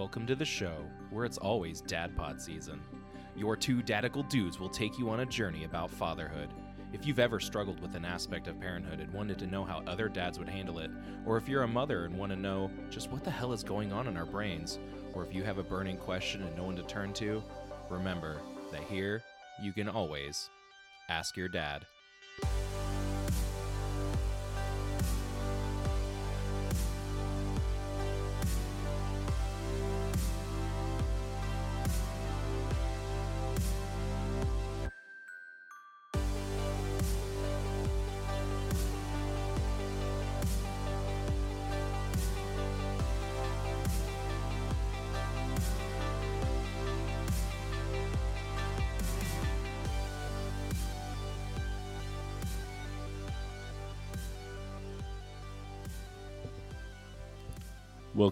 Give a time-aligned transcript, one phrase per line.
[0.00, 2.80] Welcome to the show, where it's always dad pod season.
[3.36, 6.48] Your two dadical dudes will take you on a journey about fatherhood.
[6.94, 10.08] If you've ever struggled with an aspect of parenthood and wanted to know how other
[10.08, 10.90] dads would handle it,
[11.26, 13.92] or if you're a mother and want to know just what the hell is going
[13.92, 14.78] on in our brains,
[15.12, 17.42] or if you have a burning question and no one to turn to,
[17.90, 18.40] remember
[18.72, 19.22] that here
[19.62, 20.48] you can always
[21.10, 21.84] ask your dad.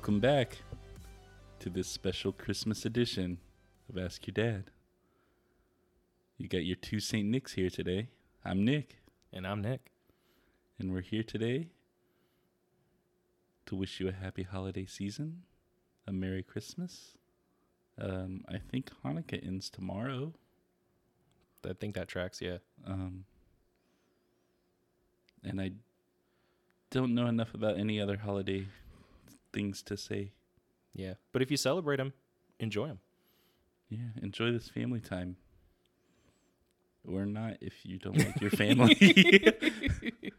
[0.09, 0.57] Welcome back
[1.59, 3.37] to this special Christmas edition
[3.91, 4.71] of Ask Your Dad.
[6.39, 7.29] You got your two St.
[7.29, 8.09] Nicks here today.
[8.43, 8.97] I'm Nick,
[9.35, 9.93] And I'm Nick.
[10.79, 11.69] and we're here today
[13.67, 15.43] to wish you a happy holiday season,
[16.07, 17.19] a Merry Christmas.
[18.01, 20.33] Um, I think Hanukkah ends tomorrow.
[21.69, 22.57] I think that tracks, yeah.
[22.87, 23.27] Um,
[25.45, 25.73] and I
[26.91, 28.69] don't know enough about any other holiday
[29.53, 30.33] things to say.
[30.95, 31.15] Yeah.
[31.33, 32.13] But if you celebrate them,
[32.59, 33.01] enjoy them.
[33.89, 35.37] Yeah, enjoy this family time.
[37.11, 38.95] Or not if you don't like your family.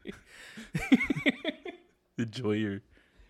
[2.18, 2.82] enjoy your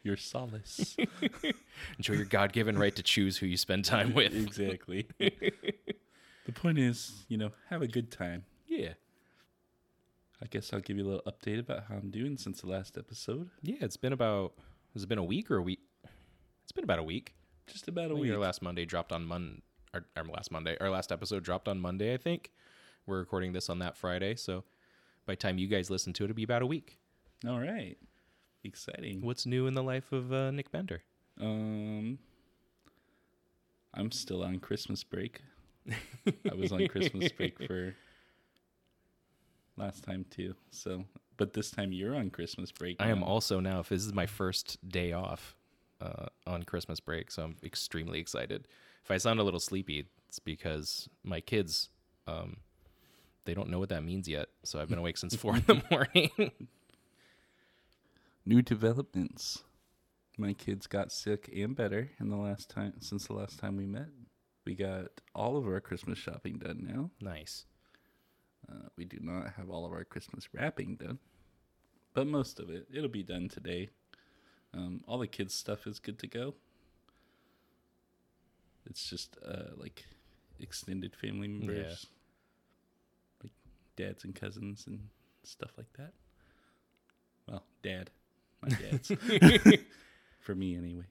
[0.04, 0.98] your solace.
[1.98, 4.34] Enjoy your God given right to choose who you spend time with.
[4.34, 5.08] exactly.
[5.20, 8.46] the point is, you know, have a good time.
[8.68, 8.94] Yeah.
[10.42, 12.98] I guess I'll give you a little update about how I'm doing since the last
[12.98, 13.50] episode.
[13.62, 14.54] Yeah, it's been about
[14.94, 15.80] has it been a week or a week?
[16.64, 17.36] It's been about a week.
[17.68, 18.32] Just about a week.
[18.32, 19.62] Our last Monday dropped on Mon
[19.94, 20.78] our, our last Monday.
[20.80, 22.52] Our last episode dropped on Monday, I think.
[23.06, 24.64] We're recording this on that Friday, so
[25.26, 27.00] by the time you guys listen to it, it'll be about a week.
[27.48, 27.98] All right.
[28.64, 29.22] Exciting.
[29.22, 31.02] What's new in the life of uh, Nick Bender?
[31.40, 32.20] Um
[33.94, 35.42] I'm still on Christmas break.
[35.90, 37.96] I was on Christmas break for
[39.78, 40.54] last time too.
[40.72, 41.06] So,
[41.40, 42.98] but this time you're on Christmas break.
[43.00, 43.80] I am also now.
[43.80, 45.56] If this is my first day off
[46.02, 48.68] uh, on Christmas break, so I'm extremely excited.
[49.04, 51.90] If I sound a little sleepy, it's because my kids,
[52.28, 52.58] um,
[53.46, 54.50] they don't know what that means yet.
[54.64, 56.52] So I've been awake since four in the morning.
[58.46, 59.64] new developments.
[60.38, 63.86] My kids got sick and better in the last time since the last time we
[63.86, 64.08] met.
[64.66, 67.12] We got all of our Christmas shopping done now.
[67.22, 67.66] nice.
[68.70, 71.18] Uh, we do not have all of our Christmas wrapping done,
[72.14, 72.88] but most of it.
[72.94, 73.90] It'll be done today.
[74.74, 76.54] Um, all the kids' stuff is good to go.
[78.86, 80.06] It's just uh, like
[80.60, 82.08] extended family members,
[83.44, 83.52] like
[83.96, 85.00] dads and cousins and
[85.44, 86.14] stuff like that.
[87.48, 88.10] Well, dad,
[88.62, 89.12] my dad's
[90.40, 91.06] for me anyway.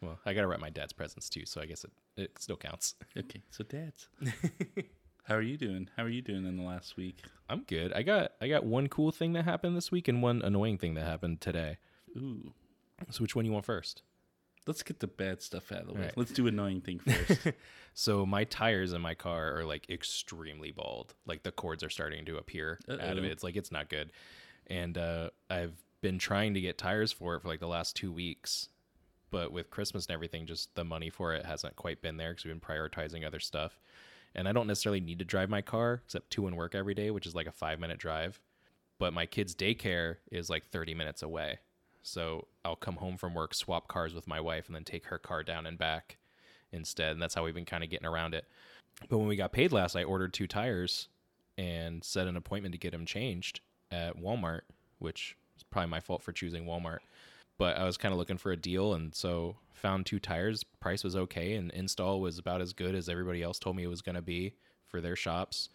[0.00, 2.94] Well, I gotta wrap my dad's presents too, so I guess it, it still counts.
[3.16, 4.08] Okay, so dads,
[5.24, 5.88] how are you doing?
[5.96, 7.18] How are you doing in the last week?
[7.48, 7.92] I'm good.
[7.92, 10.94] I got I got one cool thing that happened this week and one annoying thing
[10.94, 11.78] that happened today.
[12.16, 12.52] Ooh,
[13.10, 14.02] So which one you want first?
[14.66, 16.00] let's get the bad stuff out of the way.
[16.00, 16.16] Alright.
[16.18, 17.40] Let's do annoying thing first.
[17.94, 21.14] So my tires in my car are like extremely bald.
[21.26, 23.32] Like the cords are starting to appear out of it.
[23.32, 24.12] It's like it's not good.
[24.68, 28.12] And uh, I've been trying to get tires for it for like the last two
[28.12, 28.68] weeks,
[29.30, 32.44] but with Christmas and everything, just the money for it hasn't quite been there because
[32.44, 33.80] we've been prioritizing other stuff.
[34.34, 37.10] And I don't necessarily need to drive my car except to and work every day,
[37.10, 38.40] which is like a five minute drive.
[38.98, 41.58] But my kid's daycare is like 30 minutes away.
[42.02, 45.18] So I'll come home from work, swap cars with my wife, and then take her
[45.18, 46.18] car down and back
[46.72, 47.12] instead.
[47.12, 48.46] And that's how we've been kind of getting around it.
[49.08, 51.08] But when we got paid last, I ordered two tires
[51.56, 53.60] and set an appointment to get them changed
[53.90, 54.62] at Walmart,
[54.98, 56.98] which is probably my fault for choosing Walmart.
[57.60, 60.64] But I was kind of looking for a deal, and so found two tires.
[60.64, 63.88] Price was okay, and install was about as good as everybody else told me it
[63.88, 64.54] was going to be
[64.86, 65.68] for their shops.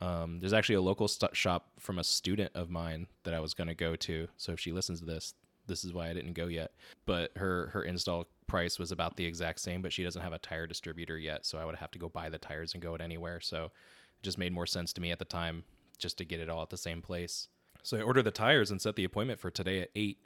[0.00, 3.52] Um, there's actually a local st- shop from a student of mine that I was
[3.52, 4.26] going to go to.
[4.38, 5.34] So if she listens to this,
[5.66, 6.72] this is why I didn't go yet.
[7.04, 10.38] But her her install price was about the exact same, but she doesn't have a
[10.38, 13.02] tire distributor yet, so I would have to go buy the tires and go it
[13.02, 13.42] anywhere.
[13.42, 15.64] So it just made more sense to me at the time
[15.98, 17.48] just to get it all at the same place.
[17.82, 20.18] So I ordered the tires and set the appointment for today at eight,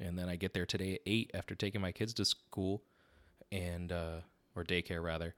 [0.00, 2.82] and then I get there today at eight after taking my kids to school,
[3.52, 4.20] and uh,
[4.56, 5.34] or daycare rather.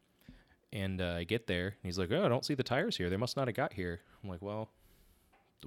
[0.72, 3.10] And uh, I get there, and he's like, "Oh, I don't see the tires here.
[3.10, 4.70] They must not have got here." I'm like, "Well,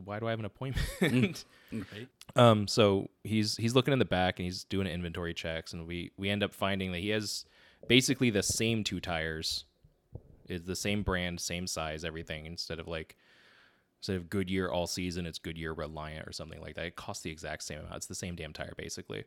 [0.04, 2.08] why do I have an appointment?" right?
[2.36, 6.12] Um, so he's he's looking in the back and he's doing inventory checks, and we
[6.18, 7.46] we end up finding that he has
[7.88, 9.66] basically the same two tires.
[10.48, 12.46] It's the same brand, same size, everything.
[12.46, 13.16] Instead of like
[14.06, 16.86] instead of Goodyear all season, it's Goodyear Reliant or something like that.
[16.86, 17.96] It costs the exact same amount.
[17.96, 19.24] It's the same damn tire basically.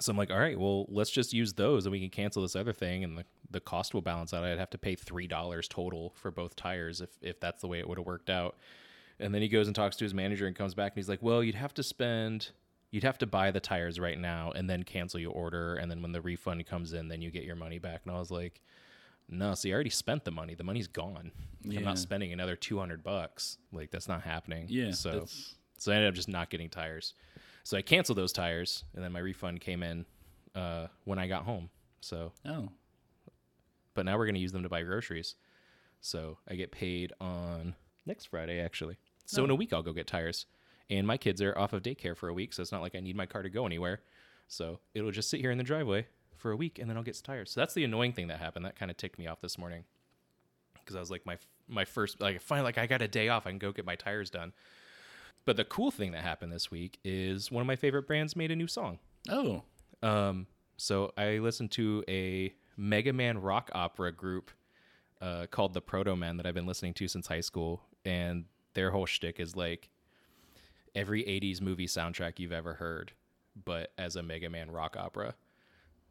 [0.00, 2.56] So I'm like, all right, well, let's just use those and we can cancel this
[2.56, 4.42] other thing and the, the cost will balance out.
[4.42, 7.78] I'd have to pay three dollars total for both tires if if that's the way
[7.78, 8.56] it would have worked out.
[9.20, 11.22] And then he goes and talks to his manager and comes back and he's like,
[11.22, 12.50] Well, you'd have to spend
[12.90, 16.00] you'd have to buy the tires right now and then cancel your order and then
[16.00, 18.00] when the refund comes in then you get your money back.
[18.06, 18.62] And I was like,
[19.28, 20.54] No, see, I already spent the money.
[20.54, 21.32] The money's gone.
[21.64, 23.58] I'm not spending another two hundred bucks.
[23.72, 24.66] Like that's not happening.
[24.68, 24.92] Yeah.
[24.92, 27.14] So that's- so I ended up just not getting tires.
[27.64, 30.06] So I canceled those tires, and then my refund came in
[30.54, 31.68] uh, when I got home.
[32.00, 32.68] So, oh,
[33.94, 35.34] but now we're gonna use them to buy groceries.
[36.00, 37.74] So I get paid on
[38.06, 38.96] next Friday, actually.
[39.26, 39.54] So in Oh.
[39.54, 40.46] a week I'll go get tires,
[40.88, 43.00] and my kids are off of daycare for a week, so it's not like I
[43.00, 44.02] need my car to go anywhere.
[44.48, 47.20] So it'll just sit here in the driveway for a week, and then I'll get
[47.24, 47.50] tires.
[47.50, 48.64] So that's the annoying thing that happened.
[48.64, 49.84] That kind of ticked me off this morning
[50.74, 51.38] because I was like my
[51.68, 53.46] my first like finally like I got a day off.
[53.46, 54.52] I can go get my tires done.
[55.44, 58.50] But the cool thing that happened this week is one of my favorite brands made
[58.50, 58.98] a new song.
[59.30, 59.62] oh,
[60.02, 64.50] Um, so I listened to a Mega Man rock opera group
[65.20, 68.44] uh, called the Protomen that I've been listening to since high school, and
[68.74, 69.88] their whole shtick is like
[70.94, 73.12] every '80s movie soundtrack you've ever heard,
[73.64, 75.34] but as a Mega Man rock opera.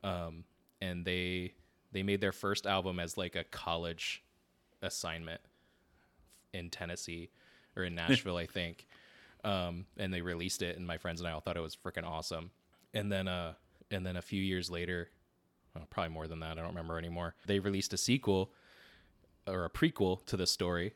[0.06, 0.44] Um,
[0.82, 1.54] and they
[1.92, 4.24] they made their first album as like a college
[4.82, 5.42] assignment
[6.54, 7.32] in Tennessee
[7.76, 8.88] or in Nashville, I think.
[9.44, 12.06] Um, and they released it, and my friends and I all thought it was freaking
[12.06, 12.52] awesome.
[12.94, 13.54] And then, uh,
[13.92, 15.10] and then a few years later,
[15.76, 17.36] well, probably more than that, I don't remember anymore.
[17.46, 18.52] They released a sequel
[19.48, 20.94] or a prequel to the story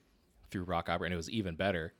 [0.49, 1.93] through rock opera, and it was even better.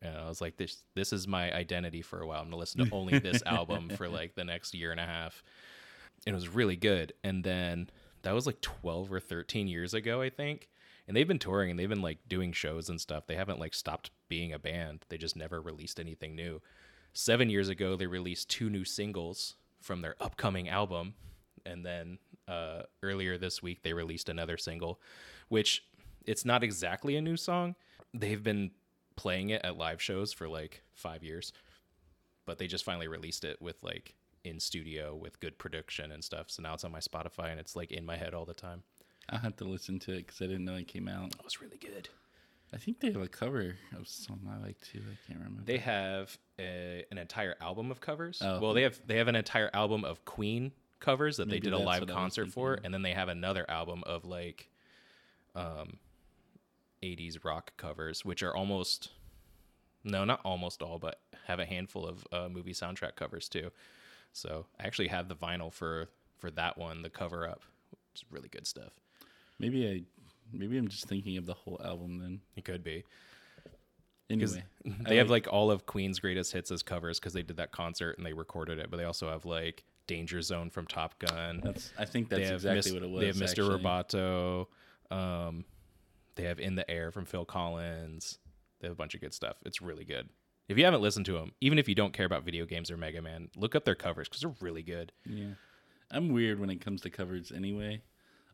[0.00, 2.40] And I was like, this this is my identity for a while.
[2.40, 5.42] I'm gonna listen to only this album for like the next year and a half.
[6.24, 7.12] It was really good.
[7.22, 7.90] And then
[8.22, 10.68] that was like 12 or 13 years ago, I think.
[11.06, 13.26] And they've been touring and they've been like doing shows and stuff.
[13.26, 15.04] They haven't like stopped being a band.
[15.08, 16.60] They just never released anything new.
[17.12, 21.14] Seven years ago, they released two new singles from their upcoming album.
[21.64, 25.00] And then uh, earlier this week, they released another single,
[25.48, 25.84] which
[26.26, 27.76] it's not exactly a new song.
[28.12, 28.72] They've been
[29.14, 31.52] playing it at live shows for like five years,
[32.44, 34.14] but they just finally released it with like
[34.46, 36.50] in studio with good production and stuff.
[36.50, 38.82] So now it's on my Spotify and it's like in my head all the time.
[39.28, 41.34] I'll have to listen to it because I didn't know it came out.
[41.34, 42.08] It was really good.
[42.72, 45.00] I think they have a cover of song I like too.
[45.00, 45.62] I can't remember.
[45.64, 48.40] They have a, an entire album of covers.
[48.42, 48.60] Oh.
[48.60, 51.72] Well, they have they have an entire album of Queen covers that Maybe they did
[51.72, 54.68] a live I concert for, and then they have another album of like
[55.54, 55.98] um
[57.02, 59.10] 80s rock covers, which are almost
[60.02, 63.70] no, not almost all, but have a handful of uh, movie soundtrack covers too.
[64.36, 67.62] So I actually have the vinyl for for that one, the cover up.
[68.12, 68.92] It's really good stuff.
[69.58, 70.02] maybe I,
[70.52, 72.40] maybe I'm just thinking of the whole album then.
[72.54, 73.04] It could be.
[74.28, 77.56] Anyway, they I have like all of Queen's greatest hits as covers because they did
[77.56, 78.90] that concert and they recorded it.
[78.90, 81.62] But they also have like Danger Zone from Top Gun.
[81.64, 81.90] that's.
[81.98, 83.20] I think that's exactly Mis- what it was.
[83.20, 83.80] They have Mr.
[83.80, 84.66] Roboto.
[85.16, 85.64] Um,
[86.34, 88.38] they have In the Air from Phil Collins.
[88.80, 89.56] They have a bunch of good stuff.
[89.64, 90.28] It's really good.
[90.68, 92.96] If you haven't listened to them, even if you don't care about video games or
[92.96, 95.12] Mega Man, look up their covers because they're really good.
[95.24, 95.54] Yeah,
[96.10, 97.52] I'm weird when it comes to covers.
[97.52, 98.02] Anyway,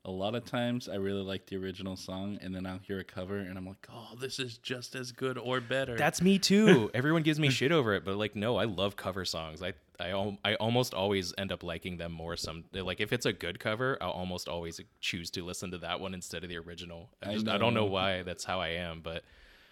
[0.05, 3.05] a lot of times I really like the original song, and then I'll hear a
[3.05, 6.91] cover, and I'm like, "Oh, this is just as good or better." That's me too.
[6.95, 9.63] Everyone gives me shit over it, but like, no, I love cover songs.
[9.63, 12.37] I I al- I almost always end up liking them more.
[12.37, 15.99] Some like if it's a good cover, I'll almost always choose to listen to that
[15.99, 17.09] one instead of the original.
[17.23, 17.93] I, I just, I don't know know.
[17.93, 19.23] why that's how I am, but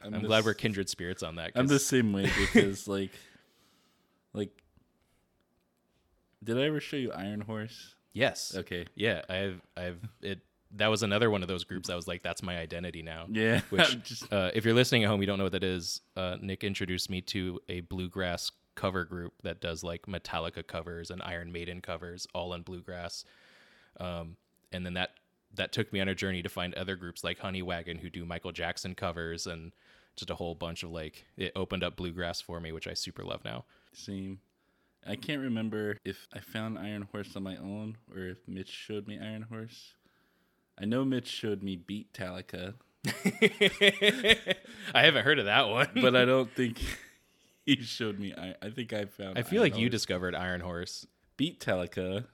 [0.02, 1.52] I'm, the glad s- we're kindred spirits on that.
[1.54, 3.10] I'm the same way because like,
[4.32, 4.50] like,
[6.42, 7.94] did I ever show you Iron Horse?
[8.12, 8.86] yes, Okay.
[8.94, 9.22] yeah.
[9.28, 10.40] I've I've it.
[10.76, 13.26] That was another one of those groups that was like, that's my identity now.
[13.28, 13.60] Yeah.
[13.70, 16.00] Which, just uh, if you're listening at home, you don't know what that is.
[16.16, 21.20] Uh, Nick introduced me to a bluegrass cover group that does like Metallica covers and
[21.24, 23.24] Iron Maiden covers, all in bluegrass.
[23.98, 24.36] Um,
[24.70, 25.10] and then that
[25.54, 28.24] that took me on a journey to find other groups like Honey Wagon who do
[28.24, 29.72] Michael Jackson covers and
[30.16, 33.24] just a whole bunch of like it opened up bluegrass for me, which I super
[33.24, 33.64] love now.
[33.92, 34.40] same.
[35.06, 39.08] I can't remember if I found Iron Horse on my own or if Mitch showed
[39.08, 39.94] me Iron Horse.
[40.78, 42.74] I know Mitch showed me Beatallica,
[44.94, 46.80] I haven't heard of that one, but I don't think
[47.66, 48.34] he showed me.
[48.36, 49.38] I, I think I found.
[49.38, 51.06] I feel Iron like you discovered Iron Horse.
[51.38, 52.26] Beatallica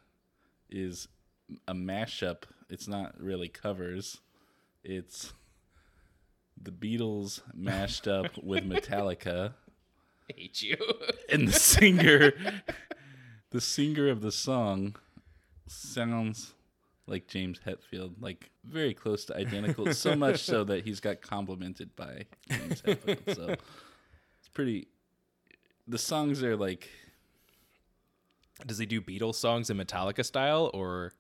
[0.69, 1.09] is
[1.69, 2.43] a mashup.
[2.69, 4.19] It's not really covers.
[4.83, 5.33] It's
[6.61, 9.53] the Beatles mashed up with Metallica,
[10.31, 10.77] I hate you.
[11.31, 12.33] and the singer,
[13.51, 14.97] the singer of the song,
[15.67, 16.55] sounds
[17.07, 19.93] like James Hetfield, like very close to identical.
[19.93, 23.35] so much so that he's got complimented by James Hetfield.
[23.37, 23.55] So
[24.41, 24.89] it's pretty.
[25.87, 26.89] The songs are like
[28.67, 31.13] Does he do Beatles songs in Metallica style or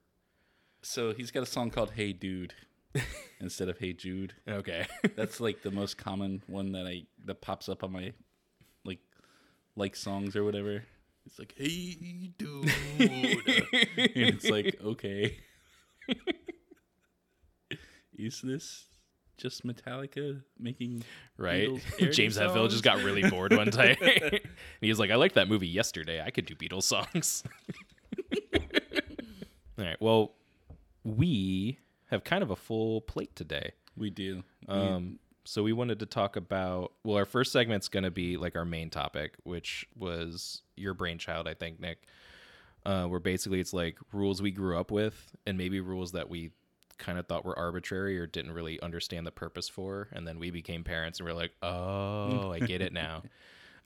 [0.83, 2.55] so he's got a song called "Hey Dude"
[3.41, 4.87] instead of "Hey Jude." okay?
[5.17, 8.13] That's like the most common one that I that pops up on my
[8.85, 9.01] like
[9.77, 10.85] like songs or whatever.
[11.27, 13.11] It's like "Hey Dude," and
[14.15, 15.39] it's like okay,
[18.17, 18.87] is this
[19.37, 21.03] just Metallica making
[21.37, 21.69] right?
[22.13, 23.97] James Hetfield just got really bored one time.
[24.81, 26.23] he was like, "I liked that movie yesterday.
[26.23, 27.43] I could do Beatles songs."
[29.79, 30.01] All right.
[30.01, 30.33] Well,
[31.05, 33.73] we have kind of a full plate today.
[33.97, 34.43] We do.
[34.69, 36.93] We- Um, so we wanted to talk about.
[37.05, 41.47] Well, our first segment's going to be like our main topic, which was your brainchild,
[41.47, 42.03] I think, Nick.
[42.85, 46.53] Uh, where basically it's like rules we grew up with, and maybe rules that we
[46.99, 50.51] kind of thought were arbitrary or didn't really understand the purpose for, and then we
[50.51, 53.23] became parents and we're like, oh, I get it now.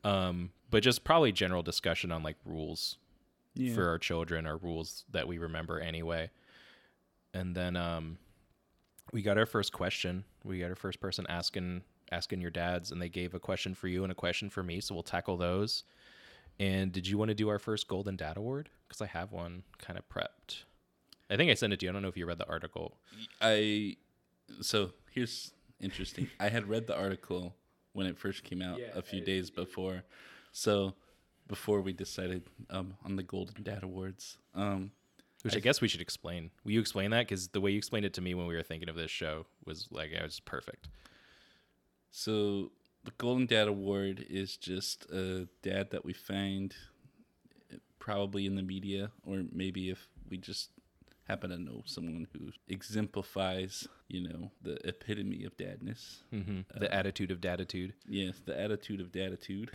[0.04, 2.98] Um, but just probably general discussion on like rules
[3.54, 3.74] yeah.
[3.74, 6.30] for our children or rules that we remember anyway.
[7.34, 8.18] And then um
[9.12, 10.25] we got our first question.
[10.44, 11.82] We got our first person asking
[12.12, 14.80] asking your dads and they gave a question for you and a question for me,
[14.80, 15.84] so we'll tackle those.
[16.58, 18.68] And did you want to do our first Golden Dad Award?
[18.87, 20.64] Because I have one kind of prepped.
[21.30, 21.90] I think I sent it to you.
[21.90, 22.96] I don't know if you read the article.
[23.40, 23.96] I
[24.60, 26.28] so here's interesting.
[26.40, 27.54] I had read the article
[27.92, 30.02] when it first came out Yeah, a few I- days before.
[30.52, 30.94] So
[31.46, 34.90] before we decided um, on the Golden Dad Awards, um,
[35.42, 36.50] Which I, guess we should explain.
[36.64, 37.26] Will you explain that?
[37.26, 39.47] Because the way you explained it to me when we were thinking of this show
[39.64, 40.88] was like it was perfect.
[42.11, 42.70] so
[43.04, 46.75] the Golden Dad Award is just a dad that we find
[47.73, 50.68] uh, probably in the media, or maybe if we just
[51.26, 56.18] happen to know someone who exemplifies, you know, the epitome of dadness.
[56.30, 57.92] hmm the attitude of daditude.
[58.06, 59.70] Yes, the attitude of daditude.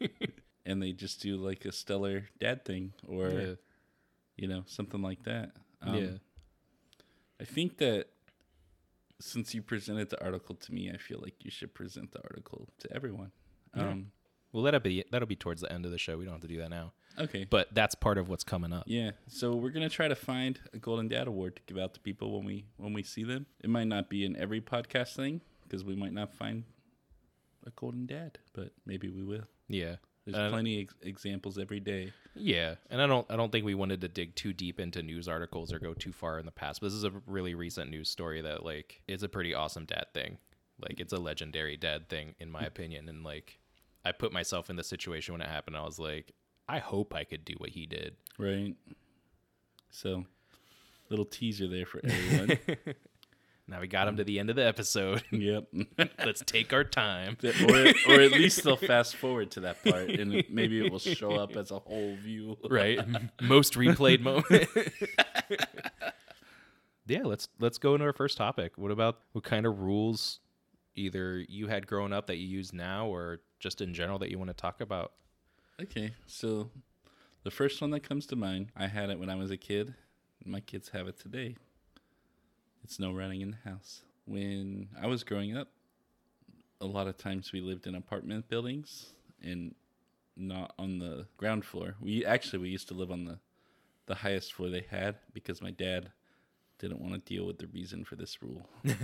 [0.66, 3.54] and they just do like a stellar dad thing or Yeah.
[4.36, 5.52] You know, something like that.
[5.82, 6.10] Um, yeah.
[7.40, 8.06] I think that
[9.20, 12.68] since you presented the article to me, I feel like you should present the article
[12.80, 13.32] to everyone.
[13.74, 13.88] Yeah.
[13.90, 14.12] Um,
[14.52, 16.16] Well, that'll be that'll be towards the end of the show.
[16.16, 16.92] We don't have to do that now.
[17.18, 17.44] okay.
[17.48, 18.84] But that's part of what's coming up.
[18.86, 22.00] Yeah, so we're gonna try to find a Golden Dad Award to give out to
[22.00, 23.46] people when we when we see them.
[23.62, 26.64] It might not be in every podcast thing because we might not find
[27.66, 29.44] a Golden Dad, but maybe we will.
[29.68, 29.96] Yeah.
[30.26, 32.12] There's Uh, plenty ex- examples every day.
[32.34, 35.28] Yeah, and I don't I don't think we wanted to dig too deep into news
[35.28, 36.80] articles or go too far in the past.
[36.80, 40.06] But this is a really recent news story that like it's a pretty awesome dad
[40.12, 40.36] thing.
[40.78, 43.08] Like it's a legendary dad thing in my opinion.
[43.08, 43.58] And like
[44.04, 45.76] I put myself in the situation when it happened.
[45.76, 46.32] I was like,
[46.68, 48.16] I hope I could do what he did.
[48.38, 48.74] Right.
[49.90, 50.26] So,
[51.08, 52.58] little teaser there for everyone.
[53.68, 55.24] Now we got him to the end of the episode.
[55.30, 55.66] yep.
[56.24, 57.36] Let's take our time.
[57.44, 61.32] or, or at least they'll fast forward to that part and maybe it will show
[61.32, 62.56] up as a whole view.
[62.70, 63.00] right
[63.40, 64.68] most replayed moment
[67.06, 70.40] yeah let's let's go into our first topic what about what kind of rules
[70.94, 74.38] either you had growing up that you use now or just in general that you
[74.38, 75.12] want to talk about
[75.80, 76.12] Okay.
[76.26, 76.70] So,
[77.42, 79.94] the first one that comes to mind, I had it when I was a kid.
[80.44, 81.56] My kids have it today.
[82.86, 84.02] It's no running in the house.
[84.26, 85.66] When I was growing up,
[86.80, 89.06] a lot of times we lived in apartment buildings
[89.42, 89.74] and
[90.36, 91.96] not on the ground floor.
[92.00, 93.40] We actually we used to live on the
[94.06, 96.12] the highest floor they had because my dad
[96.78, 98.68] didn't want to deal with the reason for this rule.
[98.84, 98.94] now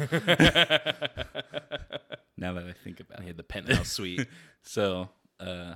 [2.52, 3.26] that I think about it.
[3.26, 4.28] had the penthouse suite
[4.62, 5.08] So,
[5.40, 5.74] uh,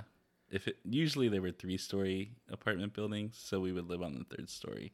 [0.49, 4.23] if it usually they were three story apartment buildings, so we would live on the
[4.33, 4.93] third story,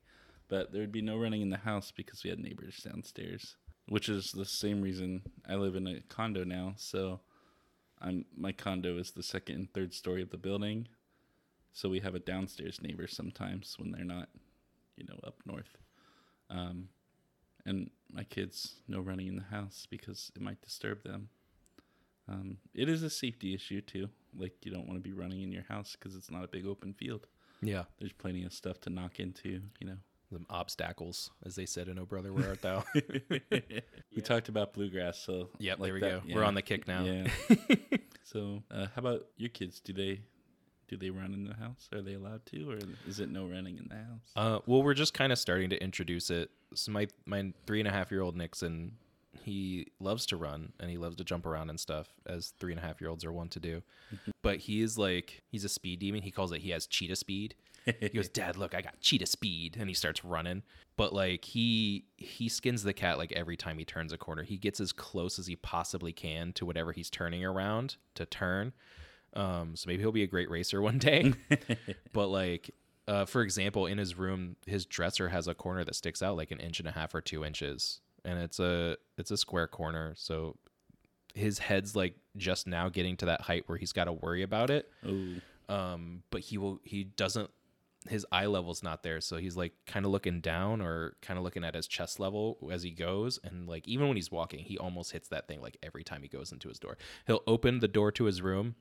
[0.50, 3.56] but there would be no running in the house because we had neighbors downstairs,
[3.88, 6.74] which is the same reason I live in a condo now.
[6.78, 7.20] So,
[8.02, 10.88] I'm my condo is the second and third story of the building,
[11.72, 14.30] so we have a downstairs neighbor sometimes when they're not,
[14.98, 15.78] you know, up north.
[16.50, 16.90] Um,
[17.66, 21.30] and my kids no running in the house because it might disturb them.
[22.28, 24.10] Um, it is a safety issue too.
[24.38, 26.66] Like you don't want to be running in your house because it's not a big
[26.66, 27.28] open field.
[27.62, 29.62] yeah There's plenty of stuff to knock into.
[29.80, 29.98] You know.
[30.34, 32.84] The obstacles as they said in oh brother where art thou
[34.16, 36.88] we talked about bluegrass, so yep like there we that- go we're on the kick
[36.88, 37.28] now Yeah.
[38.24, 39.80] so, uh, how about your kids?
[39.80, 40.22] Do they
[40.88, 41.90] do they run in the house?
[41.94, 44.32] Are they allowed to, or is it no running in the house?
[44.36, 46.50] Uh, well, we're just kind of starting to introduce it.
[46.76, 48.94] So my my three and a half year old Nixon
[49.44, 52.80] he loves to run and he loves to jump around and stuff, as three and
[52.80, 53.82] a half year olds are wont to do.
[54.42, 56.22] but he is like he's a speed demon.
[56.22, 57.56] He calls it he has cheetah speed.
[58.00, 60.64] He goes, Dad, look, I got cheetah speed, and he starts running.
[60.96, 64.44] But like he he skins the cat like every time he turns a corner.
[64.44, 68.74] He gets as close as he possibly can to whatever he's turning around to turn.
[69.36, 71.34] Um, so maybe he'll be a great racer one day.
[72.14, 72.70] but like
[73.08, 76.52] uh, for example, in his room, his dresser has a corner that sticks out like
[76.52, 80.14] an inch and a half or two inches, and it's a it's a square corner.
[80.16, 80.56] So
[81.34, 84.70] his head's like just now getting to that height where he's got to worry about
[84.70, 84.90] it.
[85.06, 87.50] Oh, Um, but he will he doesn't
[88.08, 91.44] his eye level's not there, so he's like kind of looking down or kind of
[91.44, 94.78] looking at his chest level as he goes, and like even when he's walking, he
[94.78, 96.98] almost hits that thing like every time he goes into his door.
[97.28, 98.76] He'll open the door to his room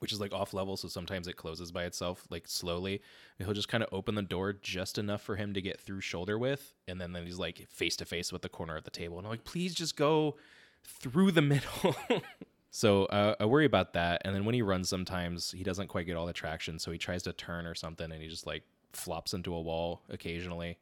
[0.00, 3.00] which is like off level so sometimes it closes by itself like slowly
[3.38, 6.00] and he'll just kind of open the door just enough for him to get through
[6.00, 8.90] shoulder width and then, then he's like face to face with the corner of the
[8.90, 10.36] table and i'm like please just go
[10.84, 11.96] through the middle
[12.70, 16.06] so uh, i worry about that and then when he runs sometimes he doesn't quite
[16.06, 18.62] get all the traction so he tries to turn or something and he just like
[18.96, 20.78] flops into a wall occasionally.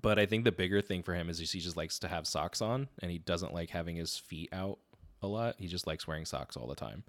[0.00, 2.62] But i think the bigger thing for him is he just likes to have socks
[2.62, 4.78] on and he doesn't like having his feet out
[5.22, 5.56] a lot.
[5.58, 7.04] He just likes wearing socks all the time.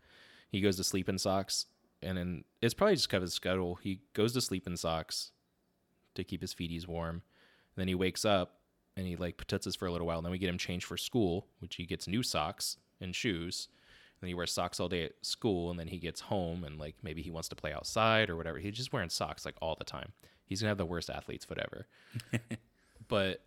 [0.49, 1.67] He goes to sleep in socks
[2.01, 3.75] and then it's probably just kind of his schedule.
[3.75, 5.31] He goes to sleep in socks
[6.15, 7.15] to keep his feeties warm.
[7.15, 8.59] And then he wakes up
[8.97, 10.97] and he like patutzes for a little while and then we get him changed for
[10.97, 13.69] school which he gets new socks and shoes
[14.21, 16.77] and then he wears socks all day at school and then he gets home and
[16.79, 18.59] like maybe he wants to play outside or whatever.
[18.59, 20.13] He's just wearing socks like all the time.
[20.45, 21.87] He's gonna have the worst athlete's foot ever
[23.07, 23.43] but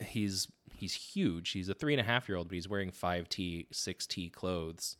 [0.00, 1.50] he's he's huge.
[1.50, 4.96] He's a three and a half year old but he's wearing 5t 6t clothes.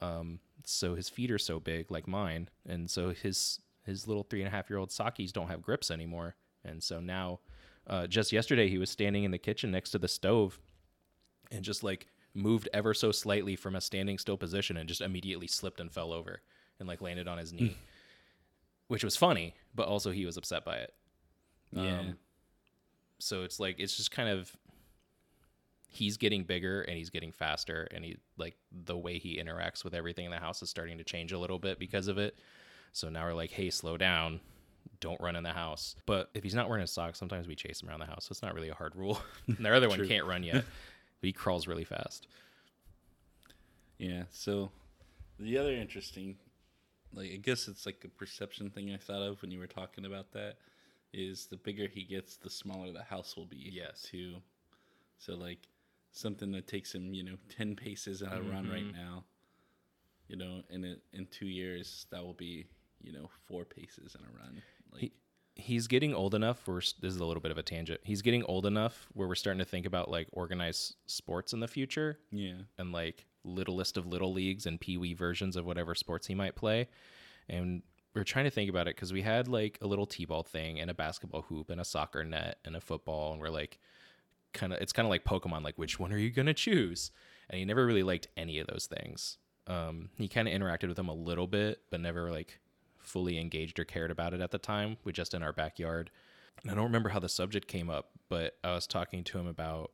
[0.00, 4.40] Um, so his feet are so big, like mine, and so his his little three
[4.40, 6.36] and a half year old sockies don't have grips anymore.
[6.64, 7.40] And so now,
[7.86, 10.58] uh, just yesterday, he was standing in the kitchen next to the stove,
[11.50, 15.46] and just like moved ever so slightly from a standing still position, and just immediately
[15.46, 16.40] slipped and fell over,
[16.78, 17.76] and like landed on his knee,
[18.88, 20.94] which was funny, but also he was upset by it.
[21.72, 22.00] yeah.
[22.00, 22.16] Um,
[23.20, 24.54] so it's like it's just kind of
[25.86, 29.94] he's getting bigger and he's getting faster and he like the way he interacts with
[29.94, 32.36] everything in the house is starting to change a little bit because of it.
[32.92, 34.40] So now we're like, hey, slow down.
[35.00, 35.94] Don't run in the house.
[36.04, 38.24] But if he's not wearing his socks, sometimes we chase him around the house.
[38.24, 39.20] So it's not really a hard rule.
[39.46, 40.64] and the other one can't run yet,
[41.24, 42.26] but he crawls really fast.
[43.96, 44.24] Yeah.
[44.30, 44.70] So
[45.38, 46.36] the other interesting,
[47.14, 50.04] like I guess it's like a perception thing I thought of when you were talking
[50.04, 50.56] about that,
[51.14, 53.70] is the bigger he gets, the smaller the house will be.
[53.72, 54.02] Yes.
[54.10, 54.34] Too.
[55.18, 55.60] So like
[56.12, 58.92] something that takes him, you know, ten paces on a run right Mhm.
[58.92, 59.24] now,
[60.28, 62.66] you know, in it in two years that will be,
[63.00, 64.62] you know, four paces in a run.
[64.92, 65.12] Like He-
[65.56, 68.00] he's getting old enough where this is a little bit of a tangent.
[68.02, 71.68] He's getting old enough where we're starting to think about like organized sports in the
[71.68, 72.62] future yeah.
[72.78, 76.56] and like littlest of little leagues and pee wee versions of whatever sports he might
[76.56, 76.88] play.
[77.48, 77.82] And
[78.14, 80.90] we're trying to think about it because we had like a little t-ball thing and
[80.90, 83.78] a basketball hoop and a soccer net and a football, and we're like,
[84.52, 87.10] kind of, it's kind of like Pokemon, like which one are you gonna choose?
[87.50, 89.38] And he never really liked any of those things.
[89.66, 92.60] Um, he kind of interacted with them a little bit, but never like
[93.04, 94.96] fully engaged or cared about it at the time.
[95.04, 96.10] We just in our backyard.
[96.62, 99.46] And I don't remember how the subject came up, but I was talking to him
[99.46, 99.92] about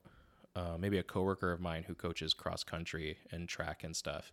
[0.56, 4.32] uh, maybe a coworker of mine who coaches cross country and track and stuff.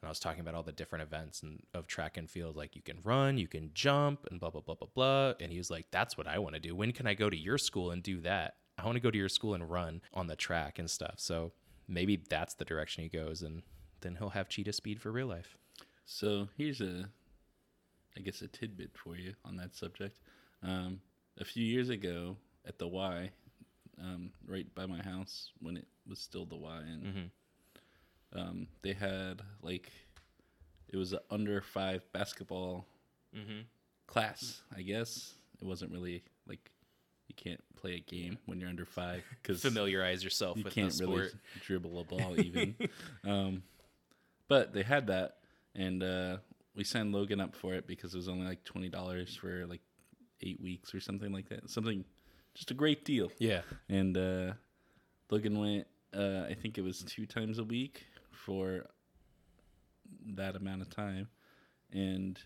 [0.00, 2.76] And I was talking about all the different events and of track and field, like
[2.76, 5.32] you can run, you can jump, and blah blah blah blah blah.
[5.40, 6.74] And he was like, "That's what I want to do.
[6.74, 8.56] When can I go to your school and do that?
[8.78, 11.52] I want to go to your school and run on the track and stuff." So
[11.88, 13.62] maybe that's the direction he goes, and
[14.02, 15.56] then he'll have cheetah speed for real life.
[16.04, 17.08] So here's a,
[18.16, 20.18] I guess a tidbit for you on that subject.
[20.62, 21.00] Um,
[21.38, 23.30] a few years ago at the Y,
[24.00, 27.30] um, right by my house when it was still the Y, and Mhm.
[28.40, 29.90] um, they had like,
[30.88, 32.86] it was an under five basketball
[33.34, 33.60] Mm-hmm.
[34.06, 34.62] class.
[34.74, 36.70] I guess it wasn't really like
[37.28, 40.88] you can't play a game when you're under five because Familiarize yourself you with can't
[40.90, 41.08] the sport.
[41.10, 42.76] really dribble a ball even.
[43.24, 43.62] um,
[44.48, 45.38] but they had that,
[45.74, 46.38] and uh,
[46.76, 49.80] we signed Logan up for it because it was only like twenty dollars for like
[50.42, 51.70] eight weeks or something like that.
[51.70, 52.04] Something,
[52.54, 53.30] just a great deal.
[53.38, 53.62] Yeah.
[53.88, 54.52] And uh,
[55.30, 55.86] Logan went.
[56.14, 58.86] Uh, I think it was two times a week for
[60.34, 61.28] that amount of time,
[61.92, 62.38] and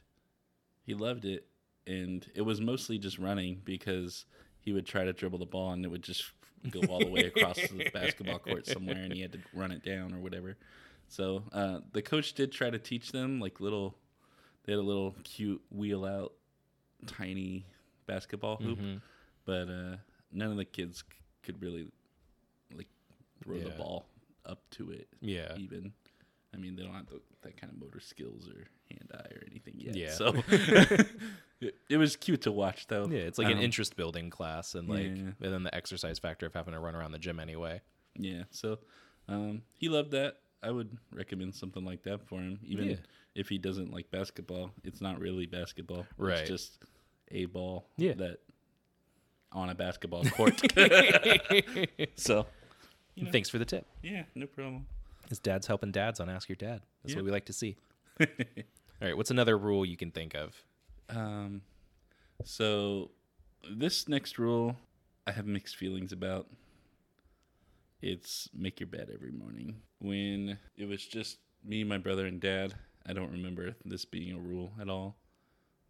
[0.84, 1.46] he loved it.
[1.86, 4.24] And it was mostly just running because
[4.60, 6.24] he would try to dribble the ball and it would just
[6.70, 9.84] go all the way across the basketball court somewhere, and he had to run it
[9.84, 10.56] down or whatever.
[11.08, 13.96] So uh, the coach did try to teach them like little.
[14.64, 16.32] They had a little cute wheel out,
[17.06, 17.66] tiny
[18.06, 19.00] basketball hoop, Mhm.
[19.44, 19.96] but uh,
[20.32, 21.88] none of the kids c- could really
[22.74, 22.88] like
[23.42, 24.06] throw the ball
[24.44, 25.08] up to it.
[25.20, 25.56] Yeah.
[25.56, 25.92] Even,
[26.52, 29.42] I mean, they don't have the, that kind of motor skills or hand eye or
[29.50, 29.96] anything yet.
[29.96, 30.12] Yeah.
[30.12, 30.34] So
[31.60, 33.06] it, it was cute to watch, though.
[33.06, 35.10] Yeah, it's like an Um, interest building class and like Yeah.
[35.10, 37.80] and then the exercise factor of having to run around the gym anyway.
[38.16, 38.78] Yeah, so
[39.28, 40.40] um, he loved that.
[40.62, 42.96] I would recommend something like that for him, even Yeah.
[43.34, 44.70] if he doesn't like basketball.
[44.84, 46.38] It's not really basketball, Right.
[46.40, 46.78] It's just
[47.30, 48.12] a ball Yeah.
[48.14, 48.40] that
[49.52, 50.60] on a basketball court.
[52.16, 52.46] so,
[53.14, 53.30] You know.
[53.32, 53.86] Thanks for the tip.
[54.02, 54.86] yeah, no problem.
[55.28, 56.82] His dad's helping dads on Ask Your Dad.
[57.02, 57.16] That's Yeah.
[57.20, 57.76] what we like to see.
[58.20, 58.26] All
[59.00, 60.62] right, what's another rule you can think of?
[61.08, 61.62] Um,
[62.44, 63.10] so
[63.70, 64.76] this next rule,
[65.26, 66.46] I have mixed feelings about.
[68.02, 69.76] It's make your bed every morning.
[69.98, 72.74] When it was just me, my brother, and dad,
[73.06, 75.16] I don't remember this being a rule at all.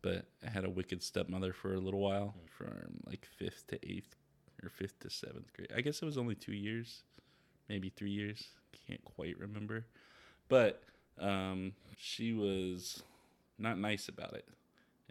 [0.03, 4.17] But I had a wicked stepmother for a little while, from like fifth to eighth,
[4.63, 5.73] or fifth to seventh grade.
[5.77, 7.03] I guess it was only two years,
[7.69, 8.49] maybe three years.
[8.87, 9.85] Can't quite remember.
[10.49, 10.83] But
[11.19, 13.03] um, she was
[13.59, 14.49] not nice about it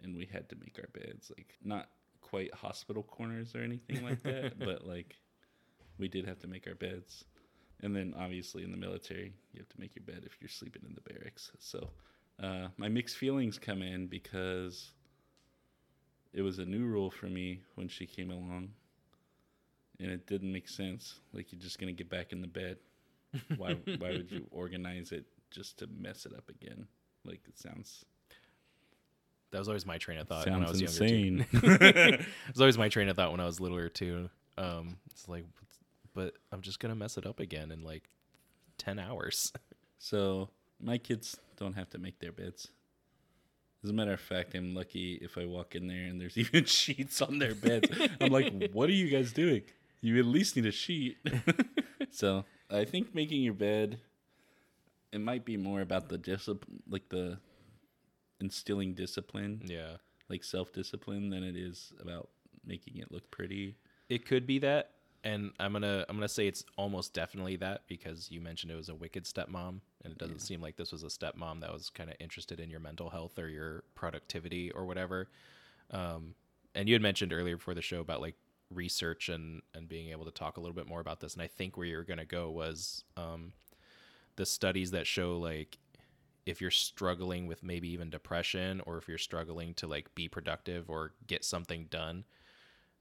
[0.02, 1.88] and we had to make our beds like not
[2.20, 5.16] quite hospital corners or anything like that but like
[6.00, 7.24] we did have to make our beds
[7.82, 10.82] and then obviously in the military you have to make your bed if you're sleeping
[10.88, 11.88] in the barracks so
[12.42, 14.90] uh, my mixed feelings come in because
[16.32, 18.70] it was a new rule for me when she came along
[19.98, 22.76] and it didn't make sense like you're just gonna get back in the bed
[23.56, 26.86] why why would you organize it just to mess it up again
[27.24, 28.04] like it sounds
[29.50, 31.14] That was always my train of thought when I was Sounds younger.
[31.14, 31.46] insane.
[31.60, 31.76] Too.
[31.80, 32.20] it
[32.54, 34.30] was always my train of thought when I was littler too.
[34.56, 35.44] Um, it's like,
[36.14, 38.08] but I'm just gonna mess it up again in like
[38.78, 39.52] ten hours.
[40.02, 40.48] So
[40.80, 42.68] my kids don't have to make their beds.
[43.84, 46.64] As a matter of fact, I'm lucky if I walk in there and there's even
[46.64, 47.86] sheets on their beds.
[48.18, 49.60] I'm like, what are you guys doing?
[50.00, 51.18] You at least need a sheet.
[52.10, 54.00] so I think making your bed,
[55.12, 57.38] it might be more about the discipline, like the
[58.40, 59.96] instilling discipline, yeah,
[60.30, 62.30] like self discipline, than it is about
[62.64, 63.76] making it look pretty.
[64.08, 64.92] it could be that,
[65.24, 68.88] and I'm gonna I'm gonna say it's almost definitely that because you mentioned it was
[68.88, 72.10] a wicked stepmom, and it doesn't seem like this was a stepmom that was kind
[72.10, 75.28] of interested in your mental health or your productivity or whatever.
[75.90, 76.34] Um,
[76.74, 78.36] and you had mentioned earlier before the show about like
[78.70, 81.48] research and and being able to talk a little bit more about this, and I
[81.48, 83.52] think where you're gonna go was um,
[84.36, 85.78] the studies that show like
[86.46, 90.88] if you're struggling with maybe even depression or if you're struggling to like be productive
[90.88, 92.24] or get something done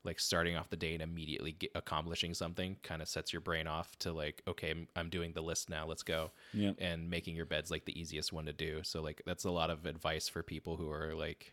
[0.04, 3.68] like starting off the day and immediately get, accomplishing something kind of sets your brain
[3.68, 6.72] off to like okay I'm, I'm doing the list now let's go Yeah.
[6.78, 9.70] and making your bed's like the easiest one to do so like that's a lot
[9.70, 11.52] of advice for people who are like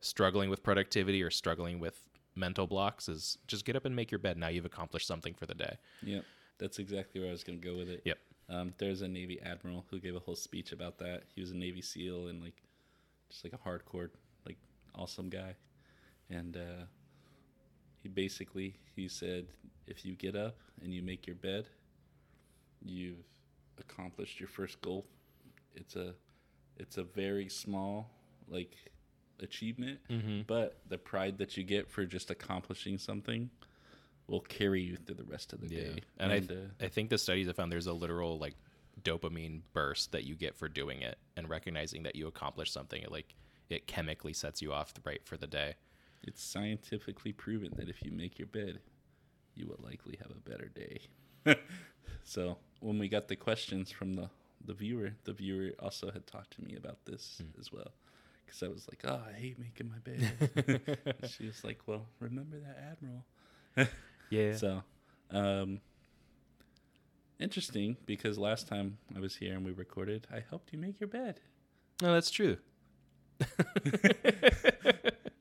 [0.00, 1.98] struggling with productivity or struggling with
[2.36, 5.46] mental blocks is just get up and make your bed now you've accomplished something for
[5.46, 6.24] the day Yep.
[6.58, 8.02] That's exactly where I was going to go with it.
[8.04, 8.18] Yep.
[8.48, 11.22] Um, there's a Navy admiral who gave a whole speech about that.
[11.32, 12.56] He was a Navy SEAL and like
[13.30, 14.10] just like a hardcore,
[14.44, 14.56] like
[14.92, 15.54] awesome guy.
[16.30, 16.86] And uh,
[18.08, 19.46] he basically he said,
[19.86, 21.68] if you get up and you make your bed,
[22.82, 23.24] you've
[23.78, 25.06] accomplished your first goal.
[25.74, 26.14] It's a
[26.76, 28.10] it's a very small
[28.48, 28.76] like
[29.40, 30.42] achievement, mm-hmm.
[30.46, 33.50] but the pride that you get for just accomplishing something
[34.26, 35.80] will carry you through the rest of the Yeah.
[35.80, 36.00] day.
[36.18, 38.54] And, I, uh, I think the studies have found there's a literal like
[39.02, 43.00] dopamine burst that you get for doing it and recognizing that you accomplished something.
[43.02, 43.34] It like
[43.68, 45.74] it chemically sets you off right for the day.
[46.22, 48.80] It's scientifically proven that if you make your bed,
[49.54, 51.00] you will likely have a better day.
[52.24, 54.28] so when we got the questions from the
[54.64, 57.60] the viewer, the viewer also had talked to me about this Hmm.
[57.60, 57.92] as well.
[58.44, 61.18] Because I was like, oh, I hate making my bed.
[61.28, 63.24] She was like, well, remember that admiral.
[64.30, 64.56] Yeah.
[64.56, 64.82] So,
[65.30, 65.80] um,
[67.38, 71.08] interesting because last time I was here and we recorded, I helped you make your
[71.08, 71.40] bed.
[72.02, 72.56] no, that's true.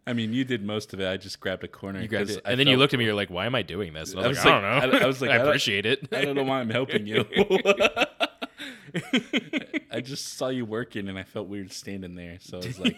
[0.07, 1.07] I mean, you did most of it.
[1.07, 2.01] I just grabbed a corner.
[2.01, 3.05] You grabbed it, I and then you looked at me.
[3.05, 4.91] You're like, "Why am I doing this?" And I I was, was like, "I don't
[4.91, 6.07] know." I- I was like, I I appreciate it.
[6.13, 7.25] I don't know why I'm helping you.
[9.91, 12.37] I just saw you working and I felt weird standing there.
[12.39, 12.95] So I was like,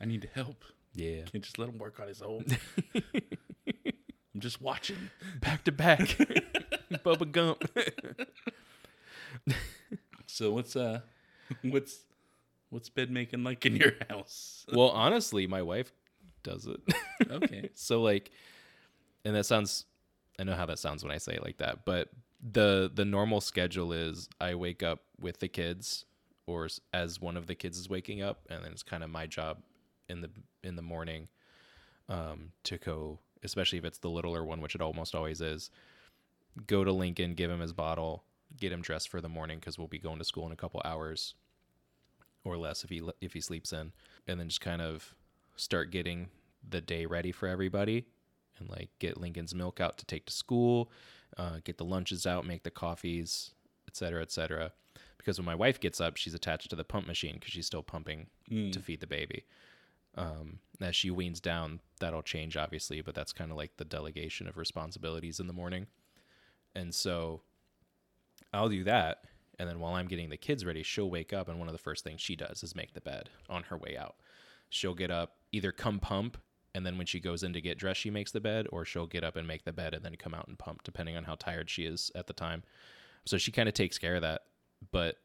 [0.00, 0.62] I need to help.
[0.94, 1.22] yeah.
[1.32, 2.44] Can't just let him work on his own.
[2.94, 5.10] I'm just watching.
[5.40, 6.00] Back to back.
[7.04, 7.64] Bubba Gump.
[10.26, 11.00] So what's uh,
[11.62, 12.00] what's
[12.70, 14.66] what's bed making like in your house?
[14.72, 15.92] well, honestly, my wife
[16.42, 16.80] does it.
[17.30, 17.68] Okay.
[17.74, 18.30] so like
[19.24, 19.84] and that sounds
[20.38, 22.08] i know how that sounds when i say it like that but
[22.52, 26.06] the the normal schedule is i wake up with the kids
[26.46, 29.26] or as one of the kids is waking up and then it's kind of my
[29.26, 29.58] job
[30.08, 30.30] in the
[30.62, 31.28] in the morning
[32.08, 35.70] um to go especially if it's the littler one which it almost always is
[36.66, 38.24] go to Lincoln, give him his bottle,
[38.56, 40.80] get him dressed for the morning because we'll be going to school in a couple
[40.84, 41.34] hours
[42.54, 43.92] or less if he if he sleeps in,
[44.26, 45.14] and then just kind of
[45.56, 46.28] start getting
[46.68, 48.06] the day ready for everybody
[48.58, 50.90] and like get Lincoln's milk out to take to school,
[51.36, 53.52] uh, get the lunches out, make the coffees,
[53.86, 54.72] etc., etc.
[55.16, 57.82] Because when my wife gets up, she's attached to the pump machine because she's still
[57.82, 58.72] pumping Mm.
[58.72, 59.44] to feed the baby.
[60.14, 64.48] Um, as she weans down, that'll change obviously, but that's kind of like the delegation
[64.48, 65.86] of responsibilities in the morning.
[66.74, 67.42] And so
[68.52, 69.24] I'll do that.
[69.58, 71.48] And then while I'm getting the kids ready, she'll wake up.
[71.48, 73.96] And one of the first things she does is make the bed on her way
[73.96, 74.16] out.
[74.70, 76.38] She'll get up, either come pump.
[76.74, 79.06] And then when she goes in to get dressed, she makes the bed, or she'll
[79.06, 81.34] get up and make the bed and then come out and pump, depending on how
[81.34, 82.62] tired she is at the time.
[83.24, 84.42] So she kind of takes care of that.
[84.92, 85.16] But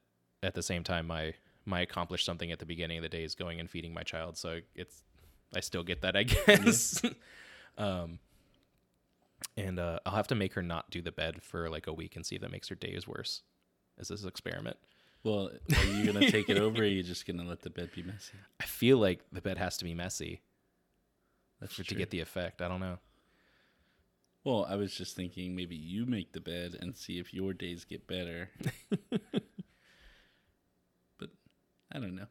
[0.41, 1.33] at the same time, my
[1.65, 4.37] my accomplished something at the beginning of the day is going and feeding my child.
[4.37, 5.03] So it's
[5.55, 7.01] I still get that, I guess.
[7.77, 8.19] um,
[9.55, 12.15] and uh, I'll have to make her not do the bed for like a week
[12.15, 13.41] and see if that makes her days worse.
[13.99, 14.77] As this experiment,
[15.23, 16.81] Well, are you gonna take it over?
[16.81, 18.33] or Are you just gonna let the bed be messy?
[18.59, 20.41] I feel like the bed has to be messy
[21.61, 21.97] That's for, to true.
[21.97, 22.61] get the effect.
[22.61, 22.97] I don't know.
[24.43, 27.85] Well, I was just thinking maybe you make the bed and see if your days
[27.85, 28.49] get better.
[29.09, 29.21] but
[31.91, 32.27] I don't know.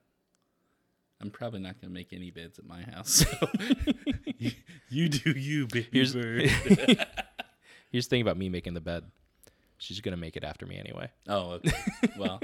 [1.21, 3.11] I'm probably not going to make any beds at my house.
[3.11, 3.27] So
[4.39, 4.51] you,
[4.91, 6.51] you do you, baby Here's- bird.
[7.91, 9.05] Here's the thing about me making the bed.
[9.83, 11.11] She's gonna make it after me anyway.
[11.29, 11.73] oh, okay.
[12.19, 12.41] Well,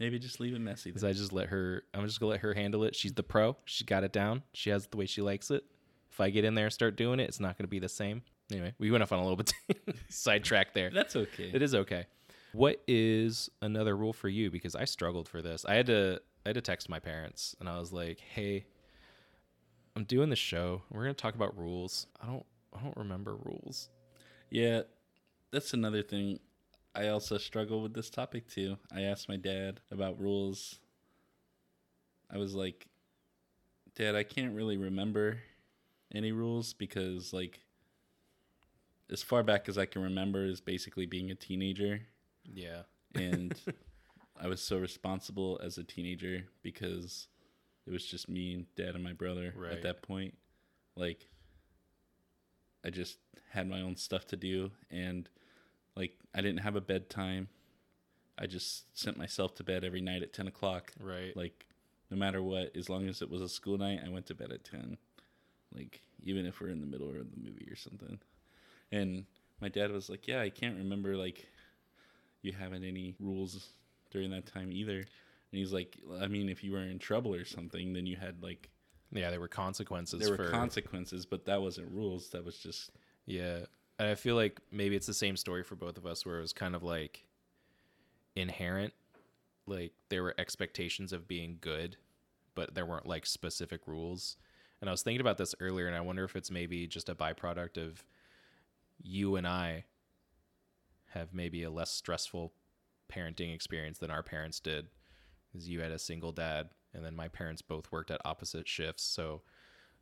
[0.00, 0.90] maybe just leave it messy.
[0.90, 1.84] Because I just let her.
[1.94, 2.96] I'm just gonna let her handle it.
[2.96, 3.56] She's the pro.
[3.64, 4.42] She's got it down.
[4.52, 5.64] She has it the way she likes it.
[6.10, 8.22] If I get in there and start doing it, it's not gonna be the same.
[8.50, 9.52] Anyway, we went off on a little bit
[10.08, 10.90] sidetrack there.
[10.90, 11.50] That's okay.
[11.54, 12.06] It is okay.
[12.52, 14.50] What is another rule for you?
[14.50, 15.64] Because I struggled for this.
[15.64, 18.64] I had to I had to text my parents and I was like, "Hey,
[19.94, 20.82] I'm doing the show.
[20.90, 22.08] We're gonna talk about rules.
[22.20, 22.44] I don't
[22.76, 23.88] I don't remember rules.
[24.50, 24.82] Yeah,
[25.52, 26.38] that's another thing.
[26.94, 28.76] I also struggle with this topic too.
[28.92, 30.80] I asked my dad about rules.
[32.32, 32.86] I was like,
[33.96, 35.38] Dad, I can't really remember
[36.14, 37.60] any rules because, like,
[39.10, 42.02] as far back as I can remember is basically being a teenager.
[42.44, 42.82] Yeah,
[43.14, 43.60] And
[44.40, 47.26] I was so responsible as a teenager because
[47.86, 49.72] it was just me and dad and my brother Right.
[49.72, 50.34] at that point.
[50.96, 51.28] Like,
[52.84, 53.18] I just
[53.50, 55.28] had my own stuff to do, and
[55.96, 57.48] like I didn't have a bedtime.
[58.38, 60.92] I just sent myself to bed every night at ten o'clock.
[61.00, 61.36] right.
[61.36, 61.66] Like,
[62.10, 64.50] no matter what, as long as it was a school night, I went to bed
[64.50, 64.96] at ten.
[65.74, 68.18] Like, even if we're in the middle of the movie or something.
[68.90, 69.26] And
[69.60, 71.46] my dad was like, "Yeah, I can't remember like
[72.42, 73.68] you having any rules
[74.10, 77.44] during that time either." And he's like, "I mean, if you were in trouble or
[77.44, 78.70] something, then you had like
[79.12, 80.20] yeah, there were consequences.
[80.20, 82.30] there were for, consequences, but that wasn't rules.
[82.30, 82.90] That was just
[83.26, 83.60] Yeah.
[84.00, 86.40] And I feel like maybe it's the same story for both of us where it
[86.40, 87.26] was kind of like
[88.34, 88.94] inherent.
[89.66, 91.98] Like there were expectations of being good,
[92.54, 94.38] but there weren't like specific rules.
[94.80, 97.14] And I was thinking about this earlier and I wonder if it's maybe just a
[97.14, 98.02] byproduct of
[99.02, 99.84] you and I
[101.10, 102.54] have maybe a less stressful
[103.12, 104.86] parenting experience than our parents did.
[105.52, 109.02] Because you had a single dad and then my parents both worked at opposite shifts.
[109.02, 109.42] So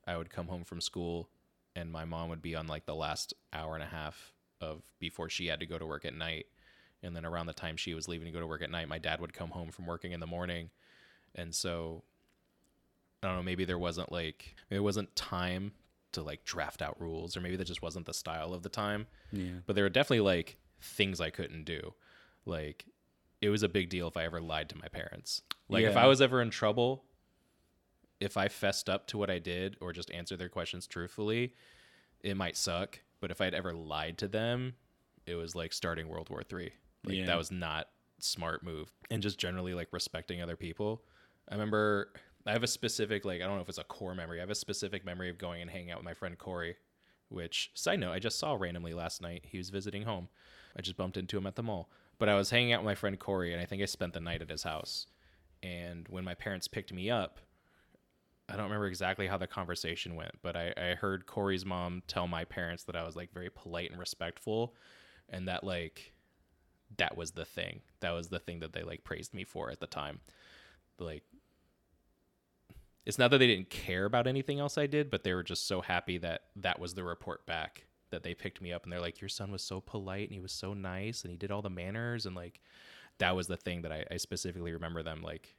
[0.06, 1.30] I would come home from school
[1.78, 5.28] and my mom would be on like the last hour and a half of before
[5.28, 6.46] she had to go to work at night.
[7.02, 8.98] And then around the time she was leaving to go to work at night my
[8.98, 10.70] dad would come home from working in the morning.
[11.34, 12.02] And so
[13.22, 15.72] i don't know maybe there wasn't like it wasn't time
[16.12, 19.06] to like draft out rules or maybe that just wasn't the style of the time.
[19.32, 19.60] Yeah.
[19.66, 21.94] but there were definitely like things i couldn't do.
[22.44, 22.86] Like
[23.40, 25.42] it was a big deal if i ever lied to my parents.
[25.68, 27.04] Like if i was ever in trouble
[28.20, 31.54] if i fessed up to what i did or just answered their questions truthfully
[32.20, 32.98] it might suck.
[33.20, 34.74] But if i'd ever lied to them
[35.26, 36.72] it was like starting world war three.
[37.04, 37.26] Like Yeah.
[37.26, 38.90] that was not smart move.
[39.10, 41.02] And just generally like respecting other people.
[41.48, 42.12] I remember
[42.46, 44.38] i have a specific like i don't know if it's a core memory.
[44.38, 46.76] I have a specific memory of going and hanging out with my friend corey
[47.28, 49.44] which side note i just saw randomly last night.
[49.46, 50.28] He was visiting home.
[50.76, 51.90] I just bumped into him at the mall.
[52.18, 54.20] But i was hanging out with my friend corey and i think i spent the
[54.20, 55.06] night at his house.
[55.62, 57.38] And when my parents picked me up
[58.48, 62.26] I don't remember exactly how the conversation went, but I, I heard Corey's mom tell
[62.26, 64.74] my parents that I was like very polite and respectful,
[65.28, 66.12] and that like
[66.96, 67.80] that was the thing.
[68.00, 70.20] That was the thing that they like praised me for at the time.
[70.98, 71.24] Like,
[73.04, 75.66] it's not that they didn't care about anything else I did, but they were just
[75.66, 79.00] so happy that that was the report back that they picked me up and they're
[79.00, 81.62] like, your son was so polite and he was so nice and he did all
[81.62, 82.60] the manners and like
[83.18, 85.56] that was the thing that I, I specifically remember them like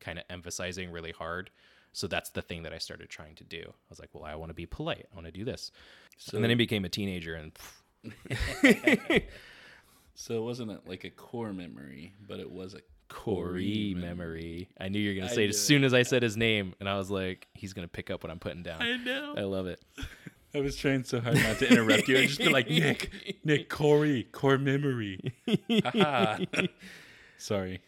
[0.00, 1.50] kind of emphasizing really hard.
[1.94, 3.62] So that's the thing that I started trying to do.
[3.66, 5.06] I was like, well, I want to be polite.
[5.10, 5.70] I want to do this.
[6.18, 7.52] So and then I became a teenager and
[10.14, 14.68] So it wasn't a, like a core memory, but it was a Corey memory.
[14.80, 16.74] I knew you were gonna I say it as soon as I said his name,
[16.80, 18.80] and I was like, he's gonna pick up what I'm putting down.
[18.80, 19.34] I know.
[19.36, 19.80] I love it.
[20.54, 22.16] I was trying so hard not to interrupt you.
[22.16, 23.10] I just be like, Nick,
[23.44, 25.20] Nick, Corey, core memory.
[27.38, 27.82] Sorry.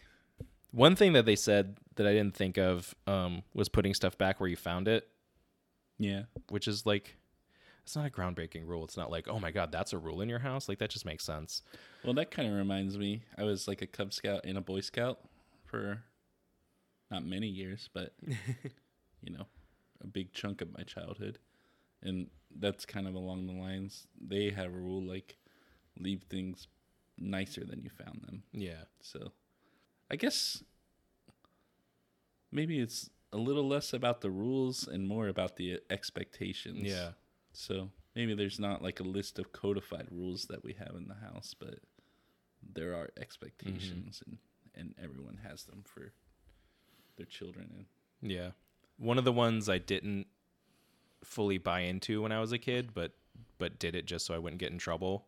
[0.71, 4.39] One thing that they said that I didn't think of um, was putting stuff back
[4.39, 5.07] where you found it,
[5.99, 6.23] Yeah.
[6.49, 7.17] which is like,
[7.83, 8.83] it's not a groundbreaking rule.
[8.83, 10.67] It's not like, oh my god, that's a rule in your house.
[10.67, 11.61] Like that just makes sense.
[12.03, 13.23] Well, that kind of reminds me.
[13.37, 15.19] I was like a Cub Scout and a Boy Scout
[15.65, 16.03] for
[17.09, 18.13] not many years, but
[19.21, 19.45] you know,
[20.03, 21.39] a big chunk of my childhood.
[22.03, 22.27] And
[22.59, 24.05] that's kind of along the lines.
[24.19, 25.37] They have a rule like
[25.99, 26.67] leave things
[27.17, 28.43] nicer than you found them.
[28.51, 28.83] Yeah.
[29.01, 29.31] So
[30.11, 30.61] I guess
[32.57, 36.81] maybe it's a little less about the rules and more about the expectations.
[36.81, 37.11] Yeah.
[37.53, 41.15] So maybe there's not like a list of codified rules that we have in the
[41.15, 41.75] house, but
[42.73, 44.35] there are expectations mm-hmm.
[44.75, 46.11] and, and everyone has them for
[47.15, 47.85] their children and
[48.31, 48.49] Yeah.
[48.97, 50.25] One of the ones I didn't
[51.23, 53.11] fully buy into when I was a kid, but
[53.59, 55.27] but did it just so I wouldn't get in trouble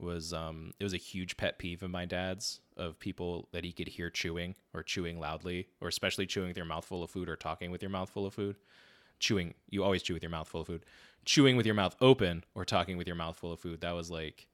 [0.00, 3.72] was um it was a huge pet peeve of my dad's of people that he
[3.72, 7.28] could hear chewing or chewing loudly or especially chewing with your mouth full of food
[7.28, 8.56] or talking with your mouth full of food.
[9.18, 10.84] Chewing you always chew with your mouth full of food.
[11.24, 13.80] Chewing with your mouth open or talking with your mouth full of food.
[13.80, 14.46] That was like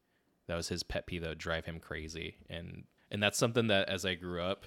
[0.46, 2.36] that was his pet peeve that would drive him crazy.
[2.48, 4.66] And and that's something that as I grew up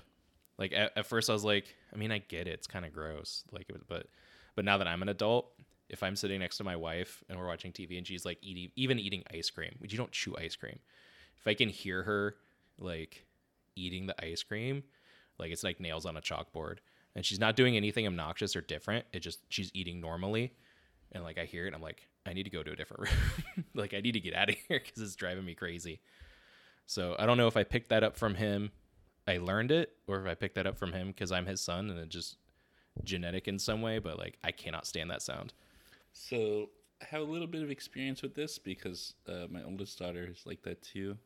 [0.57, 2.53] like at, at first I was like, I mean, I get it.
[2.53, 3.43] It's kind of gross.
[3.51, 4.07] Like, but,
[4.55, 5.51] but now that I'm an adult,
[5.89, 8.71] if I'm sitting next to my wife and we're watching TV and she's like eating,
[8.75, 10.79] even eating ice cream, which you don't chew ice cream.
[11.39, 12.35] If I can hear her
[12.77, 13.25] like
[13.75, 14.83] eating the ice cream,
[15.39, 16.77] like it's like nails on a chalkboard
[17.15, 19.05] and she's not doing anything obnoxious or different.
[19.13, 20.53] It just, she's eating normally.
[21.13, 23.03] And like I hear it, I'm like, I need to go to a different
[23.55, 23.65] room.
[23.73, 25.99] like I need to get out of here because it's driving me crazy.
[26.85, 28.71] So I don't know if I picked that up from him
[29.27, 31.89] I learned it or if I picked that up from him because I'm his son
[31.89, 32.37] and it's just
[33.03, 35.53] genetic in some way, but like I cannot stand that sound.
[36.19, 36.69] So
[37.01, 40.45] I have a little bit of experience with this because uh, my oldest daughter is
[40.45, 41.17] like that too,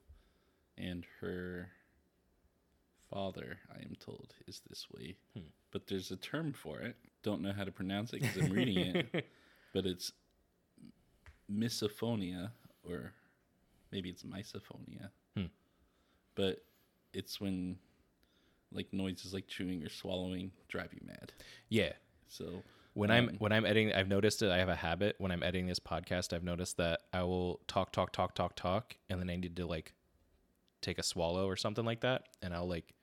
[0.77, 1.69] and her
[3.09, 5.15] father, I am told, is this way.
[5.33, 5.47] Hmm.
[5.71, 6.97] But there's a term for it.
[7.23, 9.25] Don't know how to pronounce it because I'm reading it,
[9.73, 10.11] but it's
[11.49, 12.51] misophonia,
[12.83, 13.13] or
[13.91, 15.09] maybe it's misophonia.
[15.37, 15.45] Hmm.
[16.35, 16.63] But
[17.13, 17.77] it's when
[18.73, 21.31] like noises like chewing or swallowing drive you mad.
[21.69, 21.93] Yeah.
[22.27, 22.61] So
[22.93, 24.51] When I'm Um, when I'm editing, I've noticed it.
[24.51, 26.33] I have a habit when I'm editing this podcast.
[26.33, 29.65] I've noticed that I will talk, talk, talk, talk, talk, and then I need to
[29.65, 29.93] like
[30.81, 32.93] take a swallow or something like that, and I'll like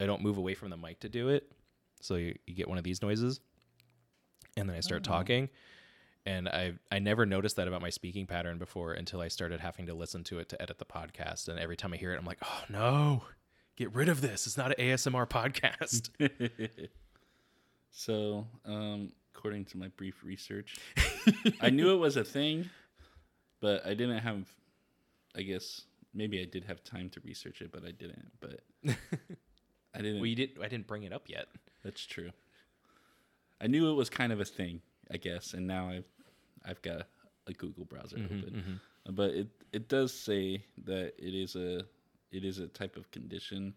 [0.00, 1.52] I don't move away from the mic to do it,
[2.00, 3.40] so you, you get one of these noises,
[4.56, 5.10] and then I start Oh.
[5.12, 5.48] talking,
[6.24, 9.86] and I I never noticed that about my speaking pattern before until I started having
[9.86, 12.24] to listen to it to edit the podcast, and every time I hear it, I'm
[12.24, 13.24] like, oh no,
[13.76, 14.46] get rid of this.
[14.46, 16.08] It's not an ASMR podcast.
[17.92, 20.76] so, um, according to my brief research,
[21.60, 22.68] I knew it was a thing,
[23.60, 24.46] but I didn't have.
[25.36, 28.32] I guess maybe I did have time to research it, but I didn't.
[28.40, 28.60] But
[29.94, 30.16] I didn't.
[30.16, 30.62] well, you didn't.
[30.62, 31.46] I didn't bring it up yet.
[31.84, 32.30] That's true.
[33.60, 36.08] I knew it was kind of a thing, I guess, and now I've
[36.64, 37.06] I've got
[37.46, 38.80] a Google browser Mm-hmm, open.
[39.10, 41.84] But it it does say that it is a
[42.30, 43.74] it is a type of condition,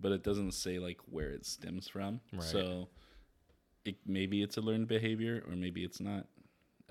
[0.00, 2.20] but it doesn't say like where it stems from.
[2.32, 2.42] Right.
[2.42, 2.88] So
[3.84, 6.26] it maybe it's a learned behavior or maybe it's not.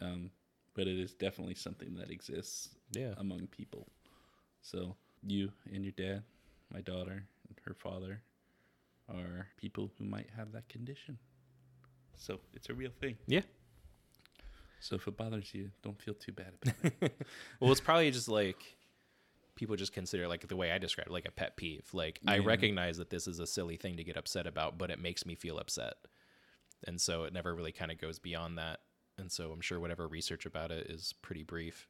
[0.02, 0.32] Um,
[0.75, 3.13] but it is definitely something that exists Yeah.
[3.17, 3.88] among people.
[4.62, 6.23] So you and your dad,
[6.73, 8.21] my daughter, and her father
[9.10, 11.17] are people who might have that condition.
[12.15, 13.17] So it's a real thing.
[13.28, 13.41] Yeah.
[14.80, 17.25] So if it bothers you, don't feel too bad about it.
[17.60, 18.78] Well, it's probably just like
[19.56, 21.86] people just consider like the way I described it, like a pet peeve.
[21.91, 24.99] Like I recognize that this is a silly thing to get upset about, but it
[25.02, 25.95] makes me feel upset.
[26.85, 28.79] And so it never really kind of goes beyond that.
[29.17, 31.87] And so I'm sure whatever research about it is pretty brief.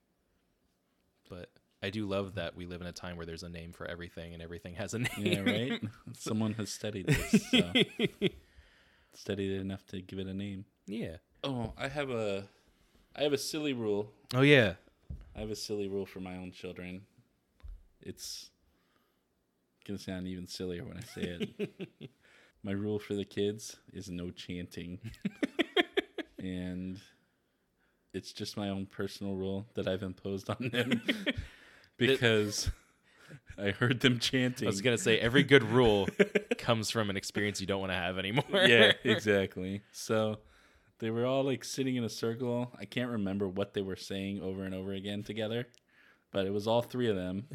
[1.30, 1.49] But
[1.82, 2.36] I do love hmm.
[2.36, 4.93] that we live in a time where there's a name for everything and everything has
[4.93, 5.09] a name.
[5.18, 5.82] yeah, right?
[6.18, 7.49] Someone has studied this.
[7.49, 7.72] So.
[9.14, 10.66] studied it enough to give it a name.
[10.86, 11.18] yeah.
[11.41, 12.49] Oh, I have a
[13.16, 14.74] I have a silly rule Oh yeah.
[15.36, 17.01] I have a silly rule for my own children.
[18.01, 18.49] It's
[19.88, 22.11] gonna sound even sillier when I say it.
[22.64, 24.99] my rule for the kids is no chanting.
[26.39, 26.99] and
[28.14, 31.01] it's just my own personal rule that I've imposed on them
[31.97, 32.72] because
[33.57, 34.68] I heard them chanting.
[34.68, 36.07] I was gonna say every good rule
[36.57, 38.45] comes from an experience you don't want to have anymore.
[38.53, 39.82] yeah, exactly.
[39.91, 40.39] So
[40.99, 42.72] they were all like sitting in a circle.
[42.78, 45.68] I can't remember what they were saying over and over again together,
[46.32, 47.47] but it was all three of them.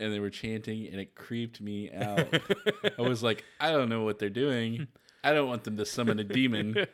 [0.00, 2.26] And they were chanting, and it creeped me out.
[2.98, 4.88] I was like, I don't know what they're doing.
[5.22, 6.74] I don't want them to summon a demon.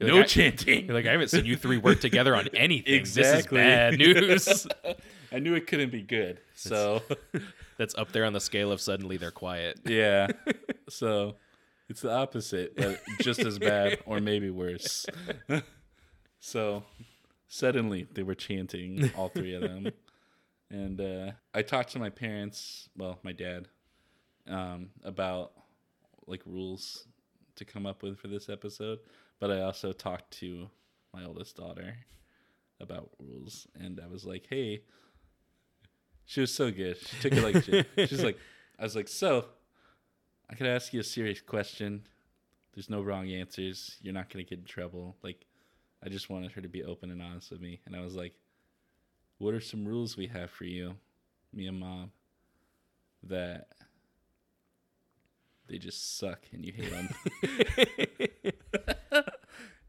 [0.00, 0.86] No like, chanting.
[0.86, 2.94] You're like, I haven't seen you three work together on anything.
[2.94, 3.32] Exactly.
[3.32, 4.66] This is bad news.
[5.32, 6.40] I knew it couldn't be good.
[6.54, 7.02] So,
[7.78, 9.80] That's up there on the scale of suddenly they're quiet.
[9.84, 10.28] yeah.
[10.88, 11.34] So,
[11.88, 15.04] it's the opposite, but just as bad or maybe worse.
[16.40, 16.84] so,
[17.48, 19.88] suddenly they were chanting, all three of them.
[20.70, 23.68] And uh, I talked to my parents, well, my dad,
[24.48, 25.52] um, about
[26.26, 27.06] like rules
[27.56, 28.98] to come up with for this episode.
[29.40, 30.68] But I also talked to
[31.14, 31.96] my oldest daughter
[32.80, 33.66] about rules.
[33.78, 34.82] And I was like, hey,
[36.26, 36.98] she was so good.
[36.98, 38.08] She took it like.
[38.08, 38.38] She's like,
[38.78, 39.46] I was like, so
[40.50, 42.06] I could ask you a serious question.
[42.74, 43.96] There's no wrong answers.
[44.02, 45.16] You're not to get in trouble.
[45.22, 45.46] Like,
[46.04, 47.80] I just wanted her to be open and honest with me.
[47.86, 48.34] And I was like,
[49.38, 50.96] what are some rules we have for you,
[51.52, 52.12] me and mom,
[53.22, 53.68] that
[55.68, 57.08] they just suck and you hate them?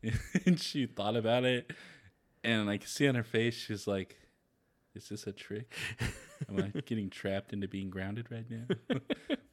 [0.46, 1.72] and she thought about it.
[2.44, 4.18] And I could see on her face, she's like,
[4.96, 5.74] is this a trick?
[6.50, 9.00] Am I getting trapped into being grounded right now?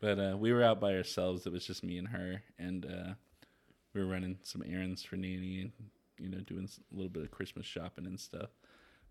[0.01, 1.47] but uh, we were out by ourselves.
[1.47, 3.14] It was just me and her, and uh,
[3.92, 5.72] we were running some errands for Nanny, and
[6.18, 8.51] you know, doing a little bit of Christmas shopping and stuff.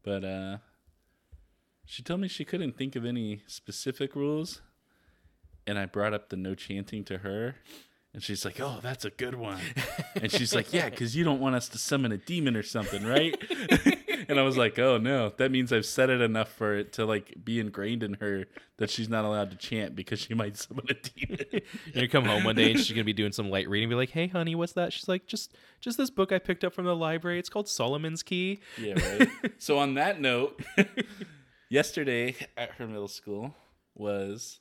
[0.03, 0.57] But uh,
[1.85, 4.61] she told me she couldn't think of any specific rules,
[5.67, 7.55] and I brought up the no chanting to her.
[8.13, 9.59] And she's like, "Oh, that's a good one."
[10.15, 13.05] And she's like, "Yeah, because you don't want us to summon a demon or something,
[13.05, 13.35] right?"
[14.29, 17.05] and I was like, "Oh no, that means I've said it enough for it to
[17.05, 18.45] like be ingrained in her
[18.77, 22.23] that she's not allowed to chant because she might summon a demon." You're gonna come
[22.23, 23.89] home one day and she's gonna be doing some light reading.
[23.89, 26.73] Be like, "Hey, honey, what's that?" She's like, "Just, just this book I picked up
[26.73, 27.37] from the library.
[27.37, 29.29] It's called Solomon's Key." yeah, right.
[29.57, 30.61] so on that note,
[31.69, 33.55] yesterday at her middle school
[33.95, 34.59] was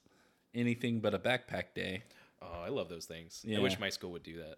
[0.55, 2.05] anything but a backpack day.
[2.43, 3.43] Oh, I love those things.
[3.47, 3.59] Yeah.
[3.59, 4.57] I wish my school would do that.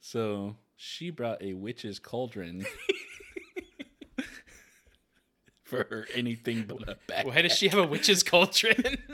[0.00, 2.64] So she brought a witch's cauldron
[5.64, 7.24] for her anything but a backpack.
[7.26, 8.98] Why does she have a witch's cauldron?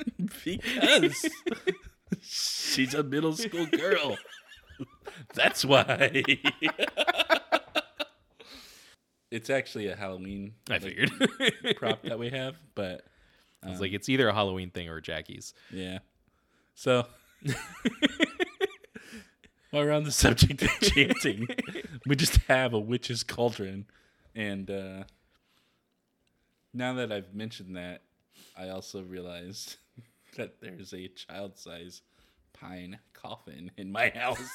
[0.45, 1.25] Because
[2.21, 4.17] she's a middle school girl.
[5.35, 6.23] That's why.
[9.31, 11.11] It's actually a Halloween I like, figured.
[11.77, 13.03] prop that we have, but
[13.65, 15.55] I was like, it's either a Halloween thing or Jackie's.
[15.73, 15.99] yeah.
[16.75, 17.07] So
[19.71, 21.49] while we're on the subject of chanting,
[22.07, 23.87] we just have a witch's cauldron.
[24.35, 25.05] And uh,
[26.75, 28.03] now that I've mentioned that,
[28.57, 29.77] I also realized
[30.37, 32.03] that there's a child size
[32.53, 34.51] pine coffin in my house.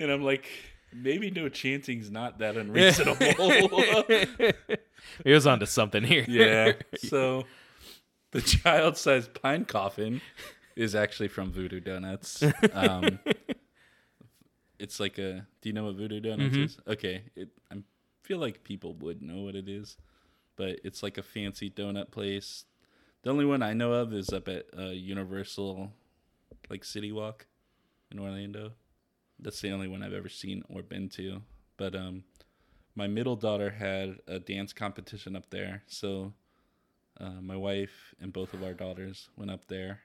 [0.00, 0.48] And I'm like,
[0.92, 3.16] maybe no chanting's not that unreasonable.
[5.24, 6.24] It was onto something here.
[6.28, 6.72] yeah.
[6.98, 7.44] So
[8.32, 10.20] the child sized pine coffin
[10.76, 12.42] is actually from Voodoo Donuts.
[12.72, 13.18] Um,
[14.78, 15.46] it's like a.
[15.60, 16.64] Do you know what Voodoo Donuts Mhm.
[16.64, 16.78] is?
[16.86, 17.22] Okay.
[17.36, 17.76] It, I
[18.22, 19.96] feel like people would know what it is,
[20.56, 22.64] but it's like a fancy donut place.
[23.22, 25.92] The only one I know of is up at uh, Universal,
[26.70, 27.46] like City Walk
[28.12, 28.72] in Orlando.
[29.38, 31.42] That's the only one I've ever seen or been to.
[31.76, 32.24] But um,
[32.94, 36.34] my middle daughter had a dance competition up there, so
[37.20, 40.00] uh, my wife and both of our daughters went up there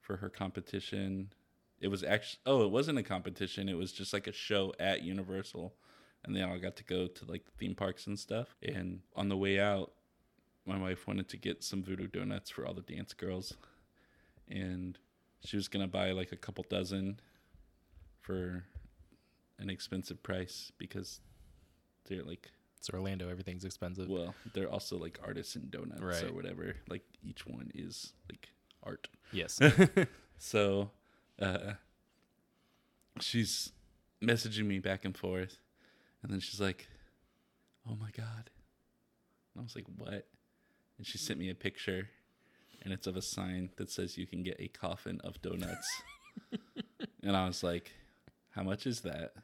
[0.00, 1.32] for her competition.
[1.80, 3.68] It was actually oh, it wasn't a competition.
[3.68, 5.74] It was just like a show at Universal,
[6.24, 8.54] and they all got to go to like the theme parks and stuff.
[8.62, 9.92] And on the way out,
[10.64, 13.54] my wife wanted to get some voodoo donuts for all the dance girls,
[14.48, 14.96] and
[15.44, 17.18] she was gonna buy like a couple dozen
[18.22, 18.64] for
[19.58, 21.20] an expensive price because
[22.08, 23.28] they're like It's Orlando.
[23.28, 24.08] Everything's expensive.
[24.08, 26.24] well, they're also like artisan donuts Right.
[26.24, 26.76] or whatever.
[26.88, 28.48] Like each one is like
[28.82, 29.08] art.
[29.32, 29.60] Yes.
[30.38, 30.90] So,
[31.40, 31.74] uh,
[33.20, 33.70] she's
[34.20, 35.58] messaging me back and forth,
[36.22, 36.88] and then she's like,
[37.88, 38.50] "Oh my god!"
[39.54, 40.26] And I was like, "What?"
[40.98, 42.08] And she sent me a picture,
[42.82, 45.88] and it's of a sign that says you can get a coffin of donuts.
[47.22, 47.92] and I was like,
[48.52, 49.34] "How much is that?"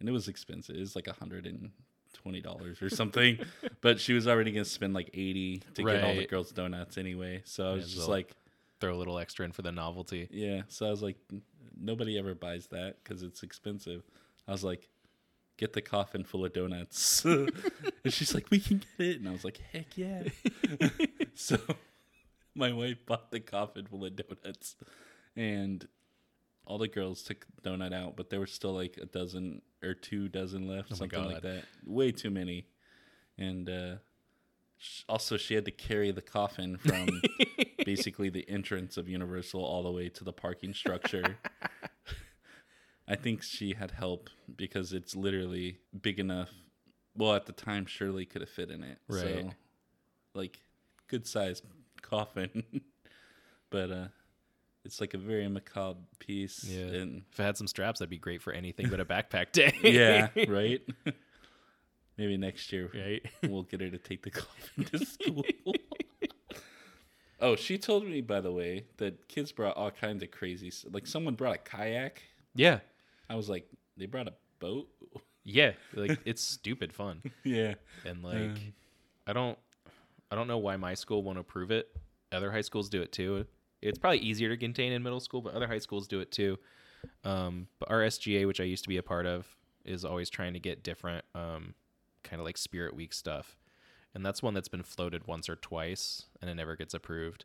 [0.00, 0.76] And it was expensive.
[0.76, 1.70] It was like a hundred and
[2.12, 3.38] twenty dollars or something.
[3.80, 7.42] but she was already gonna spend like eighty to get all the girls donuts anyway.
[7.44, 8.32] So I was Yeah, just like.
[8.78, 10.28] Throw a little extra in for the novelty.
[10.30, 10.60] Yeah.
[10.68, 11.16] So I was like,
[11.80, 14.02] nobody ever buys that because it's expensive.
[14.46, 14.90] I was like,
[15.56, 17.24] get the coffin full of donuts.
[17.24, 17.50] and
[18.08, 19.16] she's like, we can get it.
[19.20, 20.24] And I was like, heck yeah.
[21.34, 21.56] so
[22.54, 24.76] my wife bought the coffin full of donuts.
[25.34, 25.88] And
[26.66, 30.28] all the girls took donut out, but there were still like a dozen or two
[30.28, 31.64] dozen left, Oh something like that.
[31.84, 32.66] Way too many.
[33.38, 33.94] And uh,
[34.76, 37.22] sh- also, she had to carry the coffin from
[37.84, 41.38] basically the entrance of Universal all the way to the parking structure.
[43.08, 46.50] I think she had help because it's literally big enough.
[47.14, 48.98] Well, at the time, Shirley could have fit in it.
[49.08, 49.20] Right.
[49.22, 49.50] So,
[50.34, 50.60] like,
[51.06, 51.62] good size
[52.02, 52.64] coffin.
[53.70, 54.06] but uh,
[54.86, 56.64] it's like a very macabre piece.
[56.64, 56.86] Yeah.
[56.86, 59.72] And If I had some straps, that'd be great for anything but a backpack day.
[59.82, 60.80] yeah, right?
[62.16, 63.22] Maybe next year right.
[63.50, 65.44] we'll get her to take the coffin to school.
[67.40, 70.72] oh, she told me, by the way, that kids brought all kinds of crazy.
[70.90, 72.22] Like someone brought a kayak.
[72.54, 72.78] Yeah.
[73.28, 74.88] I was like, they brought a boat.
[75.44, 75.72] Yeah.
[75.94, 77.22] Like it's stupid fun.
[77.44, 77.74] yeah,
[78.04, 78.56] And like Um.
[79.26, 79.58] I don't
[80.30, 81.88] I don't know why my school won't approve it.
[82.32, 83.46] Other high schools do it too.
[83.82, 86.58] It's probably easier to contain in middle school, but other high schools do it too.
[87.24, 89.46] Um, but our SGA, which I used to be a part of,
[89.84, 91.74] is always trying to get different um,
[92.24, 93.56] kind of like Spirit Week stuff.
[94.14, 97.44] And that's one that's been floated once or twice and it never gets approved,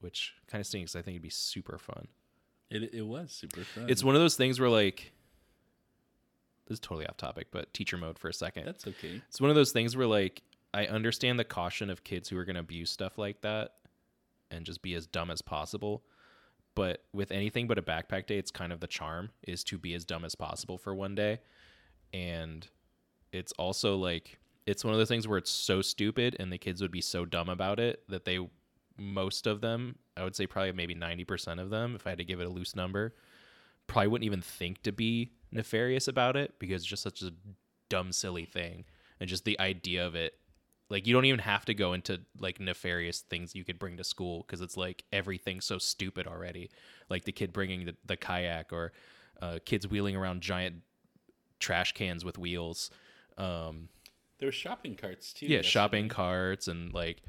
[0.00, 0.96] which kind of stinks.
[0.96, 2.08] I think it'd be super fun.
[2.70, 3.86] it it was super fun.
[3.88, 5.12] It's one of those things where like
[6.66, 8.66] this is totally off topic, but teacher mode for a second.
[8.66, 9.22] that's okay.
[9.28, 10.42] It's one of those things where like
[10.74, 13.74] I understand the caution of kids who are going to abuse stuff like that
[14.50, 16.04] and just be as dumb as possible.
[16.74, 19.94] But with anything but a backpack day, it's kind of the charm is to be
[19.94, 21.40] as dumb as possible for one day.
[22.12, 22.68] And
[23.32, 26.82] it's also like it's one of those things where it's so stupid and the kids
[26.82, 28.38] would be so dumb about it that they
[28.98, 32.24] most of them, I would say probably maybe 90% of them if I had to
[32.24, 33.14] give it a loose number,
[33.86, 37.32] probably wouldn't even think to be nefarious about it because it's just such a
[37.88, 38.84] dumb silly thing
[39.20, 40.34] and just the idea of it
[40.88, 44.04] like you don't even have to go into like nefarious things you could bring to
[44.04, 46.70] school because it's like everything's so stupid already
[47.08, 48.92] like the kid bringing the, the kayak or
[49.42, 50.76] uh, kids wheeling around giant
[51.60, 52.90] trash cans with wheels
[53.38, 53.88] um,
[54.38, 55.46] There were shopping carts too.
[55.46, 55.68] yeah yesterday.
[55.70, 57.22] shopping carts and like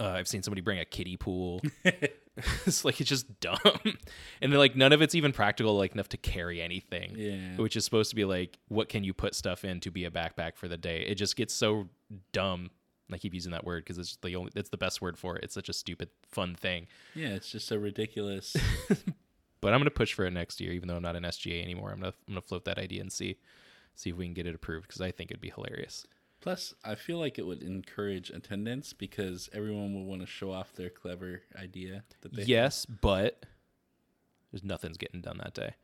[0.00, 1.60] uh, i've seen somebody bring a kiddie pool
[2.66, 3.58] it's like it's just dumb.
[4.40, 7.56] And then like none of it's even practical like enough to carry anything Yeah.
[7.62, 10.10] which is supposed to be like what can you put stuff in to be a
[10.10, 11.02] backpack for the day?
[11.02, 11.88] It just gets so
[12.32, 12.70] dumb.
[13.12, 15.44] I keep using that word because it's the only it's the best word for it.
[15.44, 16.86] It's such a stupid fun thing.
[17.14, 18.54] Yeah, it's just so ridiculous.
[19.60, 21.90] but i'm gonna push for it next year even though i'm not an sga anymore.
[21.90, 23.38] I'm gonna i'm gonna float that idea and see
[23.96, 26.06] see if we can get it approved because i think it'd be hilarious
[26.48, 30.72] Plus, I feel like it would encourage attendance because everyone would want to show off
[30.74, 32.42] their clever idea that they.
[32.44, 33.44] yes but
[34.50, 35.74] there's nothing's getting done that day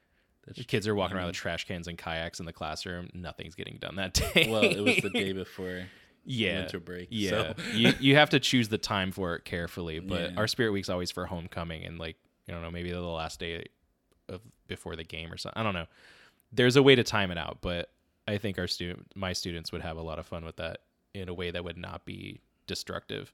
[0.46, 3.08] That's The kids are walking around with trash cans and kayaks in the classroom.
[3.14, 4.48] Nothing's getting done that day.
[4.50, 5.86] Well, it was the day before
[6.26, 7.08] yeah, winter break.
[7.10, 7.54] Yeah, So.
[7.74, 9.98] you you have to choose the time for it carefully.
[10.00, 10.36] But Yeah.
[10.38, 12.16] our Spirit Week's always for homecoming and like
[12.48, 13.66] I don't know, maybe the last day
[14.30, 15.60] of before the game or something.
[15.60, 15.86] I don't know.
[16.52, 17.90] There's a way to time it out, but
[18.26, 20.78] I think our student, my students, would have a lot of fun with that
[21.12, 23.32] in a way that would not be destructive.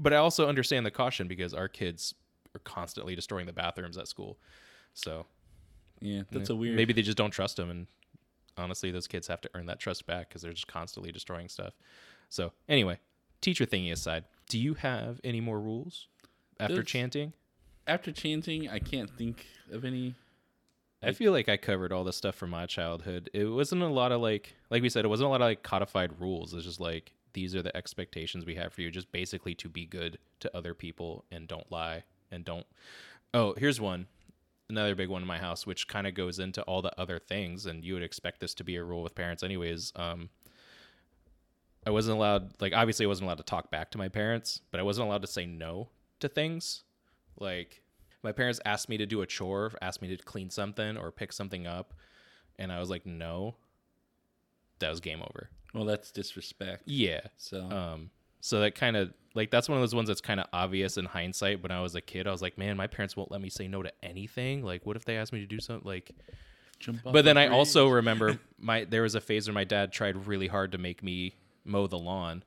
[0.00, 2.14] But I also understand the caution because our kids
[2.54, 4.38] are constantly destroying the bathrooms at school.
[4.94, 5.26] So
[6.00, 6.76] Yeah, that's a weird.
[6.76, 7.86] Maybe they just don't trust them, and
[8.56, 11.74] honestly, those kids have to earn that trust back because they're just constantly destroying stuff.
[12.30, 12.98] So anyway,
[13.40, 16.08] teacher thingy aside, do you have any more rules
[16.58, 17.32] after There's- chanting?
[17.86, 20.14] after chanting, I can't think of any.
[21.02, 23.30] I feel like I covered all the stuff from my childhood.
[23.32, 25.62] It wasn't a lot of like, like we said, it wasn't a lot of like
[25.62, 26.54] codified rules.
[26.54, 29.86] It's just like these are the expectations we have for you, just basically to be
[29.86, 32.66] good to other people and don't lie and don't.
[33.32, 34.06] Oh, here's one,
[34.68, 37.66] another big one in my house, which kind of goes into all the other things,
[37.66, 39.92] and you would expect this to be a rule with parents, anyways.
[39.94, 40.30] Um,
[41.86, 44.80] I wasn't allowed, like, obviously, I wasn't allowed to talk back to my parents, but
[44.80, 45.88] I wasn't allowed to say no
[46.20, 46.82] to things.
[47.38, 47.82] Like,
[48.22, 51.32] my parents asked me to do a chore, asked me to clean something or pick
[51.32, 51.94] something up,
[52.58, 53.54] and I was like, no.
[54.80, 55.50] That was game over.
[55.74, 56.84] Well, that's disrespect.
[56.86, 57.20] Yeah.
[57.36, 58.10] So Um,
[58.40, 61.04] so that kind of like that's one of those ones that's kind of obvious in
[61.04, 61.62] hindsight.
[61.62, 63.68] When I was a kid, I was like, man, my parents won't let me say
[63.68, 64.64] no to anything.
[64.64, 65.86] Like, what if they asked me to do something?
[65.86, 66.12] Like,
[66.78, 70.26] jump but then I also remember my there was a phase where my dad tried
[70.26, 72.44] really hard to make me mow the lawn,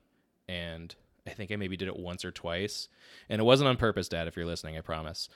[0.48, 0.94] and
[1.26, 2.88] I think I maybe did it once or twice,
[3.28, 4.26] and it wasn't on purpose, Dad.
[4.26, 5.28] If you're listening, I promise.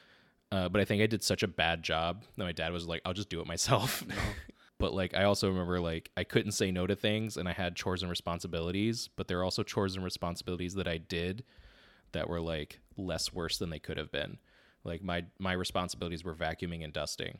[0.52, 3.02] Uh, but I think I did such a bad job that my dad was like,
[3.04, 4.04] "I'll just do it myself."
[4.78, 7.76] but like, I also remember like I couldn't say no to things, and I had
[7.76, 9.08] chores and responsibilities.
[9.16, 11.44] But there are also chores and responsibilities that I did
[12.12, 14.38] that were like less worse than they could have been.
[14.84, 17.38] Like my my responsibilities were vacuuming and dusting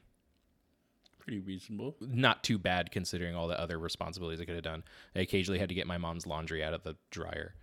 [1.27, 1.97] pretty reasonable.
[2.01, 4.85] not too bad considering all the other responsibilities I could have done.
[5.15, 7.55] I occasionally had to get my mom's laundry out of the dryer,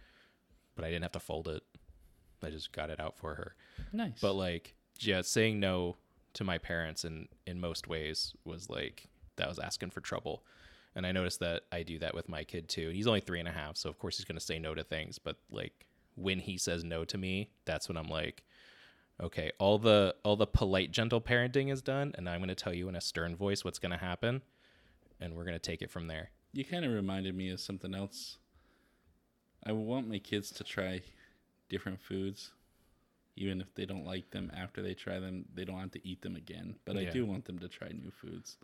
[0.76, 1.64] but I didn't have to fold it.
[2.44, 3.56] I just got it out for her.
[3.94, 4.20] Nice.
[4.22, 5.98] But like, yeah, saying no
[6.34, 10.44] to my parents in in most ways was like that was asking for trouble.
[10.96, 12.90] And I noticed that I do that with my kid too.
[12.90, 15.18] He's only three and a half, so of course he's gonna say no to things.
[15.18, 18.44] But like when he says no to me, that's when I'm like,
[19.22, 22.90] okay, all the all the polite, gentle parenting is done, and I'm gonna tell you
[22.90, 24.42] in a stern voice what's gonna happen,
[25.20, 26.30] and we're gonna take it from there.
[26.52, 28.38] You kind of reminded me of something else.
[29.66, 31.02] I want my kids to try
[31.70, 32.52] different foods,
[33.36, 34.52] even if they don't like them.
[34.56, 36.76] After they try them, they don't have to eat them again.
[36.86, 38.58] But I do want them to try new foods.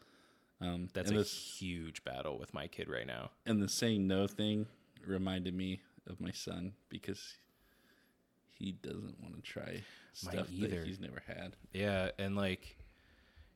[0.62, 3.32] Um, That's a this huge battle with my kid right now.
[3.46, 4.68] and the saying no thing
[5.06, 7.36] reminded me of my son because
[8.50, 9.82] he doesn't want to try
[10.14, 11.56] stuff that he's never had.
[11.74, 12.78] Yeah, and like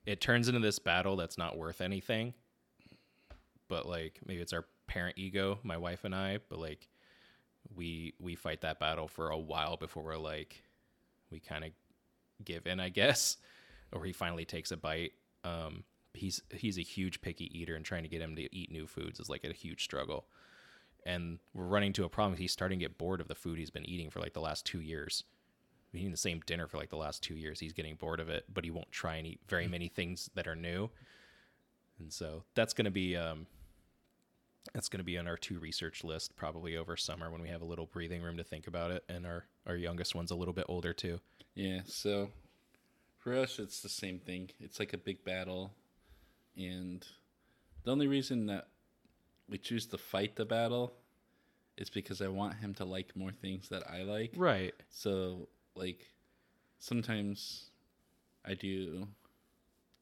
[0.06, 2.32] it turns into this battle that's not worth anything.
[3.68, 6.88] But like maybe it's our parent ego, my wife and I, but like
[7.74, 10.63] we we fight that battle for a while before we're like
[11.34, 11.70] we kind of
[12.44, 13.36] give in, I guess,
[13.92, 15.12] or he finally takes a bite.
[15.44, 18.86] Um he's he's a huge picky eater and trying to get him to eat new
[18.86, 20.26] foods is like a huge struggle.
[21.06, 22.38] And we're running to a problem.
[22.38, 24.64] He's starting to get bored of the food he's been eating for like the last
[24.64, 25.24] 2 years
[25.94, 27.60] been eating the same dinner for like the last two years.
[27.60, 30.46] He's getting bored of it, but he won't try and eat very many things that
[30.46, 30.90] are new.
[32.00, 33.46] And so that's going to be um,
[34.72, 37.62] that's going to be on our two research list probably over summer when we have
[37.62, 40.54] a little breathing room to think about it, and our our youngest one's a little
[40.54, 41.20] bit older too.
[41.54, 42.30] Yeah, so
[43.18, 44.50] for us, it's the same thing.
[44.60, 45.72] It's like a big battle,
[46.56, 47.06] and
[47.84, 48.68] the only reason that
[49.48, 50.94] we choose to fight the battle
[51.76, 54.32] is because I want him to like more things that I like.
[54.36, 54.74] Right.
[54.90, 56.06] So, like,
[56.78, 57.70] sometimes
[58.44, 59.08] I do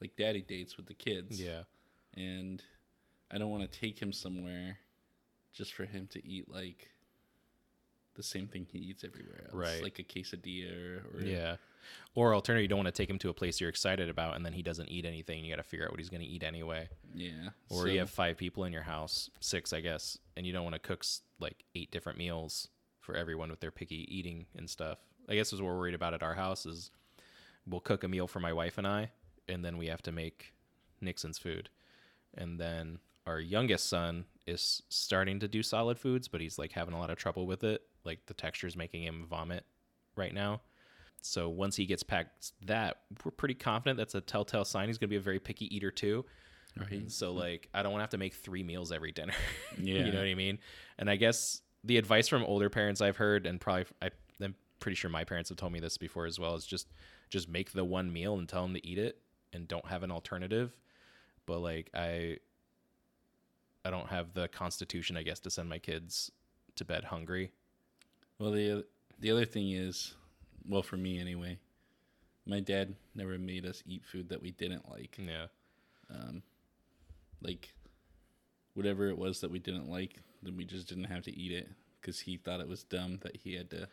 [0.00, 1.40] like daddy dates with the kids.
[1.40, 1.62] Yeah.
[2.14, 2.62] And
[3.32, 4.78] I don't want to take him somewhere
[5.52, 6.88] just for him to eat like
[8.14, 9.54] the same thing he eats everywhere else.
[9.54, 9.82] Right.
[9.82, 11.56] Like a quesadilla or, Yeah.
[12.14, 14.46] Or alternatively, you don't want to take him to a place you're excited about, and
[14.46, 15.44] then he doesn't eat anything.
[15.44, 16.88] You got to figure out what he's going to eat anyway.
[17.14, 17.48] yeah.
[17.70, 20.62] Or So- you have five people in your house, six, I guess, and you don't
[20.62, 21.04] want to cook
[21.40, 22.68] like eight different meals
[23.00, 24.98] for everyone with their picky eating and stuff.
[25.28, 26.90] I guess is what we're worried about at our house is
[27.66, 29.10] we'll cook a meal for my wife and I,
[29.48, 30.52] and then we have to make
[31.00, 31.68] Nixon's food.
[32.34, 36.94] And then our youngest son is starting to do solid foods, but he's like having
[36.94, 37.82] a lot of trouble with it.
[38.04, 39.64] Like the texture is making him vomit
[40.16, 40.60] right now.
[41.20, 45.08] So once he gets past that, we're pretty confident that's a telltale sign he's going
[45.08, 46.24] to be a very picky eater too.
[46.78, 47.10] Right.
[47.10, 49.34] So like I don't want to have to make three meals every dinner.
[49.78, 50.04] Yeah.
[50.04, 50.58] you know what I mean?
[50.98, 54.10] And I guess the advice from older parents I've heard, and probably I,
[54.40, 56.88] I'm pretty sure my parents have told me this before as well, is just
[57.30, 59.18] just make the one meal and tell them to eat it,
[59.52, 60.76] and don't have an alternative.
[61.46, 62.38] But like I,
[63.84, 66.30] I don't have the constitution, I guess, to send my kids
[66.76, 67.52] to bed hungry.
[68.38, 68.84] Well, the
[69.18, 70.14] the other thing is,
[70.68, 71.58] well, for me anyway,
[72.46, 75.18] my dad never made us eat food that we didn't like.
[75.18, 75.46] Yeah.
[76.10, 76.42] Um,
[77.40, 77.74] like
[78.74, 81.68] whatever it was that we didn't like, then we just didn't have to eat it
[82.00, 83.88] because he thought it was dumb that he had to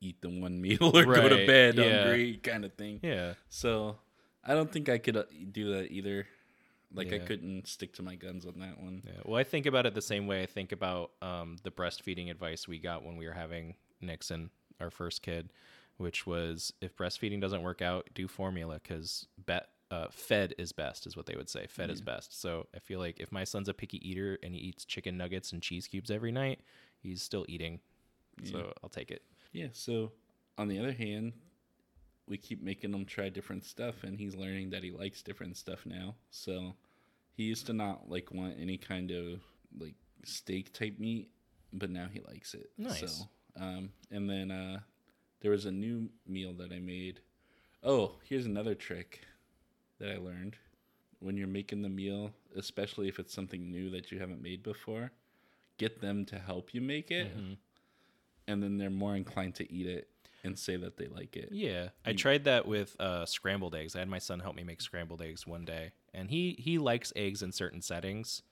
[0.00, 2.02] eat the one meal or go to bed yeah.
[2.02, 3.00] hungry kind of thing.
[3.02, 3.34] Yeah.
[3.48, 3.96] So
[4.44, 6.26] I don't think I could uh, do that either.
[6.92, 9.02] Like I couldn't stick to my guns on that one.
[9.06, 9.20] Yeah.
[9.24, 12.66] Well, I think about it the same way I think about um, the breastfeeding advice
[12.66, 15.52] we got when we were having Nixon, our first kid,
[15.98, 21.06] which was if breastfeeding doesn't work out, do formula because bet uh, fed is best,
[21.06, 21.66] is what they would say.
[21.68, 22.40] Fed is best.
[22.40, 25.52] So I feel like if my son's a picky eater and he eats chicken nuggets
[25.52, 26.60] and cheese cubes every night,
[27.02, 27.80] he's still eating.
[28.44, 29.22] So I'll take it.
[29.52, 29.68] Yeah.
[29.72, 30.12] So
[30.56, 31.32] on the other hand,
[32.30, 35.84] we keep making him try different stuff, and he's learning that he likes different stuff
[35.84, 36.14] now.
[36.30, 36.74] So
[37.34, 39.40] he used to not like want any kind of
[39.78, 41.28] like steak type meat,
[41.72, 42.70] but now he likes it.
[42.78, 43.00] Nice.
[43.00, 44.78] So, um, and then uh,
[45.40, 47.20] there was a new meal that I made.
[47.82, 49.20] Oh, here's another trick
[49.98, 50.56] that I learned.
[51.18, 55.10] When you're making the meal, especially if it's something new that you haven't made before,
[55.78, 57.52] get them to help you make it Mm-hmm.
[58.48, 60.08] and then they're more inclined to eat it
[60.42, 61.50] and say that they like it.
[61.52, 63.94] Yeah, I tried that with uh, scrambled eggs.
[63.94, 67.12] I had my son help me make scrambled eggs one day, and he he likes
[67.16, 68.42] eggs in certain settings.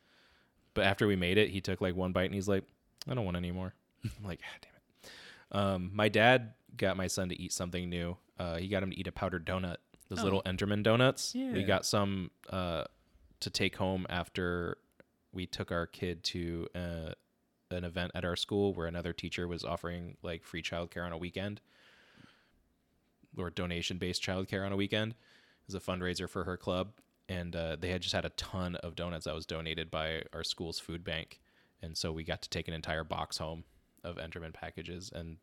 [0.75, 2.65] But after we made it, he took like one bite and he's like,
[3.09, 3.75] "I don't want any more."
[4.05, 5.11] I'm like, ah, "Damn it."
[5.51, 8.17] Um, my dad got my son to eat something new.
[8.39, 9.77] Uh, he got him to eat a powdered donut,
[10.09, 10.25] those Oh.
[10.25, 11.35] little Entenmann donuts.
[11.35, 11.53] Yeah.
[11.53, 12.85] We got some uh,
[13.41, 14.77] to take home after
[15.33, 17.13] we took our kid to uh,
[17.71, 21.19] an event at our school where another teacher was offering like free childcare on a
[21.19, 21.61] weekend
[23.39, 25.13] or donation based childcare on a weekend.
[25.13, 26.93] It was a fundraiser for her club,
[27.29, 30.45] and uh, they had just had a ton of donuts that was donated by our
[30.45, 31.41] school's food bank,
[31.83, 33.65] and so we got to take an entire box home
[34.05, 35.37] of Entenmann packages, and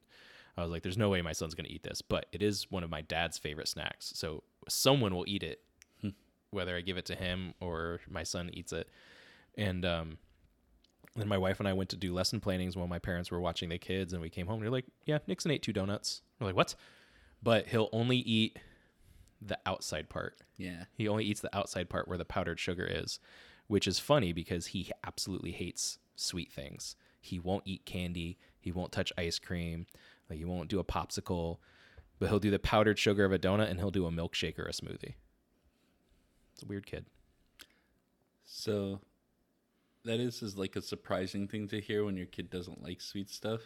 [0.58, 2.84] I was like, "There's no way my son's gonna eat this," but it is one
[2.84, 4.12] of my dad's favorite snacks.
[4.16, 5.62] So someone will eat it,
[6.52, 8.90] whether I give it to him or my son eats it.
[9.58, 10.18] And um,
[11.16, 13.70] then my wife and I went to do lesson plannings while my parents were watching
[13.70, 14.56] the kids, and we came home.
[14.56, 16.76] and we're like, "Yeah, Nixon ate two donuts." We're like, "What?"
[17.46, 18.58] But he'll only eat
[19.40, 20.36] the outside part.
[20.58, 20.86] Yeah.
[20.96, 23.20] He only eats the outside part where the powdered sugar is,
[23.68, 26.96] which is funny because he absolutely hates sweet things.
[27.22, 28.40] He won't eat candy.
[28.60, 29.86] He won't touch ice cream.
[30.28, 31.60] Like he won't do a popsicle,
[32.18, 34.66] but he'll do the powdered sugar of a donut and he'll do a milkshake or
[34.66, 35.14] a smoothie.
[36.54, 37.06] It's a weird kid.
[38.44, 39.02] So
[40.04, 43.30] that is is like a surprising thing to hear when your kid doesn't like sweet
[43.30, 43.62] stuff.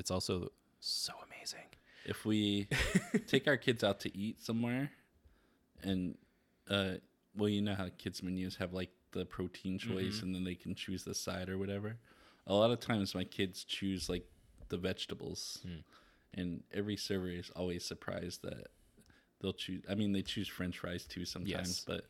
[0.00, 1.77] It's also so amazing.
[2.08, 2.66] If we
[3.28, 4.90] take our kids out to eat somewhere
[5.82, 6.16] and
[6.68, 6.94] uh
[7.36, 10.74] well you know how kids menus have like the protein choice and then they can
[10.74, 11.96] choose the side or whatever.
[12.46, 14.24] A lot of times my kids choose like
[14.68, 15.58] the vegetables.
[16.34, 18.66] And every server is always surprised that
[19.40, 21.84] they'll choose I mean they choose french fries too sometimes, Yes.
[21.86, 22.06] but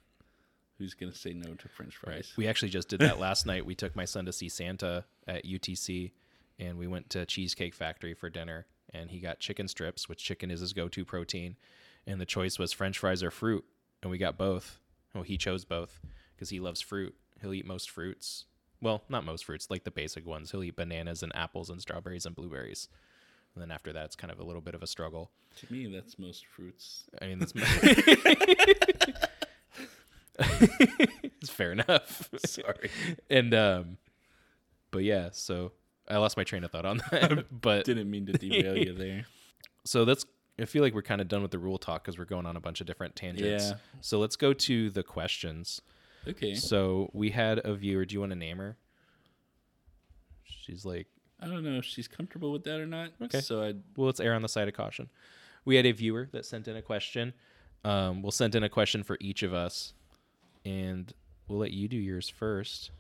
[0.79, 2.33] who's going to say no to french fries?
[2.37, 3.67] We actually just did that last night.
[3.67, 6.13] We took my son to see Santa at UTC
[6.59, 10.51] and we went to Cheesecake Factory for dinner and he got chicken strips, which chicken
[10.51, 11.57] is his go-to protein,
[12.07, 13.65] and the choice was french fries or fruit,
[14.03, 14.79] and we got both.
[15.15, 16.01] Well, he chose both
[16.35, 17.15] because he loves fruit.
[17.41, 18.45] He'll eat most fruits.
[18.81, 20.51] Well, not most fruits, like the basic ones.
[20.51, 22.89] He'll eat bananas and apples and strawberries and blueberries.
[23.55, 25.31] And then after that, it's kind of a little bit of a struggle.
[25.57, 27.05] To me that's most fruits.
[27.21, 27.53] I mean, that's
[30.39, 32.31] it's fair enough.
[32.47, 32.91] Sorry.
[33.29, 33.97] and um
[34.91, 35.73] but yeah so
[36.11, 39.27] i lost my train of thought on that but Didn't mean to derail you there.
[39.85, 40.25] so that's
[40.61, 42.57] i feel like we're kind of done with the rule talk because we're going on
[42.57, 43.77] a bunch of different tangents Yeah.
[44.01, 45.81] so let's go to the questions
[46.27, 46.55] Okay.
[46.55, 48.77] so we had a viewer do you want to name her
[50.45, 51.07] she's like
[51.41, 53.11] I don't know if she's comfortable with that or not.
[53.23, 53.41] Okay.
[53.41, 55.09] So I well let's err on the side of caution
[55.65, 57.33] we had a viewer that sent in a question
[57.85, 59.93] um, we'll send in a question for each of us
[60.65, 61.13] and
[61.47, 62.91] we'll let you do yours first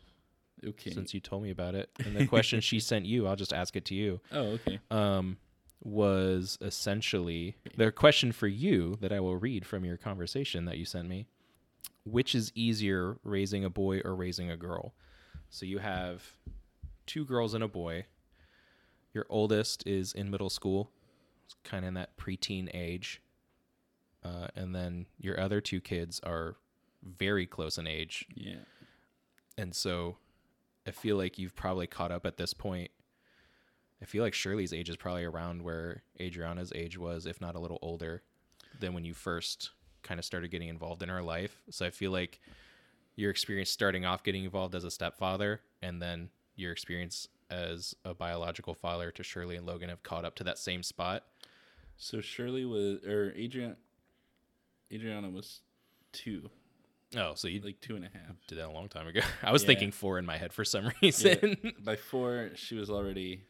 [0.66, 0.90] okay.
[0.90, 3.76] since you told me about it and the question she sent you i'll just ask
[3.76, 4.80] it to you oh, okay.
[4.90, 5.36] um,
[5.82, 10.84] was essentially their question for you that I will read from your conversation that you
[10.84, 11.26] sent me.
[12.04, 14.94] Which is easier, raising a boy or raising a girl?
[15.50, 16.36] So you have
[17.06, 18.06] two girls and a boy.
[19.12, 20.90] Your oldest is in middle school,
[21.64, 23.22] kind of in that preteen age.
[24.24, 26.56] Uh, and then your other two kids are
[27.02, 28.26] very close in age.
[28.34, 28.64] Yeah.
[29.56, 30.16] And so
[30.88, 32.90] I feel like you've probably caught up at this point.
[34.00, 37.60] I feel like Shirley's age is probably around where Adriana's age was, if not a
[37.60, 38.22] little older
[38.80, 39.70] than when you first
[40.02, 41.60] kind of started getting involved in her life.
[41.70, 42.40] So I feel like
[43.16, 48.14] your experience starting off getting involved as a stepfather and then your experience as a
[48.14, 51.24] biological father to Shirley and Logan have caught up to that same spot.
[51.96, 53.76] So Shirley was, or Adrian,
[54.92, 55.60] Adriana was
[56.12, 56.48] two,
[57.16, 58.36] Oh, so you like two and a half.
[58.46, 59.20] did that a long time ago.
[59.42, 59.68] I was Yeah.
[59.68, 61.56] thinking four in my head for some reason.
[61.82, 63.44] By four, she was already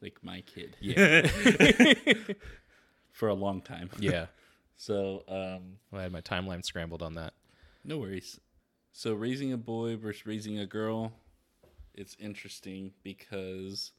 [0.00, 1.26] like my kid Yeah.
[3.12, 3.90] for a long time.
[3.98, 4.26] yeah.
[4.76, 7.34] So, um, Well, I had my timeline scrambled on that.
[7.84, 8.40] no worries.
[8.92, 11.12] So raising a boy versus raising a girl,
[11.94, 13.92] it's interesting because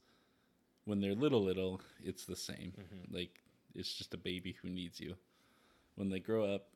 [0.84, 2.74] when they're little, little, it's the same.
[3.10, 3.40] Like
[3.74, 5.16] it's just a baby who needs you.
[5.96, 6.66] When they grow up,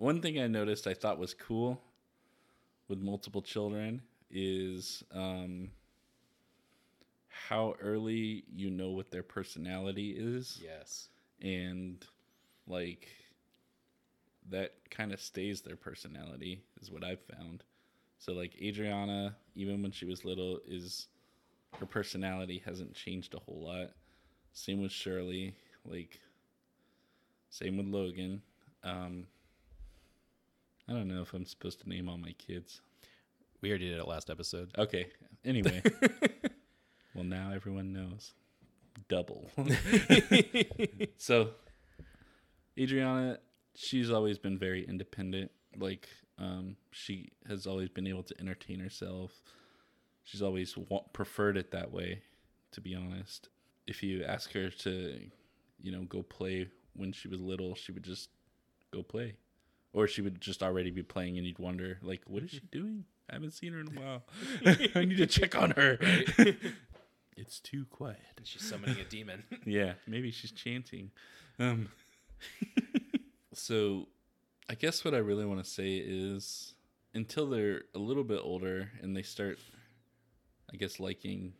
[0.00, 1.80] one thing I noticed I thought was cool
[2.88, 5.70] with multiple children is um,
[7.28, 11.08] how early you know what their personality is Yes.
[11.42, 12.04] and
[12.66, 13.08] like
[14.48, 17.62] that kind of stays their personality is what I've found.
[18.18, 21.08] So like Adriana, even when she was little, is
[21.78, 23.90] her personality hasn't changed a whole lot.
[24.52, 26.20] Same with Shirley, like
[27.50, 28.42] same with Logan.
[28.82, 29.26] Um
[30.90, 32.80] I don't know if I'm supposed to name all my kids.
[33.60, 34.72] We already did it last episode.
[34.76, 35.06] Okay.
[35.44, 35.82] Anyway.
[37.14, 38.32] well, now everyone knows.
[39.08, 39.48] Double.
[41.16, 41.50] so,
[42.76, 43.38] Adriana,
[43.76, 45.52] she's always been very independent.
[45.78, 49.30] Like, um, she has always been able to entertain herself.
[50.24, 52.22] She's always wa- preferred it that way,
[52.72, 53.48] to be honest.
[53.86, 55.20] If you ask her to,
[55.80, 58.30] you know, go play when she was little, she would just
[58.90, 59.36] go play.
[59.92, 63.04] Or she would just already be playing and you'd wonder, like, what is she doing?
[63.28, 64.22] I haven't seen her in a while.
[64.94, 65.98] I need to check on her.
[67.36, 68.18] it's too quiet.
[68.44, 69.44] She's summoning a demon.
[69.64, 71.10] Yeah, maybe she's chanting.
[71.58, 71.88] Um,
[73.52, 74.08] so,
[74.68, 76.74] I guess what I really want to say is
[77.14, 79.58] until they're a little bit older and they start,
[80.72, 81.52] I guess, liking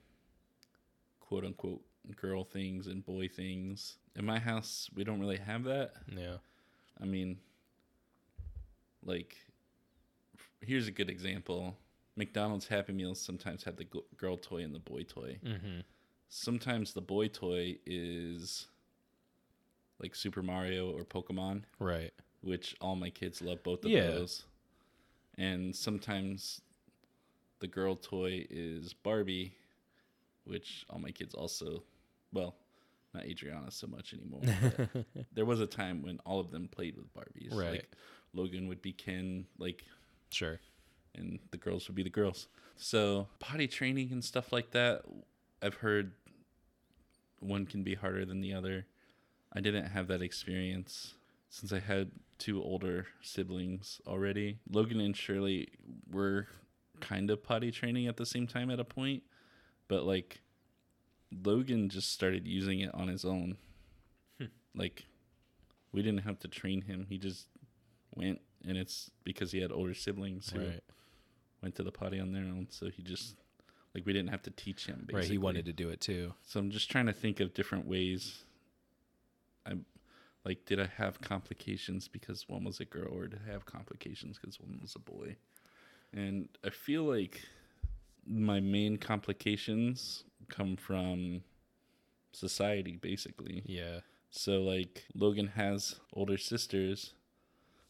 [1.20, 1.83] quote unquote
[2.16, 3.97] girl things and boy things.
[4.16, 5.93] In my house, we don't really have that.
[6.16, 6.37] yeah.
[7.01, 7.39] I mean,
[9.05, 9.36] like,
[10.61, 11.76] here's a good example.
[12.16, 13.86] McDonald's Happy Meals sometimes have the
[14.16, 15.38] girl toy and the boy toy.
[15.44, 15.80] Mm-hmm.
[16.28, 18.66] Sometimes the boy toy is
[20.01, 22.12] like Super Mario or Pokemon, Right.
[22.42, 24.07] which all my kids love both of Yeah.
[24.09, 24.44] those.
[25.36, 26.61] And sometimes
[27.61, 29.55] the girl toy is Barbie,
[30.44, 31.82] which all my kids also,
[32.32, 32.55] well,
[33.12, 34.42] not Adriana so much anymore.
[35.32, 37.53] there was a time when all of them played with Barbies.
[37.55, 37.70] Right.
[37.72, 37.90] Like
[38.33, 39.85] Logan would be Ken, like,
[40.31, 40.61] Sure.
[41.14, 42.47] and the girls would be the girls.
[42.76, 45.03] So potty training and stuff like that,
[45.61, 46.12] I've heard
[47.41, 48.87] one can be harder than the other.
[49.53, 51.14] I didn't have that experience
[51.49, 54.61] since I had two older siblings already.
[54.70, 55.68] Logan and Shirley
[56.11, 56.47] were
[57.01, 59.22] kind of potty training at the same time at a point,
[59.89, 60.41] but like
[61.45, 63.57] Logan just started using it on his own.
[64.39, 64.47] Hmm.
[64.74, 65.07] like
[65.93, 67.07] we didn't have to train him.
[67.09, 67.49] He just
[68.14, 70.80] went and it's because he had older siblings who Right.
[71.62, 73.36] went to the potty on their own, so he just
[73.94, 75.00] like we didn't have to teach him.
[75.06, 75.14] Basically.
[75.20, 75.30] Right.
[75.30, 76.34] He wanted to do it too.
[76.42, 78.44] So I'm just trying to think of different ways.
[79.66, 79.72] I
[80.44, 84.38] like, did I have complications because one was a girl, or did I have complications
[84.38, 85.36] because one was a boy?
[86.12, 87.42] And I feel like
[88.26, 91.42] my main complications come from
[92.32, 93.62] society, basically.
[93.66, 94.00] Yeah.
[94.30, 97.12] So like Logan has older sisters,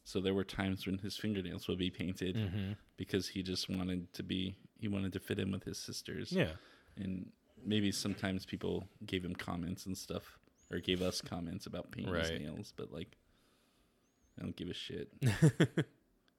[0.05, 2.73] so there were times when his fingernails would be painted Mm-hmm.
[2.97, 6.53] because he just wanted to be he wanted to fit in with his sisters Yeah.
[6.97, 7.31] and
[7.65, 10.39] maybe sometimes people gave him comments and stuff
[10.73, 13.17] or gave us comments about painting his nails but like
[14.39, 15.09] i don't give a shit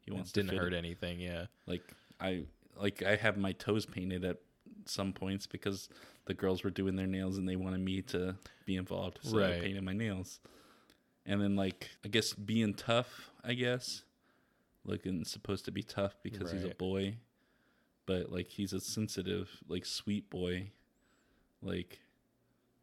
[0.01, 0.77] he wants didn't hurt it.
[0.77, 1.19] anything.
[1.19, 1.45] Yeah.
[1.67, 1.83] like
[2.19, 2.43] i
[2.79, 4.37] like i have my toes painted at
[4.85, 5.89] some points because
[6.25, 8.35] the girls were doing their nails and they wanted me to
[8.65, 9.61] be involved so i Right.
[9.61, 10.39] painted my nails
[11.25, 14.03] and then like i guess being tough i guess
[14.83, 17.17] Looking supposed to be tough because he's a boy
[18.07, 20.71] but like he's a sensitive like sweet boy
[21.61, 21.99] like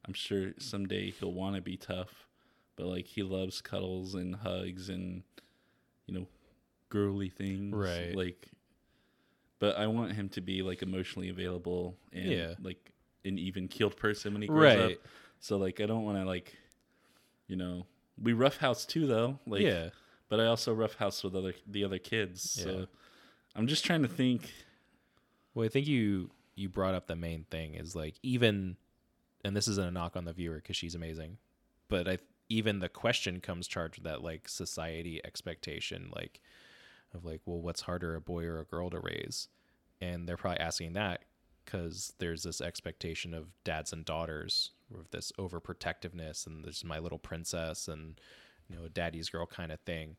[0.07, 2.29] i'm sure someday he'll want to be tough
[2.77, 5.25] but like he loves cuddles and hugs and
[6.07, 6.27] you know
[6.89, 8.15] girly things Right.
[8.15, 8.47] like
[9.59, 12.55] but i want him to be like emotionally available and Yeah.
[12.63, 12.93] like
[13.25, 14.93] an even keeled person when he grows up
[15.41, 16.57] so like i don't want to like
[17.49, 17.87] you know
[18.23, 19.91] we roughhouse too though like yeah.
[20.29, 22.57] but I also roughhouse with other the other kids.
[22.59, 22.65] Yeah.
[22.65, 22.87] So
[23.55, 24.53] I'm just trying to think.
[25.55, 28.77] Well, I think you you brought up the main thing is like even,
[29.45, 31.39] and this isn't a knock on the viewer because she's amazing,
[31.89, 36.41] but I even the question comes charged with that like society expectation like
[37.13, 39.49] of like well what's harder a boy or a girl to raise,
[40.01, 41.25] and they're probably asking that
[41.65, 47.19] because there's this expectation of dads and daughters with this overprotectiveness and there's my little
[47.19, 48.21] princess and
[48.69, 50.17] you know daddy's girl kind of thing.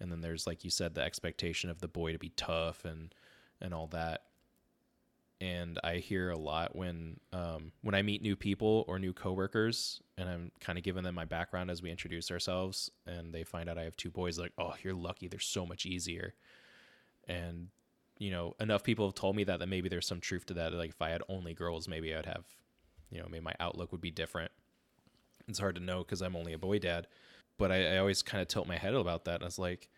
[0.00, 3.14] And then there's like you said the expectation of the boy to be tough and
[3.60, 4.22] and all that.
[5.40, 10.00] And i hear a lot when um when i meet new people or new coworkers
[10.16, 13.68] and i'm kind of giving them my background as we introduce ourselves and they find
[13.68, 15.28] out i have two boys like oh you're lucky.
[15.28, 16.34] They're so much easier.
[17.28, 17.68] And
[18.18, 20.72] you know enough people have told me that that maybe there's some truth to that.
[20.72, 22.46] Like if i had only girls maybe i'd have
[23.10, 24.50] you know maybe my outlook would be different
[25.46, 27.06] it's hard to know because i'm only a boy dad
[27.58, 29.36] but I, I always kind of tilt my head about that.
[29.36, 29.88] And I was like,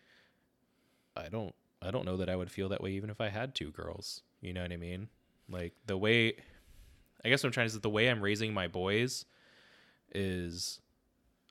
[1.15, 3.55] I don't, I don't know that I would feel that way even if I had
[3.55, 4.23] two girls.
[4.41, 5.07] You know what I mean?
[5.47, 6.33] Like the way,
[7.23, 9.25] I guess what I'm trying to say, the way I'm raising my boys
[10.13, 10.79] is,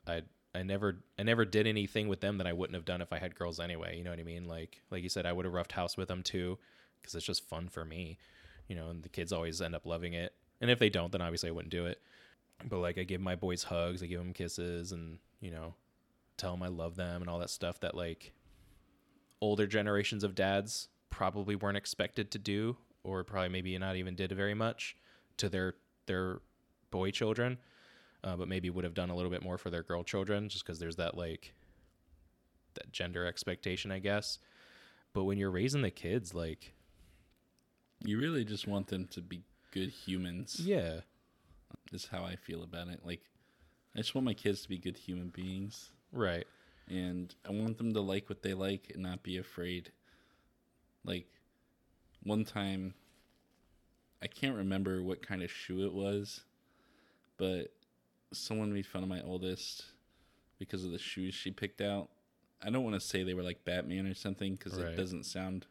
[0.05, 3.13] I, I never, I never did anything with them that I wouldn't have done if
[3.13, 3.97] I had girls anyway.
[3.97, 4.45] You know what I mean?
[4.45, 6.57] Like, like you said, I would have roughed house with them too,
[7.01, 8.17] because it's just fun for me.
[8.67, 10.33] You know, and the kids always end up loving it.
[10.61, 11.99] And if they don't, then obviously I wouldn't do it.
[12.63, 15.73] But like I give my boys hugs, I give them kisses, and you know,
[16.37, 18.31] tell them I love them and all that stuff that like
[19.41, 24.31] older generations of dads probably weren't expected to do or probably maybe not even did
[24.31, 24.95] very much
[25.37, 25.75] to their
[26.07, 26.41] their
[26.89, 27.57] boy children
[28.23, 30.65] uh, but maybe would have done a little bit more for their girl children just
[30.65, 31.53] because there's that like
[32.75, 34.39] that gender expectation i guess
[35.13, 36.73] but when you're raising the kids like
[38.03, 40.59] You really just want them to be good humans.
[40.59, 41.01] yeah
[41.91, 43.01] Is how I feel about it.
[43.05, 43.21] Like,
[43.95, 46.45] I just want my kids to be good human beings, right
[46.87, 49.91] and I want them to like what they like and not be afraid.
[51.05, 51.27] Like,
[52.23, 52.93] one time,
[54.21, 56.41] I can't remember what kind of shoe it was,
[57.37, 57.71] but
[58.33, 59.85] someone made fun of my oldest
[60.59, 62.09] because of the shoes she picked out.
[62.61, 64.87] I don't want to say they were like Batman or something because Right.
[64.93, 65.65] it doesn't sound.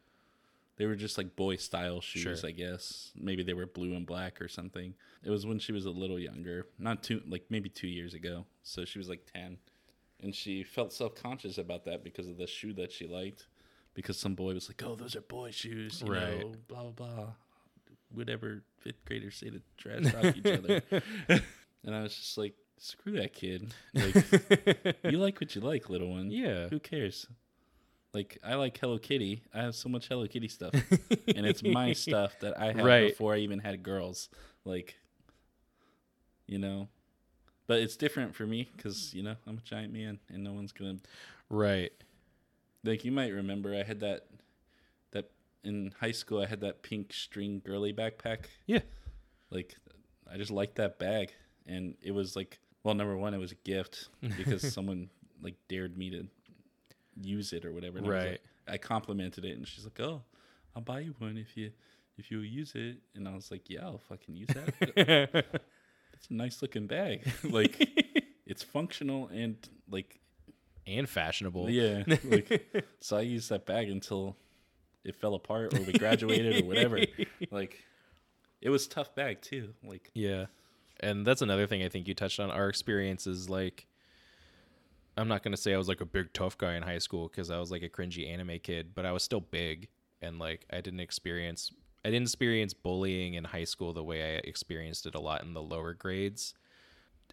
[0.81, 2.49] They were just like boy style shoes, Sure.
[2.49, 3.11] I guess.
[3.15, 4.95] Maybe they were blue and black or something.
[5.23, 8.47] It was when she was a little younger, not too like maybe two years ago.
[8.63, 9.59] So she was like ten,
[10.23, 13.45] and she felt self conscious about that because of the shoe that she liked.
[13.93, 16.39] Because some boy was like, "Oh, those are boy shoes," you Right.
[16.39, 17.27] know, blah blah blah.
[18.11, 20.81] Whatever fifth graders say to trash talk each other.
[21.83, 23.71] And I was just like, "Screw that kid!
[23.93, 26.31] Like, you like what you like, little one.
[26.31, 26.69] Yeah.
[26.69, 27.27] Who cares?
[28.13, 29.41] Like, I like Hello Kitty.
[29.53, 30.73] I have so much Hello Kitty stuff,
[31.35, 33.07] and it's my stuff that I had Right.
[33.09, 34.27] before I even had girls.
[34.65, 34.97] Like,
[36.45, 36.89] you know,
[37.67, 40.71] but it's different for me because you know I'm a giant man, and no one's
[40.73, 40.97] gonna
[41.49, 41.93] Right.
[42.83, 43.05] like.
[43.05, 44.27] You might remember I had that
[45.11, 45.31] that
[45.63, 46.41] in high school.
[46.41, 48.45] I had that pink string girly backpack.
[48.65, 48.79] Yeah.
[49.49, 49.75] Like,
[50.31, 51.33] I just liked that bag,
[51.65, 55.09] and it was like, well, number one, it was a gift because someone
[55.41, 56.27] like dared me to
[57.19, 57.97] use it or whatever.
[57.97, 58.29] and I Right.
[58.31, 60.21] like- I complimented it, and she's like, "Oh,
[60.75, 61.71] I'll buy you one if you
[62.17, 64.73] if you use it." And I was like, "Yeah, I'll fucking use that.
[66.13, 67.27] it's a nice looking bag.
[67.43, 67.89] like,
[68.45, 69.57] it's functional and
[69.89, 70.19] like,
[70.87, 71.69] and fashionable.
[71.69, 72.03] yeah.
[72.23, 74.37] Like, so I used that bag until
[75.03, 76.99] it fell apart or we graduated or whatever.
[77.49, 77.83] Like,
[78.61, 79.73] it was a tough bag too.
[79.83, 80.45] Like, Yeah.
[80.99, 82.51] And that's another thing I think you touched on.
[82.51, 83.87] Our experience is like,
[85.17, 87.51] I'm not to say I was like a big tough guy in high school because
[87.51, 89.89] I was like a cringy anime kid, but I was still big.
[90.21, 91.71] And like, I didn't experience,
[92.05, 95.53] I didn't experience bullying in high school the way I experienced it a lot in
[95.53, 96.53] the lower grades.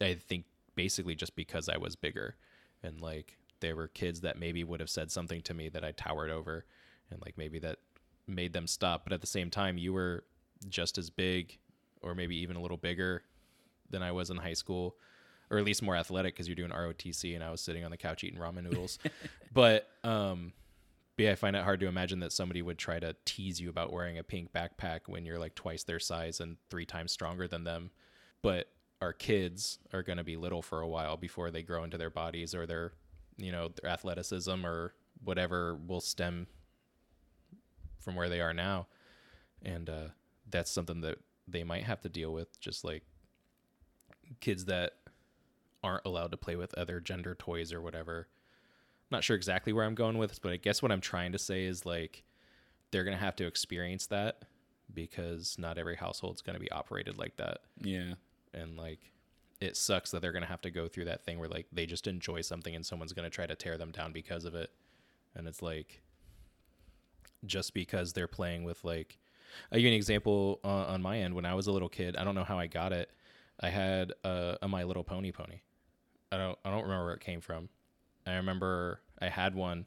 [0.00, 2.36] I think basically just because I was bigger.
[2.82, 5.92] And like, there were kids that maybe would have said something to me that I
[5.92, 6.64] towered over.
[7.10, 7.78] And like, maybe that
[8.26, 9.04] made them stop.
[9.04, 10.24] But at the same time, you were
[10.68, 11.58] just as big
[12.02, 13.22] or maybe even a little bigger
[13.90, 14.96] than I was in high school,
[15.50, 17.96] or at least more athletic because you're doing ROTC and I was sitting on the
[17.96, 18.98] couch eating ramen noodles.
[19.52, 20.52] but um,
[21.16, 23.70] but yeah, I find it hard to imagine that somebody would try to tease you
[23.70, 27.48] about wearing a pink backpack when you're like twice their size and three times stronger
[27.48, 27.90] than them.
[28.40, 28.68] But
[29.00, 32.08] our kids are going to be little for a while before they grow into their
[32.08, 32.92] bodies or their,
[33.36, 34.94] you know, their athleticism or
[35.24, 36.46] whatever will stem
[37.98, 38.86] from where they are now.
[39.62, 40.08] And uh,
[40.48, 41.18] that's something that
[41.48, 43.02] they might have to deal with, just like
[44.40, 44.92] kids that
[45.82, 48.28] aren't allowed to play with other gender toys or whatever.
[49.10, 51.32] I'm not sure exactly where I'm going with this, but I guess what I'm trying
[51.32, 52.24] to say is like
[52.90, 54.42] they're going to have to experience that
[54.92, 57.58] because not every household's going to be operated like that.
[57.80, 58.14] yeah.
[58.54, 59.00] And like
[59.60, 61.84] it sucks that they're going to have to go through that thing where like they
[61.84, 64.70] just enjoy something and someone's going to try to tear them down because of it.
[65.34, 66.02] And it's like
[67.44, 69.18] just because they're playing with like
[69.70, 71.34] I'll give you an example uh, on my end.
[71.34, 73.10] When I was a little kid, I don't know how I got it.
[73.60, 75.60] I had a, a My Little Pony pony.
[76.30, 77.68] I don't I don't remember where it came from.
[78.26, 79.86] I remember I had one,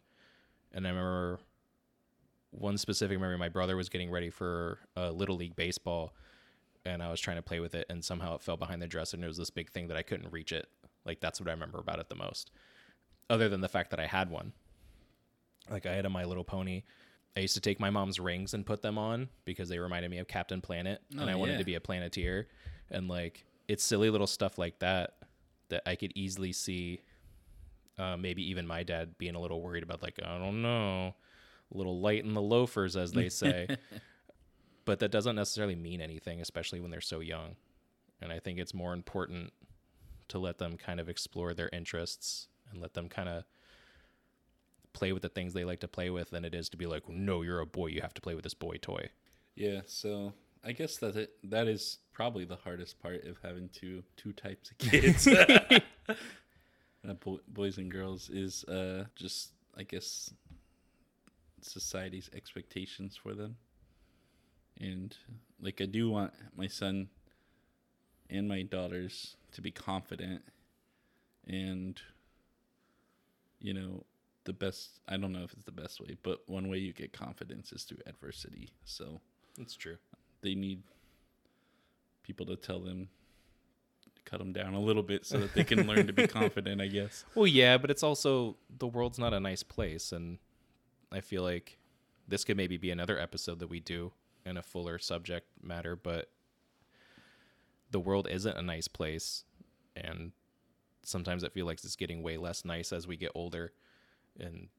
[0.74, 1.40] and I remember
[2.52, 3.38] one specific memory.
[3.38, 6.14] My brother was getting ready for uh, little league baseball,
[6.86, 9.16] and I was trying to play with it, and somehow it fell behind the dresser,
[9.18, 10.68] and it was this big thing that I couldn't reach it.
[11.06, 12.52] Like that's what I remember about it the most.
[13.30, 14.54] Other than the fact that I had one,
[15.70, 16.84] like I had a My Little Pony.
[17.38, 20.18] I used to take my mom's rings and put them on because they reminded me
[20.18, 22.48] of Captain Planet, and Oh, I wanted to be a Planeteer.
[22.90, 25.14] And like it's silly little stuff like that
[25.72, 27.02] that I could easily see.
[27.98, 31.14] Uh, maybe even my dad being a little worried about, like I don't know,
[31.74, 33.68] a little light in the loafers, as they say.
[34.86, 37.56] but that doesn't necessarily mean anything, especially when they're so young.
[38.22, 39.52] And I think it's more important
[40.30, 43.44] to let them kind of explore their interests and let them kind of
[44.94, 47.08] play with the things they like to play with than it is to be like,
[47.10, 49.10] no, you're a boy, you have to play with this boy toy.
[49.56, 50.34] Yeah, so
[50.64, 54.72] I guess that it, that is probably the hardest part of having two two types
[54.72, 55.28] of kids,
[57.24, 60.32] bo- boys and girls, is uh, just I guess
[61.62, 63.56] society's expectations for them.
[64.80, 65.16] And
[65.60, 67.10] like I do want my son
[68.30, 70.42] and my daughters to be confident
[71.48, 72.00] and
[73.60, 74.06] you know
[74.46, 77.14] the best I don't know if it's the best way, but one way you get
[77.14, 78.70] confidence is through adversity.
[78.86, 79.22] So
[79.58, 79.98] That's true.
[80.42, 80.82] They need
[82.24, 83.10] people to tell them
[84.16, 86.82] to cut them down a little bit so that they can learn to be confident
[86.82, 90.38] i guess Well, yeah, but it's also the world's not a nice place, and
[91.12, 91.78] I feel like
[92.28, 94.14] this could maybe be another episode that we do
[94.46, 95.96] in a fuller subject matter.
[95.96, 96.30] But
[97.90, 99.44] the world isn't a nice place,
[99.96, 100.32] and
[101.04, 103.74] sometimes I feel like it's getting way less nice as we get older,
[104.40, 104.70] and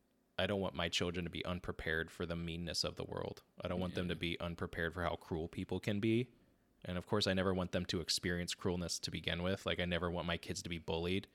[0.43, 3.43] I don't want my children to be unprepared for the meanness of the world.
[3.63, 6.29] I don't want them to be unprepared for how cruel people can be.
[6.85, 9.65] And of course, I never want them to experience cruelness to begin with.
[9.65, 11.29] Like, I never want my kids to be bullied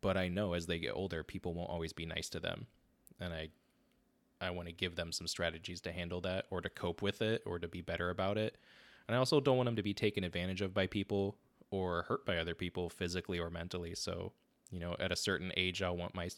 [0.00, 2.66] but I know as they get older, people won't always be nice to them,
[3.18, 3.48] and I,
[4.40, 7.42] I want to give them some strategies to handle that, or to cope with it,
[7.46, 8.58] or to be better about it.
[9.08, 11.36] And I also don't want them to be taken advantage of by people
[11.70, 13.94] or hurt by other people physically or mentally.
[13.94, 14.32] So
[14.70, 16.28] you know, at a certain age, I want my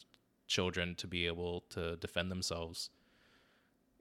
[0.53, 2.91] children to be able to defend themselves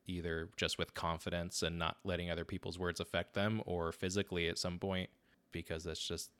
[0.06, 4.58] either just with confidence and not letting other people's words affect them or physically at
[4.58, 5.10] some point
[5.52, 6.32] because that's just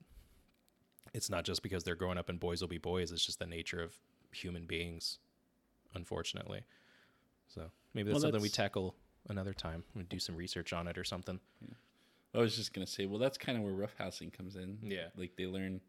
[1.14, 3.46] it's not just because they're growing up and boys will be boys it's just the
[3.46, 3.94] nature of
[4.34, 5.20] human beings
[5.96, 6.64] unfortunately
[7.48, 8.96] so maybe that's Well, something we tackle
[9.30, 11.40] another time we do some research on it or something
[12.34, 14.78] I was just gonna say, well, that's kind of where roughhousing comes in.
[14.82, 15.08] Yeah.
[15.18, 15.82] like they learn,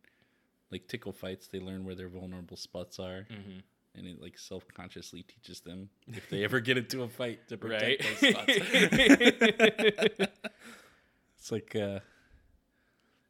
[0.73, 3.61] like tickle fights, they learn where their vulnerable spots are, mm-hmm.
[3.95, 7.57] And it like self consciously teaches them if they ever get into a fight to
[7.57, 8.21] protect Right.
[8.21, 8.53] those spots.
[11.39, 12.01] it's like uh,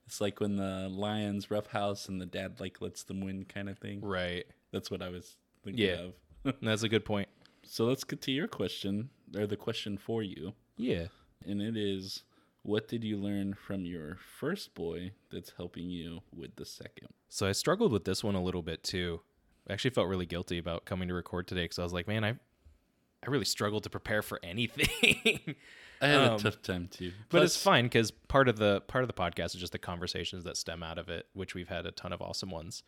[0.06, 3.78] it's like when the lions roughhouse and the dad like lets them win kind of
[3.78, 4.00] thing.
[4.02, 6.08] right That's what I was thinking Yeah.
[6.44, 6.54] of.
[6.62, 7.28] that's a good point
[7.64, 10.52] So let's get to your question, or the question for you.
[10.76, 11.06] yeah
[11.46, 12.24] And it is
[12.64, 17.08] what did you learn from your first boy that's helping you with the second?
[17.28, 19.20] So I struggled with this one a little bit too.
[19.68, 22.24] I actually felt really guilty about coming to record today because I was like, man,
[22.24, 25.54] I, I really struggled to prepare for anything.
[26.00, 27.12] I had Um, a tough time too.
[27.30, 30.42] but it's fine because part of the part of the podcast is just the conversations
[30.44, 32.82] that stem out of it, which we've had a ton of awesome ones,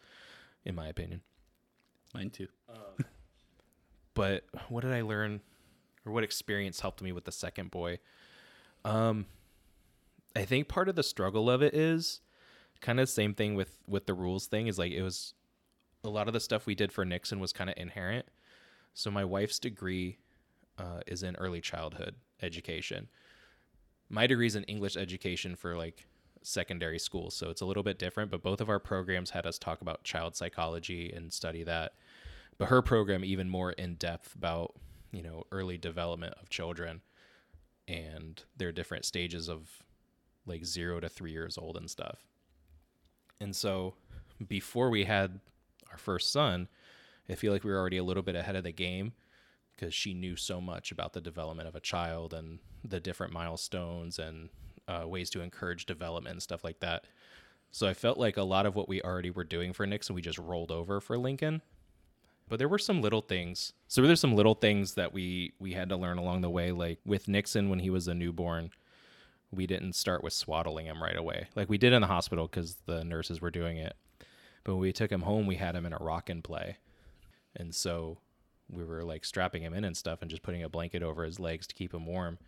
[0.65, 1.21] in my opinion.
[2.15, 2.49] Mine too.
[4.15, 5.41] But what did I learn,
[6.07, 7.99] or what experience helped me with the second boy?
[8.85, 9.27] Um,
[10.37, 12.21] I think part of the struggle of it is
[12.81, 14.69] kind of the same thing with with the rules thing.
[14.69, 15.35] Is like it was
[16.05, 18.27] a lot of the stuff we did for Nixon was kind of inherent.
[18.93, 20.19] So my wife's degree
[20.79, 23.09] uh, is in early childhood education.
[24.09, 26.07] My degree is in English education for like
[26.43, 28.31] secondary school, so it's a little bit different.
[28.31, 31.93] But both of our programs had us talk about child psychology and study that
[32.59, 34.75] but her program even more in depth about
[35.13, 37.01] you know early development of children
[37.89, 39.69] and their different stages of
[40.47, 42.27] like zero to three years old and stuff
[43.41, 43.95] and so
[44.49, 45.41] before we had
[45.95, 46.69] our first son
[47.29, 49.13] i feel like we were already a little bit ahead of the game
[49.77, 54.19] because she knew so much about the development of a child and the different milestones
[54.19, 54.49] and
[54.87, 57.05] uh, ways to encourage development and stuff like that
[57.71, 60.21] so i felt like a lot of what we already were doing for nixon we
[60.21, 61.63] just rolled over for lincoln
[62.49, 63.73] but there were some little things.
[63.89, 66.73] So there's some little things that we we had to learn along the way.
[66.73, 68.71] Like with Nixon when he was a newborn,
[69.51, 71.49] we didn't start with swaddling him right away.
[71.55, 73.97] Like we did in the hospital because the nurses were doing it.
[74.65, 76.79] But when we took him home, we had him in a rock and play,
[77.55, 78.19] and so
[78.71, 81.39] we were like strapping him in and stuff, and just putting a blanket over his
[81.39, 82.39] legs to keep him warm.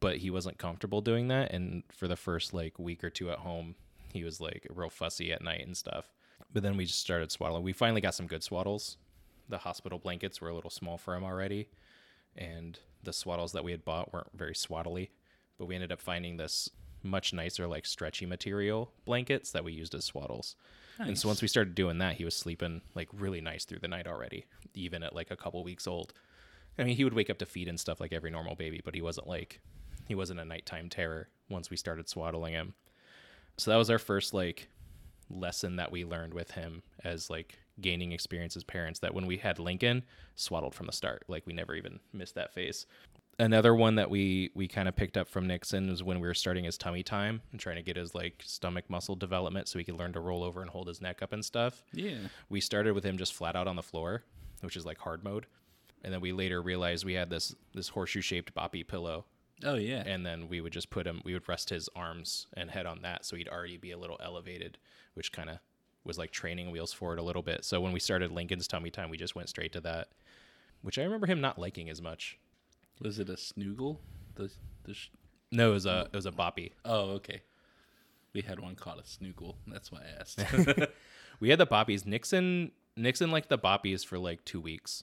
[0.00, 3.38] But he wasn't comfortable doing that, and for the first like week or two at
[3.38, 3.76] home,
[4.12, 6.12] he was like real fussy at night and stuff.
[6.52, 7.62] But then we just started swaddling.
[7.62, 8.96] We finally got some good swaddles.
[9.48, 11.68] The hospital blankets were a little small for him already,
[12.36, 15.10] and the swaddles that we had bought weren't very swaddly.
[15.58, 16.68] But we ended up finding this
[17.06, 20.54] much nicer, like stretchy material blankets that we used as swaddles.
[20.98, 23.88] And so once we started doing that, he was sleeping like really nice through the
[23.88, 26.12] night already, even at like a couple weeks old.
[26.78, 28.94] I mean, he would wake up to feed and stuff like every normal baby, but
[28.94, 29.60] he wasn't like
[30.06, 32.74] he wasn't a nighttime terror once we started swaddling him.
[33.56, 34.68] So that was our first like
[35.28, 39.36] lesson that we learned with him as like gaining experience as parents that when we
[39.36, 40.02] had Lincoln
[40.34, 42.86] swaddled from the start like we never even missed that phase
[43.38, 46.34] another one that we we kind of picked up from Nixon was when we were
[46.34, 49.84] starting his tummy time and trying to get his like stomach muscle development so he
[49.84, 51.82] could learn to roll over and hold his neck up and stuff.
[51.92, 52.16] Yeah.
[52.48, 54.24] we started with him just flat out on the floor
[54.62, 55.46] which is like hard mode.
[56.02, 59.24] And then we later realized we had this this horseshoe shaped boppy pillow.
[59.64, 60.02] Oh yeah.
[60.06, 63.00] and then we would just put him we would rest his arms and head on
[63.02, 64.76] that so he'd already be a little elevated
[65.14, 65.58] which kind of
[66.04, 67.64] was like training wheels for it a little bit.
[67.64, 70.08] So when we started lincoln's tummy time we just went straight to that
[70.82, 72.38] which i remember him not liking as much
[73.00, 74.00] Was it a snoogle?
[74.34, 74.50] The
[74.84, 75.10] the sh-
[75.52, 77.42] no it was a it was a boppy Oh, okay.
[78.32, 79.56] We had one called a snoogle.
[79.66, 80.44] That's why I asked.
[81.40, 85.02] we had the boppies nixon nixon liked the boppies for like two weeks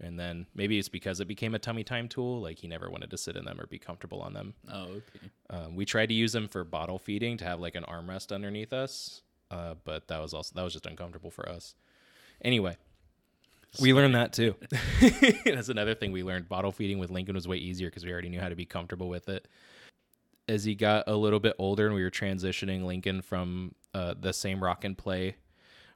[0.00, 3.10] and then maybe it's because it became a tummy time tool like he never wanted
[3.10, 5.30] to sit in them or be comfortable on them oh, okay.
[5.50, 8.72] Um, we tried to use them for bottle feeding to have like an armrest underneath
[8.72, 11.74] us, uh, but that was also that was just uncomfortable for us.
[12.42, 12.76] Anyway,
[13.80, 14.54] we learned that too.
[15.44, 16.48] That's another thing we learned.
[16.48, 19.08] Bottle feeding with Lincoln was way easier because we already knew how to be comfortable
[19.08, 19.48] with it.
[20.48, 24.32] As he got a little bit older and we were transitioning Lincoln from uh, the
[24.32, 25.36] same rock and play,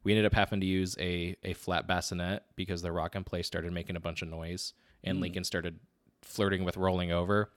[0.04, 3.42] we ended up having to use a a flat bassinet because the rock and play
[3.42, 4.72] started making a bunch of noise,
[5.04, 5.78] and Lincoln started
[6.22, 7.50] flirting with rolling over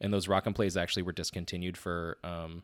[0.00, 2.62] and those rock and plays actually were discontinued for um,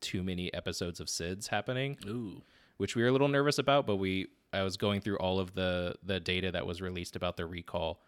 [0.00, 2.42] too many episodes of SIDS happening, Ooh.
[2.76, 3.86] which we were a little nervous about.
[3.86, 7.36] But we, I was going through all of the the data that was released about
[7.36, 8.02] the recall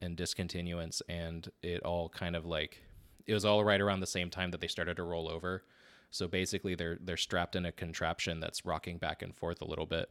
[0.00, 2.82] and discontinuance, and it all kind of like
[3.26, 5.64] it was all right around the same time that they started to roll over.
[6.10, 9.86] So basically, they're they're strapped in a contraption that's rocking back and forth a little
[9.86, 10.10] bit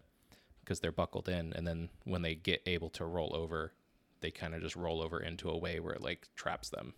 [0.62, 3.74] because they're buckled in, and then when they get able to roll over,
[4.22, 6.94] they kind of just roll over into a way where it like traps them,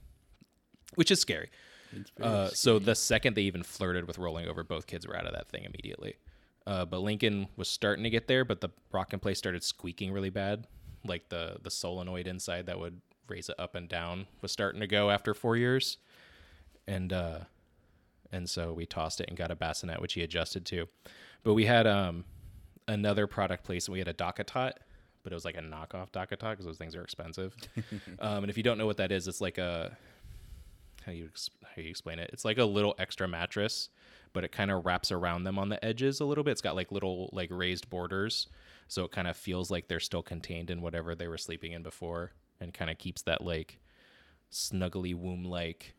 [0.95, 1.49] which is scary.
[2.21, 5.33] Uh, so the second they even flirted with rolling over, both kids were out of
[5.33, 6.15] that thing immediately.
[6.67, 10.11] Uh, but Lincoln was starting to get there, but the rock and play started squeaking
[10.11, 10.67] really bad.
[11.05, 14.87] Like the the solenoid inside that would raise it up and down was starting to
[14.87, 15.97] go after four years,
[16.87, 17.39] and uh,
[18.31, 20.87] and so we tossed it and got a bassinet, which he adjusted to.
[21.43, 22.25] But we had um
[22.87, 23.93] another product placement.
[23.93, 24.73] We had a DockATot,
[25.23, 27.55] but it was like a knockoff DockATot because those things are expensive.
[28.19, 29.95] um, and if you don't know what that is, it's like a
[31.05, 31.29] how you
[31.63, 32.29] how you explain it.
[32.33, 33.89] It's like a little extra mattress,
[34.35, 36.51] but it kind of wraps around them on the edges a little bit.
[36.51, 38.47] It's got like little like raised borders,
[38.89, 41.81] so it kind of feels like they're still contained in whatever they were sleeping in
[41.81, 43.79] before, and kind of keeps that like
[44.51, 45.95] snuggly womb like,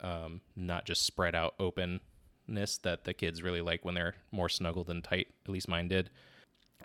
[0.00, 4.88] um, not just spread out openness that the kids really like when they're more snuggled
[4.88, 5.26] and tight.
[5.44, 6.10] At least mine did.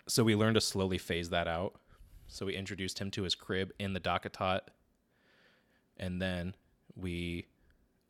[0.08, 1.76] So we learned to slowly phase that out.
[2.26, 4.62] So we introduced him to his crib in the DockATot,
[5.98, 6.56] and then
[6.96, 7.46] we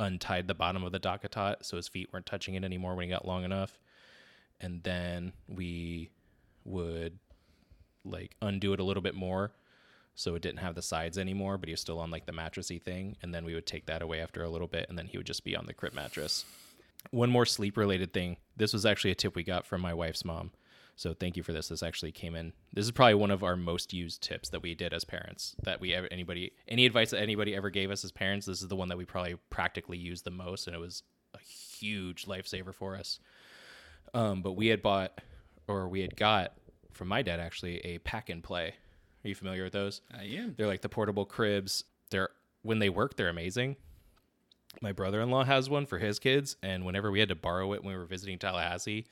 [0.01, 3.11] untied the bottom of the DockATot so his feet weren't touching it anymore when he
[3.11, 3.79] got long enough.
[4.61, 6.11] And then we
[6.65, 7.19] would
[8.05, 9.53] like undo it a little bit more
[10.15, 12.81] so it didn't have the sides anymore, but he was still on like the mattressy
[12.81, 13.17] thing.
[13.23, 15.27] And then we would take that away after a little bit, and then he would
[15.27, 16.45] just be on the crib mattress.
[17.11, 18.37] One more sleep related thing.
[18.57, 20.51] This was actually a tip we got from my wife's mom.
[20.97, 21.69] So thank you for this.
[21.69, 22.53] This actually came in.
[22.73, 25.57] This is probably one of our most used tips that we did as parents.
[25.63, 28.47] That we ever anybody any advice that anybody ever gave us as parents.
[28.47, 31.03] This is the one that we probably practically used the most, and it was
[31.35, 33.21] a huge lifesaver for us.
[34.13, 35.21] Um, but we had bought,
[35.69, 36.53] or we had got
[36.93, 38.75] from my dad actually a pack and play.
[39.25, 40.01] Are you familiar with those?
[40.13, 40.55] I am.
[40.57, 41.85] They're like the portable cribs.
[42.11, 42.31] They're
[42.63, 43.77] when they work, they're amazing.
[44.83, 47.95] My brother-in-law has one for his kids, and whenever we had to borrow it when
[47.95, 49.07] we were visiting Tallahassee,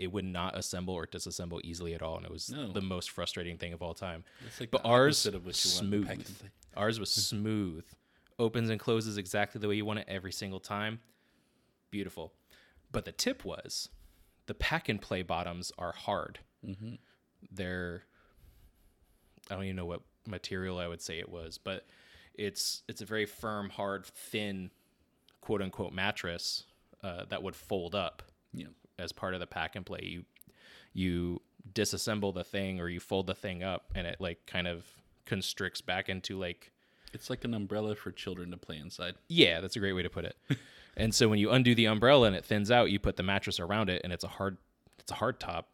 [0.00, 2.72] it would not assemble or disassemble easily at all, and it was No.
[2.72, 4.24] the most frustrating thing of all time.
[4.58, 6.06] Like But ours opposite of what you want in smooth.
[6.08, 6.48] pack and play.
[6.76, 7.84] Ours was smooth,
[8.38, 11.00] opens and closes exactly the way you want it every single time.
[11.90, 12.32] Beautiful.
[12.90, 13.88] But the tip was,
[14.46, 16.40] the pack and play bottoms are hard.
[16.66, 16.94] Mm-hmm.
[17.52, 18.04] They're
[19.50, 21.86] I don't even know what material I would say it was, but
[22.34, 24.70] it's it's a very firm, hard, thin,
[25.40, 26.64] quote unquote mattress
[27.02, 28.22] uh, that would fold up
[28.52, 28.66] Yeah.
[29.00, 30.00] As part of the pack and play.
[30.02, 30.24] You
[30.92, 31.40] you
[31.72, 34.84] disassemble the thing or you fold the thing up, and it like kind of
[35.26, 36.72] constricts back into like
[37.12, 39.14] It's like an umbrella for children to play inside.
[39.28, 40.36] yeah, that's a great way to put it.
[40.96, 43.60] and so when you undo the umbrella and it thins out, you put the mattress
[43.60, 44.56] around it, and it's a hard
[44.98, 45.68] it's a hard top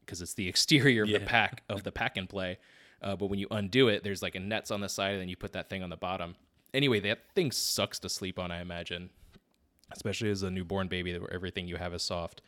[0.00, 2.58] because it's the exterior of the pack of the pack and play.
[3.00, 5.28] Uh, but when you undo it, there's like a nets on the side, and then
[5.28, 6.34] you put that thing on the bottom.
[6.74, 8.50] Anyway, that thing sucks to sleep on.
[8.50, 9.10] I imagine,
[9.92, 12.42] especially as a newborn baby, where everything you have is soft.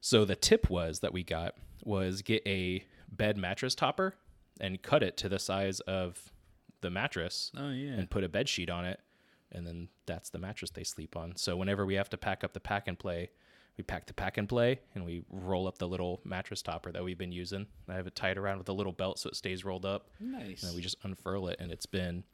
[0.00, 1.54] So the tip was that we got
[1.84, 4.14] was get a bed mattress topper
[4.60, 6.32] and cut it to the size of
[6.80, 7.92] the mattress Oh yeah.
[7.92, 9.00] and put a bed sheet on it,
[9.52, 11.36] and then that's the mattress they sleep on.
[11.36, 13.30] So whenever we have to pack up the pack and play,
[13.78, 17.02] we pack the pack and play, and we roll up the little mattress topper that
[17.04, 17.66] we've been using.
[17.88, 20.62] I have it tied around with a little belt so it stays rolled up, nice.
[20.62, 22.24] and then we just unfurl it, and it's been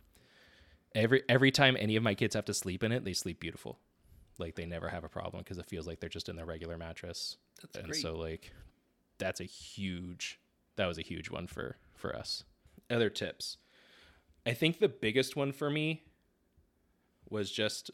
[0.94, 3.78] every every time any of my kids have to sleep in it, they sleep beautiful.
[4.38, 6.78] Like they never have a problem because it feels like they're just in their regular
[6.78, 7.36] mattress.
[7.60, 8.00] That's and great.
[8.00, 8.52] so like
[9.18, 10.40] that's a huge
[10.76, 12.44] that was a huge one for for us.
[12.90, 13.58] Other tips.
[14.46, 16.04] I think the biggest one for me
[17.28, 17.90] was just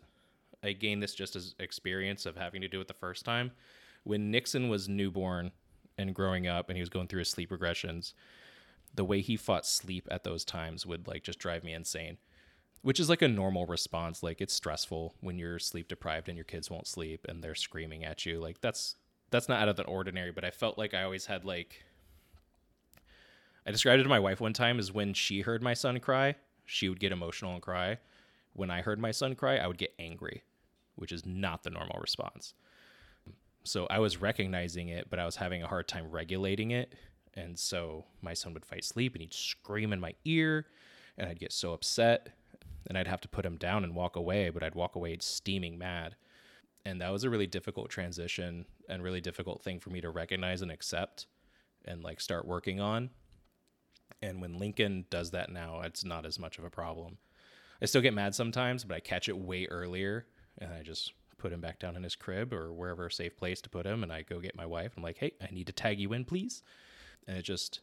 [0.63, 3.53] I gained this just as experience of having to do it the first time.
[4.05, 5.53] When Nixon was newborn
[5.99, 8.13] and growing up and he was going through his sleep regressions,
[8.95, 12.19] the way he fought sleep at those times would like just drive me insane.
[12.85, 14.23] Which is like a normal response.
[14.23, 18.05] Like it's stressful when you're sleep deprived and your kids won't sleep and they're screaming
[18.05, 18.39] at you.
[18.39, 18.97] Like that's
[19.31, 21.83] that's not out of the ordinary, but I felt like I always had like
[23.67, 26.35] I described it to my wife one time is when she heard my son cry,
[26.67, 27.97] she would get emotional and cry.
[28.53, 30.43] When I heard my son cry, I would get angry,
[30.97, 32.53] which is not the normal response.
[33.65, 36.93] So I was recognizing it, but I was having a hard time regulating it.
[37.33, 40.67] And so my son would fight sleep and he'd scream in my ear,
[41.17, 42.29] and I'd get so upset.
[42.87, 45.79] And I'd have to put him down and walk away, but I'd walk away steaming
[45.79, 46.17] mad.
[46.85, 50.61] And that was a really difficult transition and really difficult thing for me to recognize
[50.61, 51.27] and accept
[51.85, 53.11] and like start working on.
[54.23, 57.19] And when Lincoln does that now, it's not as much of a problem.
[57.81, 60.27] I still get mad sometimes, but I catch it way earlier
[60.59, 63.61] and I just put him back down in his crib or wherever a safe place
[63.63, 64.03] to put him.
[64.03, 64.93] And I go get my wife.
[64.97, 66.63] I'm like, hey, I need to tag you in, please.
[67.27, 67.81] And it just,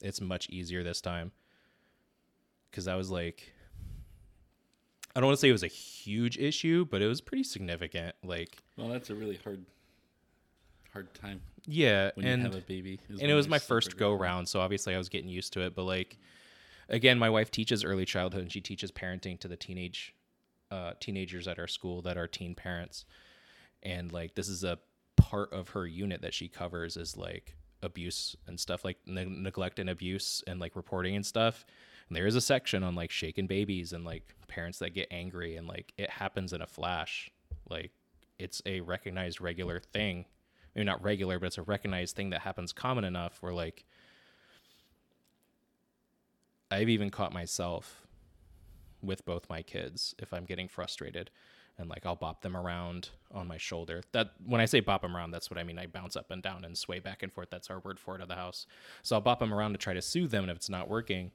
[0.00, 1.32] it's much easier this time.
[2.72, 3.52] Cause I was like,
[5.14, 8.14] I don't want to say it was a huge issue, but it was pretty significant.
[8.24, 9.64] Like, Well, that's a really hard,
[10.92, 12.98] hard time yeah, when and you have a baby.
[13.08, 15.74] and it was my first go round, so obviously I was getting used to it.
[15.74, 16.18] But like,
[16.88, 20.14] again, my wife teaches early childhood, and she teaches parenting to the teenage
[20.70, 23.04] uh, teenagers at our school that are teen parents,
[23.82, 24.78] and like this is a
[25.16, 29.78] part of her unit that she covers is like abuse and stuff like ne- neglect
[29.78, 31.64] and abuse and like reporting and stuff.
[32.12, 35.56] And there is a section on like shaken babies and like parents that get angry
[35.56, 37.30] and like it happens in a flash.
[37.70, 37.90] Like
[38.38, 40.26] it's a recognized regular thing
[40.74, 43.86] maybe not regular, but it's a recognized thing that happens common enough where like
[46.70, 48.06] I've even caught myself
[49.02, 51.30] with both my kids if I'm getting frustrated
[51.78, 54.02] and like I'll bop them around on my shoulder.
[54.12, 55.78] That when I say bop them around, that's what I mean.
[55.78, 57.48] I bounce up and down and sway back and forth.
[57.50, 58.66] That's our word for it at the house.
[59.02, 61.32] So I'll bop them around to try to soothe them, and if it's not working,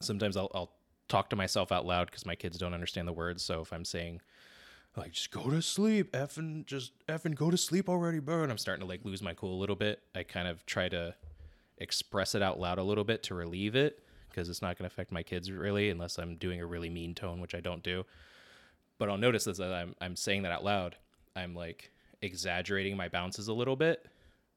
[0.00, 0.72] sometimes I'll, I'll
[1.08, 3.42] talk to myself out loud because my kids don't understand the words.
[3.42, 4.20] So if I'm saying
[4.96, 8.58] like just go to sleep, effing just effing go to sleep already, bro, and I'm
[8.58, 11.14] starting to like lose my cool a little bit, I kind of try to
[11.78, 14.00] express it out loud a little bit to relieve it
[14.30, 17.14] because it's not going to affect my kids really unless I'm doing a really mean
[17.14, 18.04] tone, which I don't do.
[18.98, 20.96] But I'll notice as I'm I'm saying that out loud,
[21.34, 21.90] I'm like
[22.22, 24.06] exaggerating my bounces a little bit.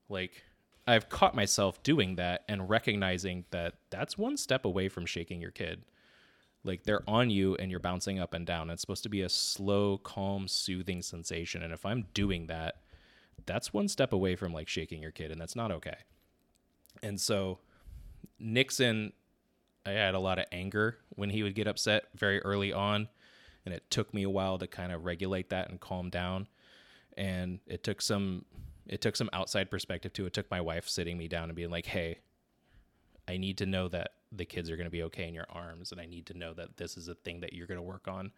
[0.09, 0.43] Like
[0.87, 5.51] I've caught myself doing that and recognizing that that's one step away from shaking your
[5.51, 5.83] kid.
[6.63, 8.69] Like they're on you and you're bouncing up and down.
[8.69, 11.61] It's supposed to be a slow, calm, soothing sensation.
[11.61, 12.77] And if I'm doing that,
[13.45, 15.95] that's one step away from like shaking your kid, and that's not okay.
[17.03, 17.59] And so
[18.39, 19.13] Nixon,
[19.85, 23.09] I had a lot of anger when he would get upset very early on.
[23.65, 26.47] And it took me a while to kind of regulate that and calm down.
[27.17, 28.45] And it took some
[28.89, 30.25] it took some outside perspective too.
[30.25, 32.19] It took my wife sitting me down and being like, "Hey,
[33.27, 35.91] I need to know that the kids are going to be okay in your arms,
[35.91, 38.07] and I need to know that this is a thing that you're going to work
[38.07, 38.31] on."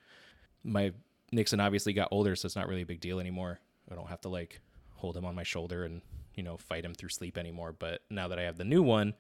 [0.64, 0.94] My
[1.32, 3.60] Nixon obviously got older, so it's not really a big deal anymore.
[3.92, 4.62] I don't have to like
[4.96, 6.02] hold him on my shoulder and
[6.36, 7.72] you know fight him through sleep anymore.
[7.72, 9.14] But now that I have the new one,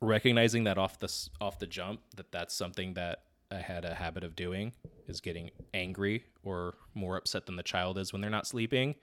[0.00, 4.24] recognizing that off the off the jump that that's something that I had a habit
[4.24, 4.72] of doing
[5.08, 8.94] is getting angry or more upset than the child is when they're not sleeping.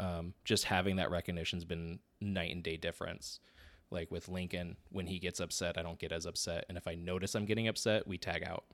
[0.00, 3.38] Um, just having that recognition's been night and day difference.
[3.90, 6.94] Like with Lincoln, when he gets upset, I don't get as upset, and if I
[6.94, 8.64] notice I'm getting upset, we tag out.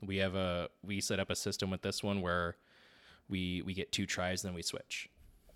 [0.00, 2.56] We have a we set up a system with this one where
[3.28, 5.08] we we get two tries, then we switch.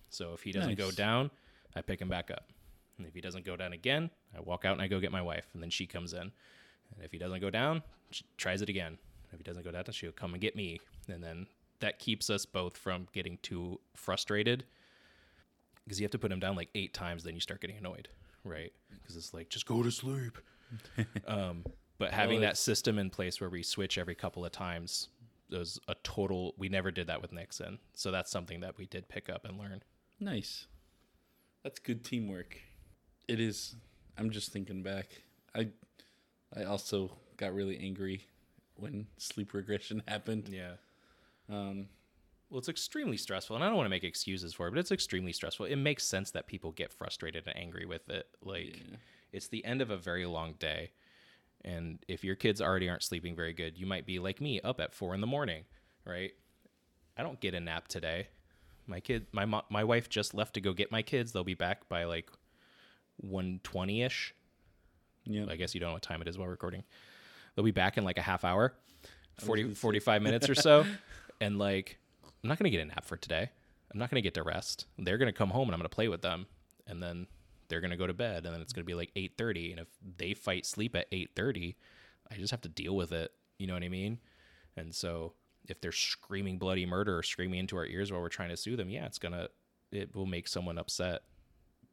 [0.08, 1.30] So if he doesn't go down,
[1.76, 2.50] I pick him back up.
[2.98, 5.22] And if he doesn't go down again, I walk out and I go get my
[5.22, 6.20] wife, and then she comes in.
[6.22, 8.98] And if he doesn't go down, she tries it again.
[9.32, 10.80] If he doesn't go down, she'll come and get me.
[11.08, 11.46] And then
[11.78, 14.64] that keeps us both from getting too frustrated
[15.90, 18.06] because you have to put him down like eight times, then you start getting annoyed,
[18.44, 18.72] right?
[18.92, 20.38] Because it's like, just go to sleep.
[21.26, 21.64] um,
[21.98, 25.08] but having that system in place where we switch every couple of times
[25.50, 27.80] was a total, we never did that with Nixon.
[27.92, 29.82] So that's something that we did pick up and learn.
[30.20, 30.68] Nice.
[31.64, 32.60] That's good teamwork.
[33.26, 33.74] It is.
[34.16, 35.08] I'm just thinking back.
[35.56, 35.70] I
[36.56, 38.26] I also got really angry
[38.76, 40.50] when sleep regression happened.
[40.52, 40.74] Yeah.
[41.48, 41.88] Um,
[42.50, 44.90] Well, it's extremely stressful, and I don't want to make excuses for it, but it's
[44.90, 45.66] extremely stressful.
[45.66, 48.26] It makes sense that people get frustrated and angry with it.
[48.42, 48.96] Like, Yeah.
[49.32, 50.90] it's the end of a very long day,
[51.64, 54.80] and if your kids already aren't sleeping very good, you might be like me, up
[54.80, 55.64] at four in the morning,
[56.04, 56.32] right?
[57.16, 58.28] I don't get a nap today.
[58.86, 61.30] My kid, my mo- my wife just left to go get my kids.
[61.30, 62.30] They'll be back by like
[63.18, 64.34] one twenty ish.
[65.24, 65.44] yeah.
[65.48, 66.82] I guess you don't know what time it is while recording.
[67.54, 68.74] They'll be back in like a half hour,
[69.38, 70.86] 40, 45 minutes or so.
[71.40, 71.98] And like,
[72.42, 73.50] I'm not going to get a nap for today.
[73.92, 74.86] I'm not going to get to rest.
[74.98, 76.46] They're going to come home and I'm going to play with them.
[76.86, 77.26] And then
[77.68, 78.44] they're going to go to bed.
[78.46, 79.72] And then it's going to be like 8.30.
[79.72, 81.74] And if they fight sleep at 8.30,
[82.30, 83.32] I just have to deal with it.
[83.58, 84.18] You know what I mean?
[84.76, 85.34] And so
[85.68, 88.78] if they're screaming bloody murder or screaming into our ears while we're trying to soothe
[88.78, 89.50] them, yeah, it's going to,
[89.92, 91.22] it will make someone upset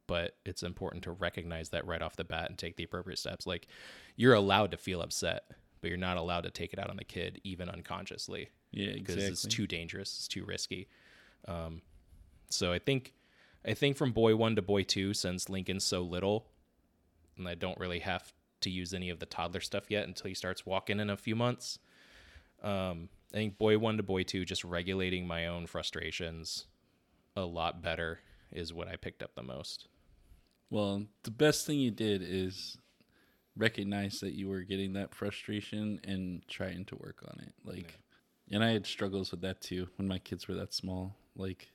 [0.08, 3.46] but it's important to recognize that right off the bat and take the appropriate steps.
[3.46, 3.68] Like
[4.16, 5.42] you're allowed to feel upset,
[5.82, 9.16] but you're not allowed to take it out on the kid even unconsciously yeah, because
[9.16, 9.32] exactly.
[9.32, 10.88] it's too dangerous, it's too risky.
[11.46, 11.82] Um,
[12.50, 13.14] so I think
[13.64, 16.46] I think from boy 1 to boy 2 since Lincoln's so little
[17.36, 20.34] and I don't really have to use any of the toddler stuff yet until he
[20.34, 21.78] starts walking in a few months.
[22.62, 26.66] Um, I think boy 1 to boy 2 just regulating my own frustrations
[27.36, 28.20] a lot better
[28.50, 29.86] is what I picked up the most.
[30.70, 32.78] Well, the best thing you did is
[33.56, 37.52] recognize that you were getting that frustration and trying to work on it.
[37.64, 37.98] Like,
[38.50, 41.16] and I had struggles with that too when my kids were that small.
[41.36, 41.68] Like,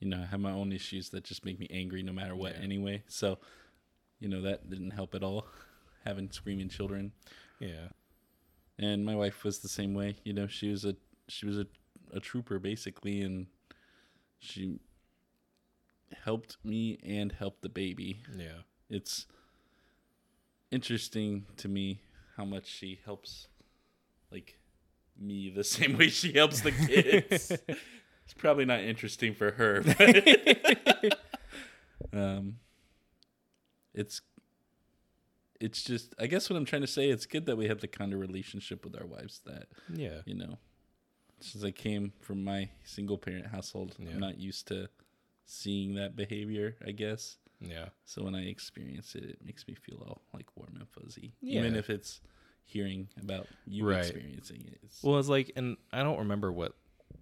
[0.00, 2.54] you know, I have my own issues that just make me angry no matter what
[2.56, 2.62] Yeah.
[2.62, 3.02] anyway.
[3.08, 3.38] So,
[4.20, 5.46] you know, that didn't help at all
[6.04, 7.12] having screaming children.
[7.60, 7.88] Yeah.
[8.78, 10.16] and my wife was the same way.
[10.24, 10.96] You know, she was a
[11.28, 11.66] she was a,
[12.12, 13.46] a trooper basically, and
[14.38, 14.78] she
[16.24, 18.20] helped me and helped the baby.
[18.36, 18.62] Yeah.
[18.90, 19.26] It's
[20.70, 22.00] interesting to me
[22.36, 23.48] how much she helps,
[24.30, 24.58] like
[25.18, 27.50] me, the same way she helps the kids.
[28.24, 31.18] it's probably not interesting for her, but
[32.12, 32.56] um,
[33.94, 34.20] it's
[35.60, 37.08] it's just I guess what I'm trying to say.
[37.10, 40.20] It's good that we have the kind of relationship with our wives that Yeah.
[40.26, 40.58] you know.
[41.40, 44.10] Since I came from my single parent household, Yeah.
[44.12, 44.88] I'm not used to
[45.44, 46.76] seeing that behavior.
[46.86, 47.88] I guess Yeah.
[48.04, 51.74] so when I experience it, it makes me feel all like warm and fuzzy, even
[51.76, 52.20] if it's
[52.64, 53.98] hearing about you Right.
[54.00, 54.78] experiencing it.
[54.82, 56.74] It's, Well, it's like, and I don't remember what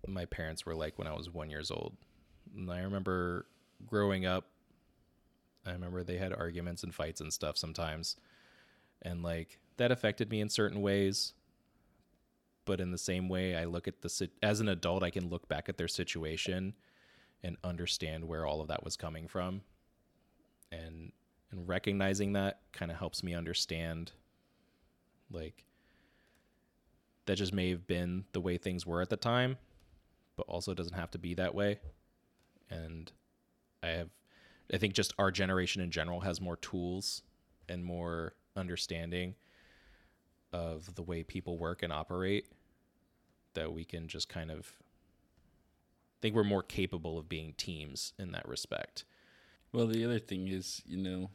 [0.06, 1.96] my parents were like when I was one years old.
[2.56, 3.46] And I remember
[3.86, 4.46] growing up.
[5.64, 8.16] I remember they had arguments and fights and stuff sometimes,
[9.02, 11.34] and like that affected me in certain ways.
[12.64, 15.48] But in the same way, I look at the as an adult, I can look
[15.48, 16.74] back at their situation
[17.44, 19.62] and understand where all of that was coming from,
[20.72, 21.12] and
[21.52, 24.12] and recognizing that kind of helps me understand,
[25.32, 25.64] like
[27.26, 29.56] that just may have been the way things were at the time,
[30.36, 31.78] but also doesn't have to be that way.
[32.70, 33.12] And
[33.82, 34.08] I have,
[34.72, 37.22] I think just our generation in general has more tools
[37.68, 39.34] and more understanding
[40.52, 42.46] of the way people work and operate
[43.54, 44.72] that we can just kind of
[46.20, 49.04] think we're more capable of being teams in that respect.
[49.72, 51.30] well, the other thing is, you know,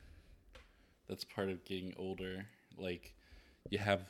[1.07, 2.45] that's part of getting older.
[2.77, 3.13] Like,
[3.69, 4.01] you have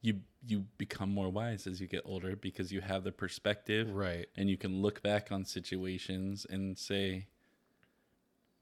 [0.00, 4.26] you you become more wise as you get older because you have the perspective Right.
[4.36, 7.26] and you can look back on situations and say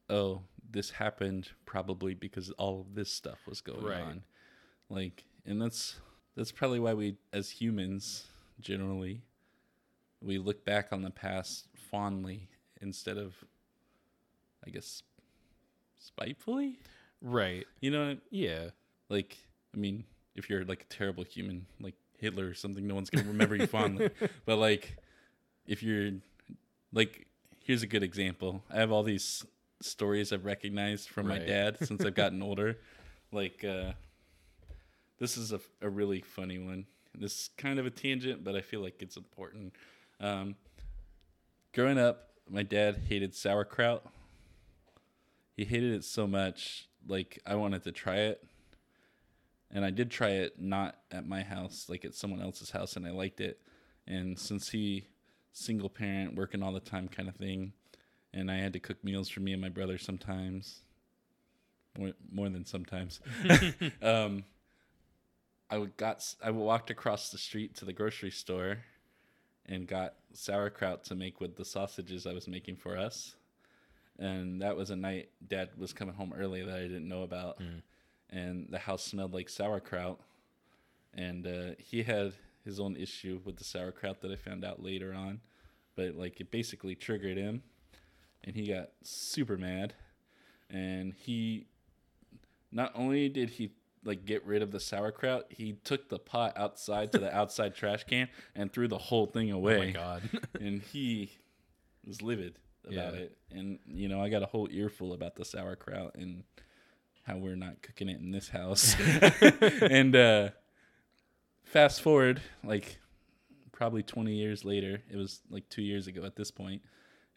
[0.08, 4.02] oh this happened probably because all of this stuff was going Right.
[4.02, 4.22] on
[4.88, 5.96] like and that's
[6.36, 8.26] that's probably why we as humans
[8.60, 9.22] generally
[10.22, 12.48] we look back on the past fondly
[12.82, 13.34] instead of
[14.66, 15.02] i guess
[15.98, 16.78] spitefully
[17.22, 17.66] Right.
[17.80, 18.70] you know Yeah.
[19.08, 19.36] like
[19.74, 23.26] i mean if you're like a terrible human like hitler or something no one's gonna
[23.26, 24.10] remember you fondly.
[24.44, 24.96] But like
[25.66, 26.12] if you're
[26.92, 27.26] like
[27.64, 28.62] here's a good example.
[28.70, 29.44] I have all these
[29.82, 32.78] stories i've recognized from my dad since i've gotten older.
[33.32, 33.92] Like uh
[35.18, 36.86] this is a, a really funny one.
[37.14, 39.72] This is kind of a tangent but i feel like it's important.
[40.20, 40.56] Um
[41.72, 44.04] growing up my dad hated sauerkraut.
[45.56, 48.44] He hated it so much like i wanted to try it
[49.72, 53.06] and I did try it not at my house, like at someone else's house, and
[53.06, 53.60] I liked it.
[54.06, 55.06] And since he
[55.52, 57.72] single parent, working all the time, kind of thing,
[58.32, 60.80] and I had to cook meals for me and my brother sometimes,
[61.98, 63.20] more more than sometimes.
[64.02, 64.44] um,
[65.70, 68.78] I got I walked across the street to the grocery store,
[69.66, 73.36] and got sauerkraut to make with the sausages I was making for us.
[74.18, 77.58] And that was a night Dad was coming home early that I didn't know about
[78.30, 80.20] and the house smelled like sauerkraut.
[81.12, 82.32] And uh, he had
[82.64, 85.40] his own issue with the sauerkraut that I found out later on,
[85.96, 87.62] but like it basically triggered him,
[88.44, 89.94] and he got super mad.
[90.68, 91.66] And he,
[92.70, 93.72] not only did he
[94.04, 98.04] like get rid of the sauerkraut, he took the pot outside to the outside trash
[98.04, 100.22] can and threw the whole thing away Oh my god.
[100.60, 101.30] and he
[102.06, 102.54] was livid
[102.88, 103.20] about Yeah.
[103.20, 103.38] it.
[103.50, 106.44] And you know, I got a whole earful about the sauerkraut and
[107.22, 108.96] how we're not cooking it in this house.
[109.82, 110.48] and uh
[111.64, 112.98] fast forward like
[113.72, 116.82] probably 20 years later, it was like 2 years ago at this point,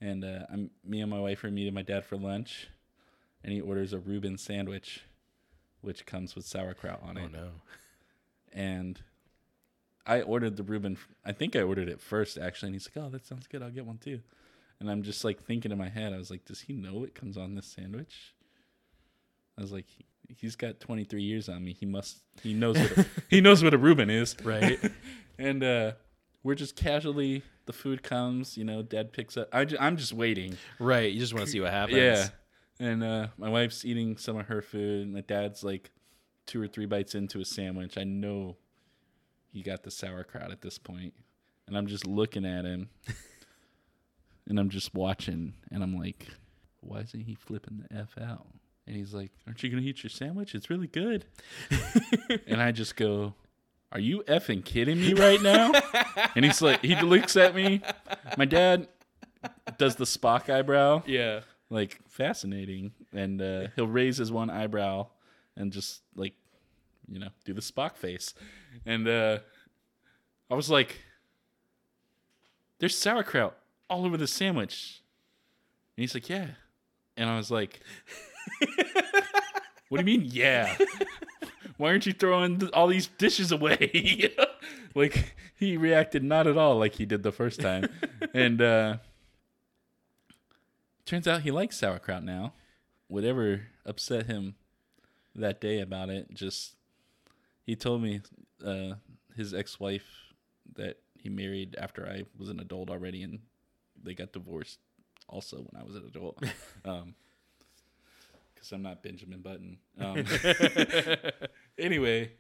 [0.01, 2.68] and uh I'm me and my wife are meeting my dad for lunch
[3.43, 5.03] and he orders a Reuben sandwich
[5.81, 7.23] which comes with sauerkraut on it.
[7.26, 7.49] oh no.
[8.53, 9.01] and
[10.05, 10.97] I ordered the Reuben.
[11.26, 13.61] I think I ordered it first actually, and he's like, "Oh, that sounds good.
[13.64, 14.19] I'll get one too."
[14.80, 17.15] And I'm just like thinking in my head, I was like, "Does he know it
[17.15, 18.34] comes on this sandwich?"
[19.57, 21.73] I was like, he, "He's got 23 years on me.
[21.73, 22.21] He must.
[22.41, 24.80] He knows what a, he knows what a Reuben is, Right.
[25.38, 25.91] and uh,
[26.43, 27.43] we're just casually.
[27.65, 28.81] The food comes, you know.
[28.81, 29.47] Dad picks up.
[29.53, 30.57] I I'm just waiting.
[30.80, 31.11] right.
[31.11, 31.97] You just want to see what happens.
[31.97, 32.27] Yeah.
[32.80, 35.91] And uh, my wife's eating some of her food, and my dad's like
[36.45, 37.97] two or three bites into a sandwich.
[37.97, 38.57] I know
[39.51, 41.13] he got the sauerkraut at this point,
[41.67, 42.89] and I'm just looking at him,
[44.47, 46.27] and I'm just watching, and I'm like,
[46.81, 48.47] why isn't he flipping the f out?
[48.85, 50.53] And he's like, "Aren't you gonna eat your sandwich?
[50.55, 51.26] It's really good."
[52.47, 53.34] and I just go,
[53.91, 55.72] "Are you effing kidding me right now?"
[56.35, 57.81] and he's like, he looks at me.
[58.38, 58.88] My dad
[59.77, 61.41] does the Spock eyebrow Yeah.
[61.69, 65.07] like fascinating and uh, he'll raise his one eyebrow
[65.57, 66.34] and just like
[67.10, 68.34] you know, do the Spock face.
[68.85, 69.39] And uh,
[70.49, 71.01] I was like,
[72.80, 73.57] there's sauerkraut
[73.89, 75.01] all over the sandwich.
[75.97, 76.47] And he's like, yeah.
[77.18, 77.81] And I was like,
[79.89, 80.75] what do you mean, yeah?
[81.77, 84.34] Why aren't you throwing th- all these dishes away?
[84.95, 87.89] like, he reacted not at all like he did the first time.
[88.34, 88.97] and uh,
[91.05, 92.53] turns out he likes sauerkraut now.
[93.07, 94.55] Whatever upset him
[95.35, 96.75] that day about it, just
[97.65, 98.21] he told me
[98.65, 98.95] uh,
[99.35, 100.05] his ex-wife
[100.75, 103.39] that he married after I was an adult already, and
[104.01, 104.80] they got divorced
[105.30, 106.43] also when I was an adult.
[106.85, 107.15] um,
[108.64, 109.77] because I'm not Benjamin Button.
[109.99, 110.23] Um,
[111.77, 112.31] anyway,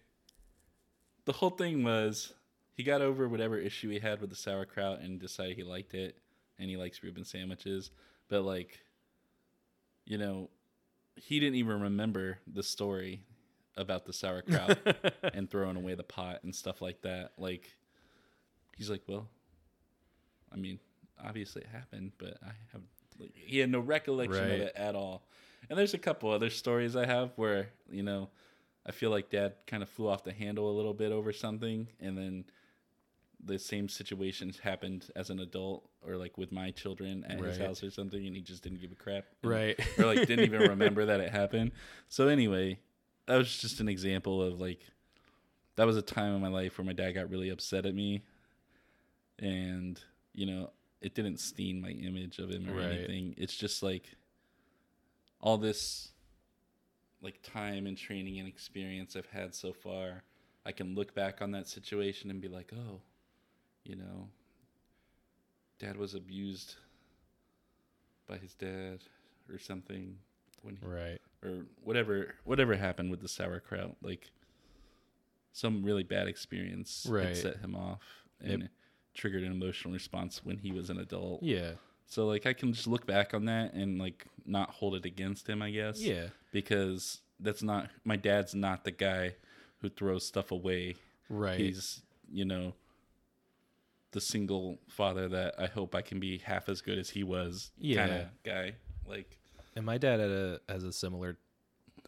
[1.25, 2.33] the whole thing was
[2.75, 6.17] he got over whatever issue he had with the sauerkraut and decided he liked it,
[6.57, 7.91] and he likes Reuben sandwiches.
[8.29, 8.79] But like,
[10.05, 10.49] you know,
[11.15, 13.21] he didn't even remember the story
[13.75, 14.77] about the sauerkraut
[15.33, 17.31] and throwing away the pot and stuff like that.
[17.37, 17.69] Like,
[18.77, 19.27] he's like, well,
[20.53, 20.79] I mean,
[21.23, 22.81] obviously it happened, but I have.
[23.19, 24.53] Like, he had no recollection Right.
[24.53, 25.27] of it at all.
[25.69, 28.29] And there's a couple other stories I have where you know,
[28.85, 31.87] I feel like Dad kind of flew off the handle a little bit over something,
[31.99, 32.45] and then
[33.45, 37.83] the same situations happened as an adult or like with my children at his house
[37.83, 39.25] or something, and he just didn't give a crap.
[39.43, 39.79] And- Right.
[39.97, 41.71] or like didn't even remember that it happened.
[42.09, 42.79] So anyway,
[43.25, 44.79] that was just an example of like
[45.75, 48.23] that was a time in my life where my dad got really upset at me
[49.39, 49.99] and
[50.33, 50.71] you know,
[51.01, 52.91] it didn't stain my image of him or Right.
[52.91, 53.35] anything.
[53.37, 54.15] It's just like
[55.43, 56.09] all this
[57.21, 60.23] like time and training and experience I've had so far,
[60.65, 63.01] I can look back on that situation and be like, "Oh,
[63.83, 64.29] you know,
[65.79, 66.75] dad was abused
[68.27, 69.01] by his dad
[69.49, 70.17] or something
[70.61, 71.19] when he, Right.
[71.43, 74.31] or whatever whatever happened with the sauerkraut like
[75.51, 77.35] some really bad experience Right.
[77.35, 78.49] set him off Yep.
[78.49, 78.69] and
[79.13, 81.75] triggered an emotional response when he was an adult Yeah.
[82.05, 85.47] So like i can just look back on that and like not hold it against
[85.47, 86.27] him i guess Yeah.
[86.51, 89.35] because that's not my dad's not the guy
[89.79, 90.95] who throws stuff away
[91.29, 91.57] Right.
[91.59, 92.01] he's
[92.31, 92.73] you know
[94.11, 97.71] the single father that i hope i can be half as good as he was
[97.79, 98.07] Yeah.
[98.07, 98.73] kind of guy
[99.07, 99.37] like
[99.75, 101.37] And my dad had a has a similar.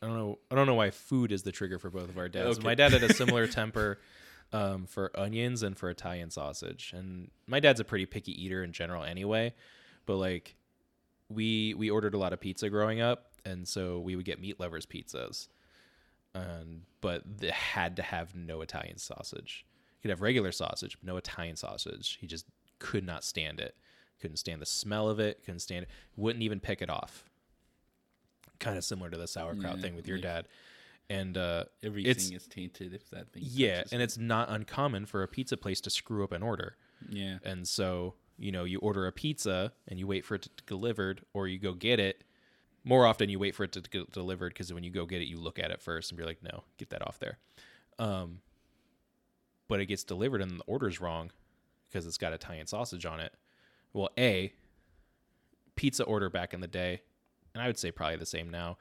[0.02, 0.38] I don't know.
[0.52, 2.58] I don't know why food is the trigger for both of our dads.
[2.60, 2.64] Okay.
[2.68, 3.98] My dad had a similar temper
[4.54, 6.92] um, for onions and for Italian sausage.
[6.96, 9.56] And my dad's a pretty picky eater in general, anyway.
[10.06, 10.56] But like,
[11.30, 14.60] we we ordered a lot of pizza growing up, and so we would get meat
[14.60, 15.48] lovers pizzas.
[16.34, 19.66] And but they had to have no Italian sausage.
[19.98, 22.18] You could have regular sausage, but no Italian sausage.
[22.20, 22.46] He just
[22.80, 23.76] could not stand it.
[24.20, 25.44] Couldn't stand the smell of it.
[25.46, 25.90] Couldn't stand it.
[26.16, 27.26] Wouldn't even pick it off
[28.60, 30.48] kind of similar to the sauerkraut Yeah, thing with your like- dad.
[31.10, 35.28] And uh, everything is tainted if that thing yeah, and it's not uncommon for a
[35.28, 36.78] pizza place to screw up an order.
[37.08, 37.38] Yeah.
[37.44, 40.66] And so, you know, you order a pizza and you wait for it to get
[40.66, 42.24] delivered or you go get it.
[42.84, 45.26] More often you wait for it to get delivered because when you go get it,
[45.28, 47.38] you look at it first and be like, no, get that off there.
[47.98, 48.40] Um,
[49.68, 51.32] but it gets delivered and the order's wrong
[51.90, 53.34] because it's got Italian sausage on it.
[53.94, 54.54] Well, A,
[55.76, 57.02] pizza order back in the day,
[57.54, 58.78] and I would say probably the same now.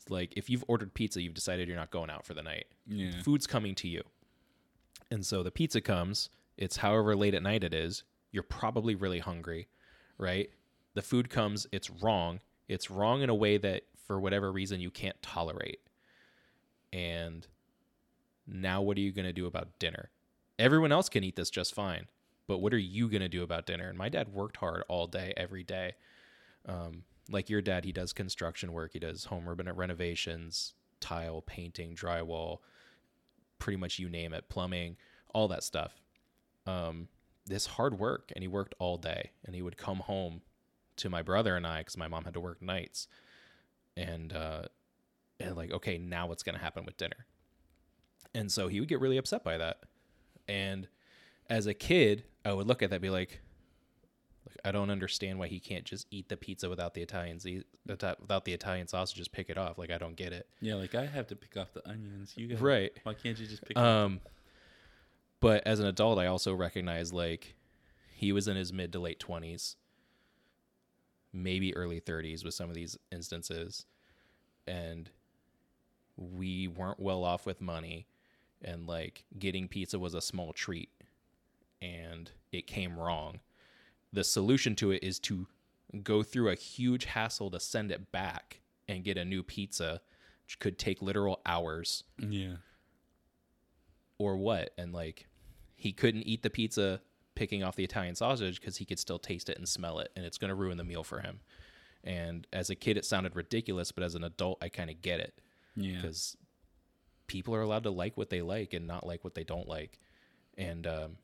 [0.00, 2.66] It's like if you've ordered pizza, you've decided you're not going out for the night
[2.86, 3.22] Yeah.
[3.22, 4.02] food's coming to you.
[5.10, 8.02] And so the pizza comes, it's however late at night it is,
[8.36, 9.66] you're probably really hungry,
[10.18, 10.50] right?
[10.92, 12.40] The food comes, it's wrong.
[12.68, 15.80] It's wrong in a way that for whatever reason you can't tolerate.
[16.92, 17.46] And
[18.46, 20.10] now what are you going to do about dinner?
[20.58, 22.08] Everyone else can eat this just fine,
[22.46, 23.88] but what are you going to do about dinner?
[23.88, 25.94] And my dad worked hard all day, every day.
[26.68, 32.58] Um, like your dad, he does construction work, he does home renovations, tile, painting, drywall,
[33.58, 34.96] pretty much you name it, plumbing,
[35.32, 35.94] all that stuff.
[36.66, 37.08] Um,
[37.46, 40.42] this hard work, and he worked all day, and he would come home
[40.96, 43.08] to my brother and I because my mom had to work nights,
[43.96, 44.62] and uh,
[45.40, 47.26] and like, okay, now what's gonna happen with dinner?
[48.34, 49.80] And so he would get really upset by that,
[50.48, 50.88] and
[51.48, 53.40] as a kid, I would look at that and be like,
[54.64, 57.38] I don't understand why he can't just eat the pizza without the Italian
[57.86, 59.78] without the Italian sausage, just pick it off.
[59.78, 60.48] Like I don't get it.
[60.60, 62.34] Yeah, like I have to pick off the onions.
[62.36, 62.92] You guys, Right.
[63.04, 63.76] Why can't you just pick?
[63.76, 64.20] Um,
[65.40, 67.54] but as an adult, I also recognize like
[68.14, 69.76] he was in his mid to late twenties,
[71.32, 73.84] maybe early thirties with some of these instances,
[74.66, 75.10] and
[76.16, 78.06] we weren't well off with money,
[78.62, 80.90] and like getting pizza was a small treat,
[81.82, 83.40] and it came wrong.
[84.12, 85.46] The solution to it is to
[86.02, 90.00] go through a huge hassle to send it back and get a new pizza,
[90.44, 92.56] which could take literal hours yeah.
[94.18, 94.70] Or what?
[94.78, 95.26] And like
[95.74, 97.00] he couldn't eat the pizza
[97.34, 100.24] picking off the Italian sausage because he could still taste it and smell it, and
[100.24, 101.40] it's going to ruin the meal for him.
[102.02, 105.20] And as a kid, it sounded ridiculous, but as an adult, I kind of get
[105.20, 105.38] it
[105.74, 105.96] Yeah.
[105.96, 106.36] because
[107.26, 109.98] people are allowed to like what they like and not like what they don't like.
[110.56, 111.16] And um,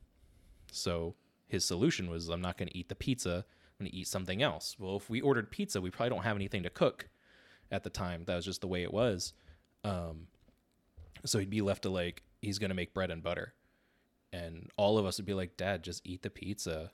[0.71, 1.15] so
[1.47, 3.45] his solution was, I'm not going to eat the pizza.
[3.79, 4.75] I'm going to eat something else.
[4.77, 7.07] Well, if we ordered pizza, we probably don't have anything to cook
[7.71, 8.25] at the time.
[8.25, 9.33] That was just the way it was.
[9.85, 10.27] Um,
[11.25, 13.53] so he'd be left to like, he's going to make bread and butter.
[14.31, 16.91] And all of us would be like, Dad, just eat the pizza.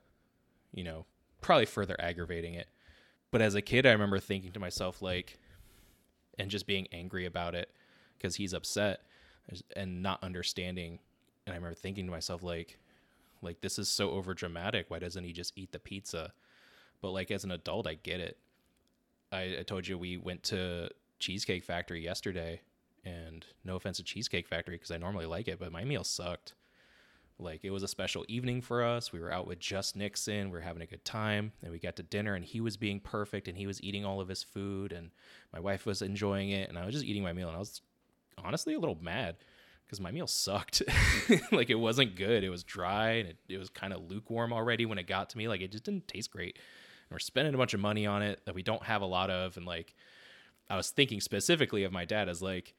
[0.73, 1.05] You know,
[1.41, 2.67] probably further aggravating it.
[3.31, 5.37] But as a kid, I remember thinking to myself, like,
[6.37, 7.69] and just being angry about it
[8.17, 9.01] because he's upset
[9.75, 10.99] and not understanding.
[11.45, 12.77] And I remember thinking to myself, like,
[13.41, 14.85] like this is so over dramatic.
[14.89, 16.33] Why doesn't he just eat the pizza?
[17.01, 18.37] But like as an adult, I get it.
[19.31, 20.89] I, I told you we went to
[21.19, 22.61] Cheesecake Factory yesterday,
[23.05, 26.53] and no offense to Cheesecake Factory because I normally like it, but my meal sucked.
[27.41, 29.13] Like it was a special evening for us.
[29.13, 30.49] We were out with just Nixon.
[30.49, 32.99] We were having a good time, and we got to dinner, and he was being
[32.99, 35.11] perfect, and he was eating all of his food, and
[35.53, 37.81] my wife was enjoying it, and I was just eating my meal, and I was
[38.37, 39.37] honestly a little mad
[39.85, 40.83] because my meal sucked.
[41.51, 42.43] like it wasn't good.
[42.43, 45.37] It was dry, and it, it was kind of lukewarm already when it got to
[45.37, 45.47] me.
[45.47, 46.57] Like it just didn't taste great.
[46.57, 49.29] And we're spending a bunch of money on it that we don't have a lot
[49.29, 49.95] of, and like
[50.69, 52.75] I was thinking specifically of my dad as like,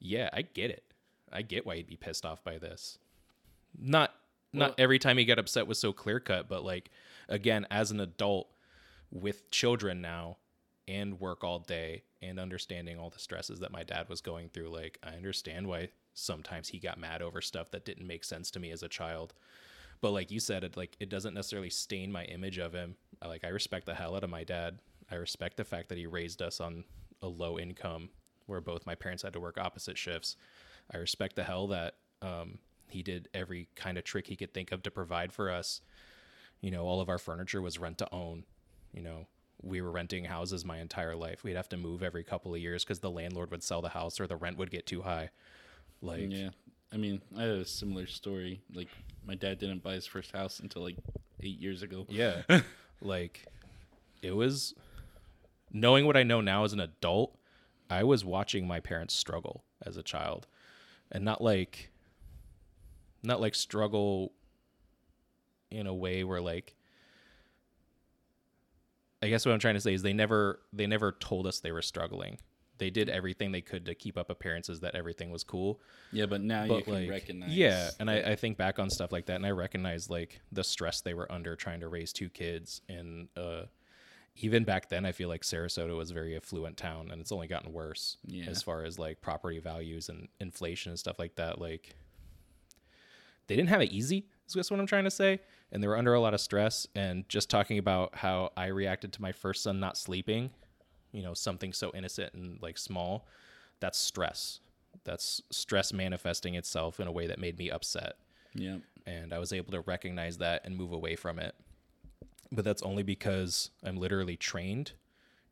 [0.00, 0.84] yeah, I get it.
[1.30, 2.98] I get why he'd be pissed off by this.
[3.78, 4.14] Not
[4.52, 6.90] not Well- every time he got upset was so clear cut, but like
[7.28, 8.48] again, as an adult
[9.10, 10.38] with children now
[10.86, 14.70] and work all day and understanding all the stresses that my dad was going through,
[14.70, 18.58] like I understand why sometimes he got mad over stuff that didn't make sense to
[18.60, 19.34] me as a child.
[20.00, 22.96] But like you said, it like it doesn't necessarily stain my image of him.
[23.24, 24.78] Like I respect the hell out of my dad.
[25.10, 26.84] I respect the fact that he raised us on
[27.20, 28.10] a low income
[28.48, 30.36] where both my parents had to work opposite shifts.
[30.92, 32.58] I respect the hell that um,
[32.88, 35.80] he did every kind of trick he could think of to provide for us.
[36.60, 38.44] You know, all of our furniture was rent to own.
[38.92, 39.26] You know,
[39.62, 41.44] we were renting houses my entire life.
[41.44, 44.18] We'd have to move every couple of years because the landlord would sell the house
[44.18, 45.30] or the rent would get too high.
[46.00, 46.50] Like, Yeah.
[46.92, 48.62] I mean, I had a similar story.
[48.72, 48.88] Like,
[49.26, 50.96] my dad didn't buy his first house until like
[51.42, 52.06] eight years ago.
[52.08, 52.42] Yeah.
[53.02, 53.44] like
[54.22, 54.74] it was
[55.72, 57.37] knowing what I know now as an adult,
[57.90, 60.46] I was watching my parents struggle as a child.
[61.10, 61.90] And not like
[63.22, 64.32] not like struggle
[65.70, 66.74] in a way where like
[69.22, 71.72] I guess what I'm trying to say is they never they never told us they
[71.72, 72.38] were struggling.
[72.78, 75.80] They did everything they could to keep up appearances that everything was cool
[76.12, 77.50] Yeah, but now you but can like recognize.
[77.50, 80.62] yeah and I, I think back on stuff like that and i recognize like the
[80.62, 83.62] stress they were under trying to raise two kids and uh
[84.40, 87.46] even back then i feel like sarasota was a very affluent town and it's only
[87.46, 88.44] gotten worse Yeah.
[88.48, 91.60] as far as like property values and inflation and stuff like that.
[91.60, 91.94] Like
[93.46, 95.40] they didn't have it easy is just what i'm trying to say
[95.72, 96.86] and they were under a lot of stress.
[96.94, 100.50] And just talking about how i reacted to my first son not sleeping
[101.12, 103.26] you know something so innocent and like small
[103.80, 104.60] that's stress.
[105.04, 108.14] That's stress manifesting itself in a way that made me upset.
[108.54, 108.78] Yeah.
[109.06, 111.54] and i was able to recognize that and move away from it
[112.52, 114.92] but that's only because i'm literally trained.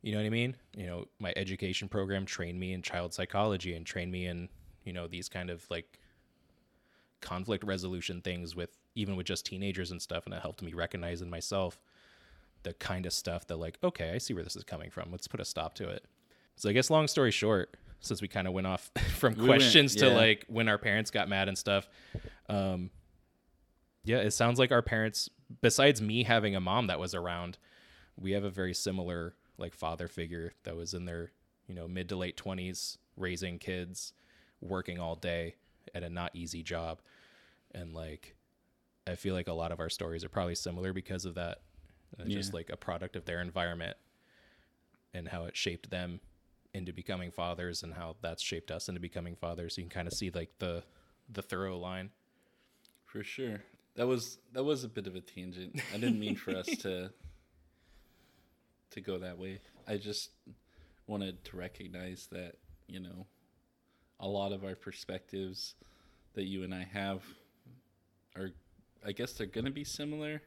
[0.01, 0.55] You know what i mean?
[0.75, 4.49] You know my education program trained me in child psychology and trained me in
[4.83, 5.99] you know these kind of like
[7.21, 11.21] conflict resolution things with even with just teenagers and stuff and it helped me recognize
[11.21, 11.79] in myself
[12.63, 15.09] the kind of stuff that like okay i see where this is coming from.
[15.11, 16.05] Let's put a stop to it.
[16.55, 19.61] So i guess long story short since we kind of went off from We went-
[19.61, 21.89] questions to like when our parents got mad and stuff
[22.49, 22.91] um
[24.03, 25.29] yeah it sounds like our parents
[25.61, 27.57] besides me having a mom that was around
[28.19, 31.31] we have a very similar like father figure that was in their
[31.67, 34.13] you know mid to late 20s raising kids
[34.61, 35.55] working all day
[35.93, 36.99] at a not easy job.
[37.73, 38.35] And like
[39.07, 41.61] i feel like a lot of our stories are probably similar because of that.
[42.17, 43.97] And just like a product of their environment
[45.13, 46.21] and how it shaped them
[46.73, 49.77] into becoming fathers and how that's shaped us into becoming fathers.
[49.77, 50.83] You can kind of see like the
[51.29, 52.11] the thorough line.
[53.05, 53.61] For sure.
[53.97, 55.81] That was that was a bit of a tangent.
[55.93, 57.11] I didn't mean for us to
[58.91, 59.59] to go that way.
[59.87, 60.29] I just
[61.07, 62.55] wanted to recognize that,
[62.87, 63.25] you know,
[64.19, 65.75] a lot of our perspectives
[66.33, 67.23] that you and I have
[68.35, 68.51] are
[69.05, 70.41] I guess they're going to be similar,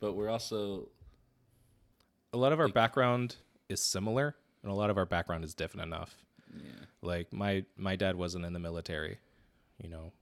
[0.00, 0.88] but we're also
[2.32, 3.36] a lot of our Like- background
[3.68, 6.16] is similar and a lot of our background is different enough
[6.54, 6.84] yeah.
[7.00, 9.18] like my my dad wasn't in the military
[9.82, 10.12] you know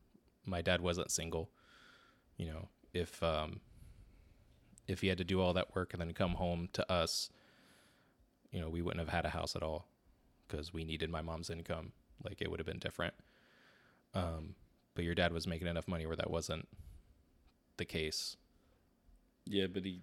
[0.47, 1.51] my dad wasn't single
[2.37, 3.61] you know if um
[4.89, 7.31] if he had to do all that work and then come home to us
[8.51, 9.87] you know we wouldn't have had a house at all
[10.47, 11.93] because we needed my mom's income
[12.25, 13.15] like it would have been different
[14.15, 14.55] um
[14.95, 16.69] but your dad was making enough money where that wasn't
[17.77, 18.37] the case.
[19.47, 20.01] Yeah, but he.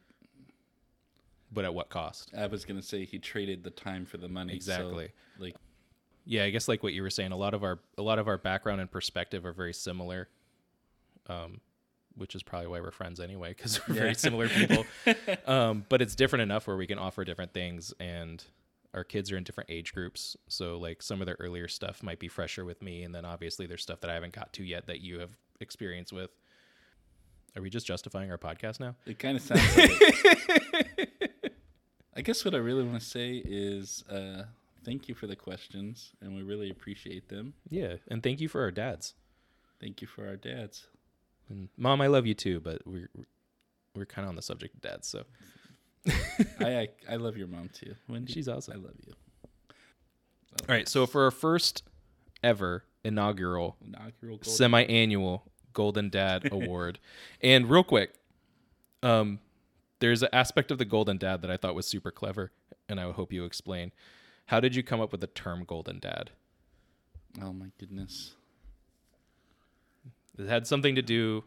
[1.52, 2.32] But at what cost?
[2.38, 4.54] I was gonna say he traded the time for the money.
[4.54, 5.10] so, Exactly.
[5.40, 5.56] like
[6.26, 8.28] Yeah, I guess like what you were saying, a lot of our a lot of
[8.28, 10.30] our background and perspective are very similar.
[11.28, 11.62] Um,
[12.20, 14.02] which is probably why we're friends anyway, because we're Yeah.
[14.02, 14.86] very similar people.
[15.48, 18.44] um, but it's different enough where we can offer different things, and
[18.94, 20.36] our kids are in different age groups.
[20.48, 23.66] So like some of their earlier stuff might be fresher with me, and then obviously
[23.66, 26.30] there's stuff that I haven't got to yet that you have experience with.
[27.56, 28.96] Are we just justifying our podcast now?
[29.08, 31.22] it kind of sounds like.
[32.16, 34.44] I guess what I really want to say is uh,
[34.84, 37.54] thank you for the questions, and we really appreciate them.
[37.70, 39.14] Yeah, and thank you for our dads.
[39.80, 40.88] Thank you for our dads.
[41.50, 43.10] And mom, I love you too, but we're
[43.96, 45.24] we're kind of on the subject of dads, so
[46.60, 47.96] I, I I love your mom too.
[48.08, 48.74] Wendy, she's awesome.
[48.76, 49.14] I love you.
[50.68, 51.84] All right, so for our first
[52.44, 55.44] ever inaugural Inaugural semi-annual
[55.74, 57.00] Golden Dad Award,
[57.42, 58.14] and real quick,
[59.04, 59.40] um,
[60.00, 62.52] there's an aspect of the Golden Dad that I thought was super clever,
[62.88, 63.92] and I hope you explain.
[64.48, 66.32] How did you come up with the term Golden Dad?
[67.42, 68.34] Oh my goodness.
[70.40, 71.44] It had something to do.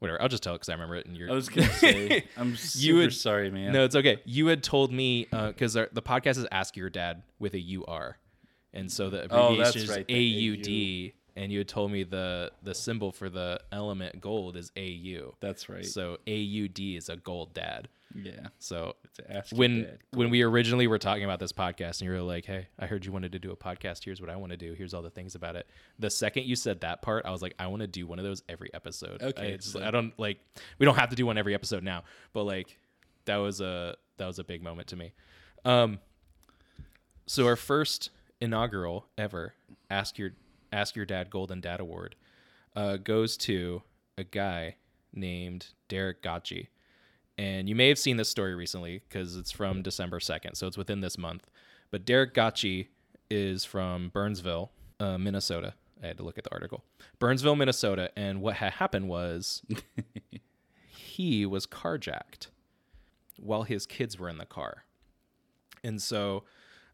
[0.00, 1.30] Whatever, I'll just tell it because I remember it, and you're.
[1.30, 3.72] I was gonna say I'm super would- sorry, man.
[3.72, 4.18] No, it's okay.
[4.26, 8.18] You had told me uh, because the podcast is Ask Your Dad with a UR,
[8.74, 9.24] and so the Oh,
[9.54, 13.30] abbreviation that's is right, the AUD, and you had told me the the symbol for
[13.30, 15.34] the element gold is AU.
[15.40, 15.86] That's right.
[15.86, 17.88] So AUD is a gold dad.
[18.14, 18.48] Yeah.
[18.58, 18.94] So
[19.28, 22.68] It's when when we originally were talking about this podcast, and you were like, "Hey,
[22.78, 24.04] I heard you wanted to do a podcast.
[24.04, 24.72] Here's what I want to do.
[24.74, 25.68] Here's all the things about it."
[25.98, 28.24] The second you said that part, I was like, "I want to do one of
[28.24, 30.38] those every episode." Okay, I, just- so- I don't like.
[30.78, 32.78] We don't have to do one every episode now, but like
[33.24, 35.12] that was a that was a big moment to me.
[35.64, 35.98] Um.
[37.26, 38.10] So our first
[38.40, 39.54] inaugural ever
[39.90, 40.30] ask your
[40.72, 42.16] ask your dad golden dad award
[42.76, 43.82] uh, goes to
[44.18, 44.76] a guy
[45.12, 46.68] named Derek Gotchi.
[47.36, 50.56] And you may have seen this story recently because it's from December 2nd.
[50.56, 51.50] So it's within this month.
[51.90, 52.88] But Derek Gotchi
[53.30, 54.70] is from Burnsville,
[55.00, 55.74] uh, Minnesota.
[56.02, 56.84] I had to look at the article.
[57.18, 58.10] Burnsville, Minnesota.
[58.16, 59.62] And what had happened was
[60.88, 62.48] he was carjacked
[63.36, 64.84] while his kids were in the car.
[65.82, 66.44] And so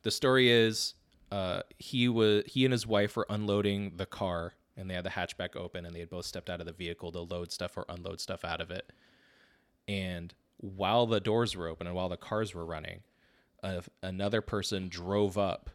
[0.02, 0.94] the story is
[1.30, 5.10] uh, he was he and his wife were unloading the car and they had the
[5.10, 7.84] hatchback open and they had both stepped out of the vehicle to load stuff or
[7.88, 8.90] unload stuff out of it.
[9.90, 13.00] And while the doors were open and while the cars were running,
[13.62, 15.70] uh, another person drove up,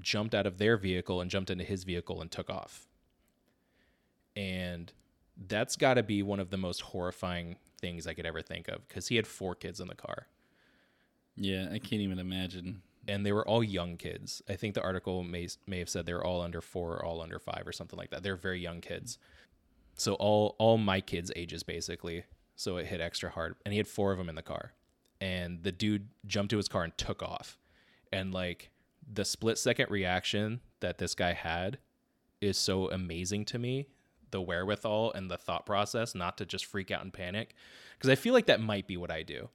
[0.00, 2.86] jumped out of their vehicle and jumped into his vehicle and took off.
[4.36, 4.92] And
[5.48, 8.86] that's got to be one of the most horrifying things I could ever think of
[8.88, 10.26] because he had four kids in the car
[11.36, 12.82] Yeah, I can't even imagine.
[13.08, 14.42] and they were all young kids.
[14.48, 17.20] I think the article may may have said they were all under four or all
[17.22, 18.22] under five or something like that.
[18.22, 19.18] They're very young kids.
[19.96, 22.24] So all all my kids' ages basically.
[22.60, 24.72] So it hit extra hard, and he had four of them in the car,
[25.20, 27.58] and the dude jumped to his car and took off,
[28.12, 28.70] and like
[29.10, 31.78] the split second reaction that this guy had
[32.40, 33.86] is so amazing to me.
[34.30, 37.54] The wherewithal and the thought process not to just freak out and panic,
[37.96, 39.48] because I feel like that might be what I do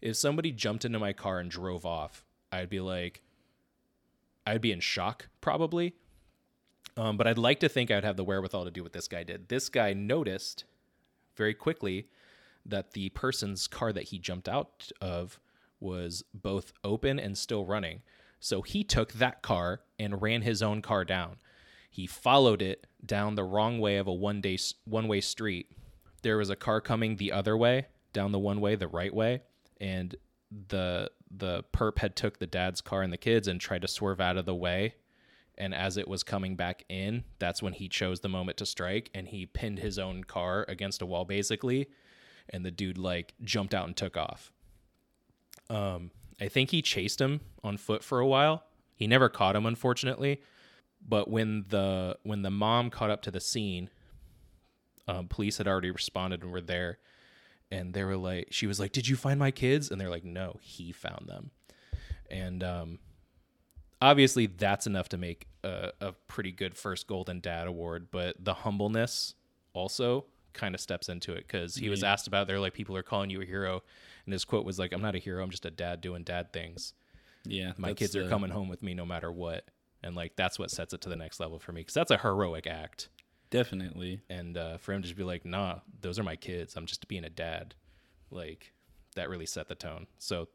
[0.00, 3.22] if somebody jumped into my car and drove off, I'd be like,
[4.46, 5.94] I'd be in shock probably.
[6.96, 9.22] Um, but I'd like to think I'd have the wherewithal to do what this guy
[9.22, 9.48] did.
[9.48, 10.64] This guy noticed
[11.36, 12.08] very quickly
[12.68, 15.40] that the person's car that he jumped out of
[15.80, 18.02] was both open and still running.
[18.40, 21.36] So he took that car and ran his own car down.
[21.90, 25.72] He followed it down the wrong way of a one day one way street.
[26.22, 29.42] There was a car coming the other way, down the one way, the right way,
[29.80, 30.14] and
[30.68, 34.20] the the perp had took the dad's car and the kids and tried to swerve
[34.20, 34.94] out of the way.
[35.56, 39.10] And as it was coming back in, that's when he chose the moment to strike
[39.12, 41.88] and he pinned his own car against a wall basically.
[42.50, 44.52] And the dude like jumped out and took off.
[45.70, 46.10] Um,
[46.40, 48.64] I think he chased him on foot for a while.
[48.94, 50.40] He never caught him, unfortunately.
[51.06, 53.90] But when the when the mom caught up to the scene,
[55.06, 56.98] um, police had already responded and were there,
[57.70, 60.24] and they were like, she was like, "Did you find my kids?" And they're like,
[60.24, 61.50] "No, he found them."
[62.30, 62.98] And um,
[64.02, 68.08] obviously, that's enough to make a, a pretty good first Golden Dad award.
[68.10, 69.34] But the humbleness
[69.72, 70.26] also
[70.58, 72.46] kind of steps into it because he was asked about.
[72.46, 73.82] They're like, "People are calling you a hero,"
[74.26, 75.42] and his quote was like, "I'm not a hero.
[75.42, 76.92] I'm just a dad doing dad things."
[77.44, 79.64] Yeah, my that's kids are the- coming home with me no matter what
[80.02, 82.18] and like that's what sets it to the next level for me because that's a
[82.18, 83.08] heroic act
[83.50, 84.20] Definitely.
[84.30, 87.08] and uh, for him to just be like nah those are my kids i'm just
[87.08, 87.74] being a dad
[88.30, 88.72] like
[89.16, 90.48] that really set the tone so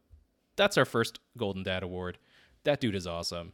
[0.56, 2.16] that's our first golden dad award
[2.62, 3.52] that dude is awesome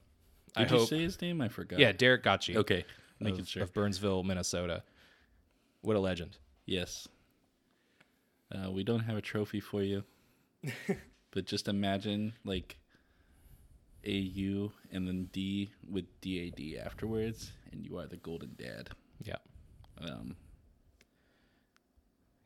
[0.56, 1.40] Did i you hope say his name?
[1.40, 1.78] I forgot.
[1.80, 2.84] yeah derek gotchi Okay.
[3.18, 3.62] Making of, sure.
[3.64, 4.82] of Burnsville, Minnesota.
[5.82, 6.36] What a legend.
[6.66, 7.08] Yes.
[8.52, 10.02] Uh, we don't have a trophy for you,
[11.30, 12.78] but just imagine like
[14.04, 18.56] A U and then D with D A D afterwards, and you are the golden
[18.58, 18.90] dad.
[19.22, 19.36] Yeah.
[20.02, 20.34] Um,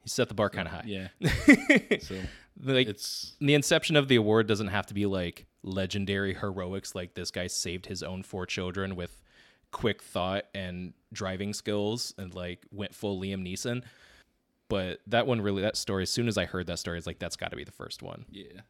[0.02, 0.84] He set the bar kind of high.
[0.86, 1.08] yeah.
[2.00, 2.16] so
[2.62, 7.14] Like it's the inception of the award doesn't have to be like legendary heroics like
[7.14, 9.16] this guy saved his own four children with
[9.74, 13.82] quick thought and driving skills and like went full Liam Neeson.
[14.68, 17.18] But that one really that story as soon as I heard that story, it's like
[17.18, 18.24] that's gotta be the first one.
[18.30, 18.60] yeah.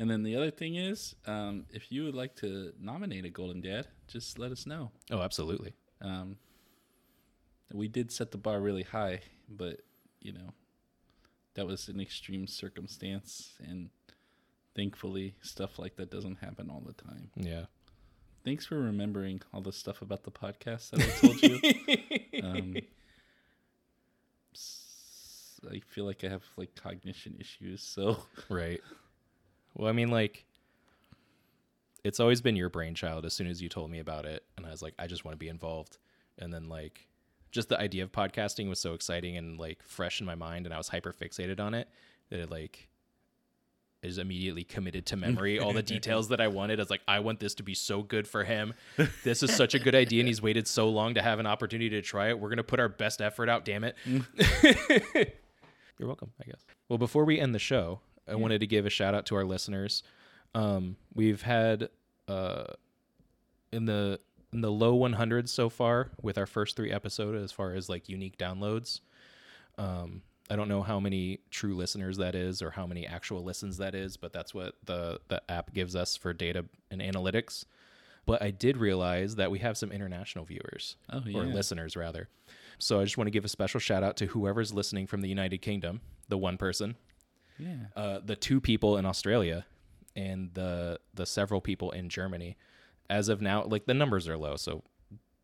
[0.00, 3.60] And then the other thing is, um, if you would like to nominate a golden
[3.60, 4.92] dad, just let us know.
[5.10, 5.74] Oh, absolutely.
[6.00, 6.36] Um,
[7.72, 9.80] we did set the bar really high, but
[10.20, 10.54] you know,
[11.54, 13.90] that was an extreme circumstance, and
[14.76, 17.30] thankfully, stuff like that doesn't happen all the time.
[17.36, 17.64] Yeah.
[18.44, 22.42] Thanks for remembering all the stuff about the podcast that I told you.
[22.42, 22.76] um,
[25.70, 28.80] I feel like I have like cognition issues, so Right.
[29.74, 30.44] Well, I mean, like,
[32.04, 34.44] it's always been your brainchild as soon as you told me about it.
[34.56, 35.98] And I was like, I just want to be involved.
[36.38, 37.06] And then, like,
[37.50, 40.66] just the idea of podcasting was so exciting and, like, fresh in my mind.
[40.66, 41.88] And I was hyper fixated on it
[42.30, 42.87] that it, like,
[44.02, 46.78] is immediately committed to memory all the details that I wanted.
[46.78, 48.74] I was like, I want this to be so good for him.
[49.24, 50.20] This is such a good idea.
[50.20, 52.38] And he's waited so long to have an opportunity to try it.
[52.38, 53.96] We're going to put our best effort out, damn it.
[55.98, 56.64] You're welcome, I guess.
[56.88, 59.44] Well, before we end the show, I wanted to give a shout out to our
[59.44, 60.02] listeners.
[60.54, 61.88] Um, we've had
[62.28, 62.64] uh,
[63.72, 64.20] in the
[64.52, 68.08] in the low 100s so far with our first three episodes as far as like
[68.08, 69.00] unique downloads.
[69.76, 73.76] Um, I don't know how many true listeners that is or how many actual listens
[73.78, 77.64] that is, but that's what the the app gives us for data and analytics.
[78.24, 82.28] But I did realize that we have some international viewers oh or listeners rather.
[82.78, 85.28] So I just want to give a special shout out to whoever's listening from the
[85.28, 86.96] United Kingdom, the one person,
[87.58, 87.86] yeah.
[87.96, 89.66] uh, the two people in Australia,
[90.14, 92.56] and the the several people in Germany.
[93.10, 94.82] As of now, like the numbers are low, so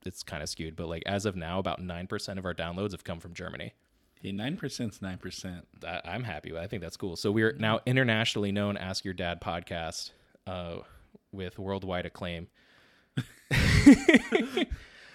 [0.04, 0.76] it's kind of skewed.
[0.76, 3.72] But like as of now, about nine percent of our downloads have come from Germany.
[4.24, 5.68] Hey, nine percent's nine percent.
[5.86, 6.62] I, I'm happy with.
[6.62, 7.14] I think that's cool.
[7.14, 10.12] So we're now internationally known Ask Your Dad podcast
[10.46, 10.76] uh,
[11.30, 12.48] with worldwide acclaim.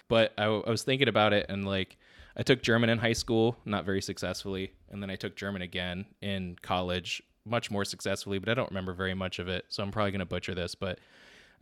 [0.07, 1.97] but I, I was thinking about it, and like
[2.37, 6.05] I took German in high school, not very successfully, and then I took German again
[6.21, 8.37] in college, much more successfully.
[8.37, 10.75] But I don't remember very much of it, so I'm probably gonna butcher this.
[10.75, 10.99] But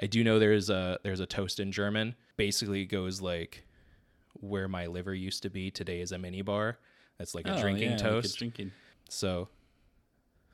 [0.01, 2.13] I do know there's a there's a toast in German.
[2.35, 3.65] Basically, it goes like
[4.33, 6.77] where my liver used to be today is a mini bar.
[7.17, 8.37] That's like a Oh, drinking yeah, like a toast.
[8.37, 8.71] drinking.
[9.09, 9.47] So,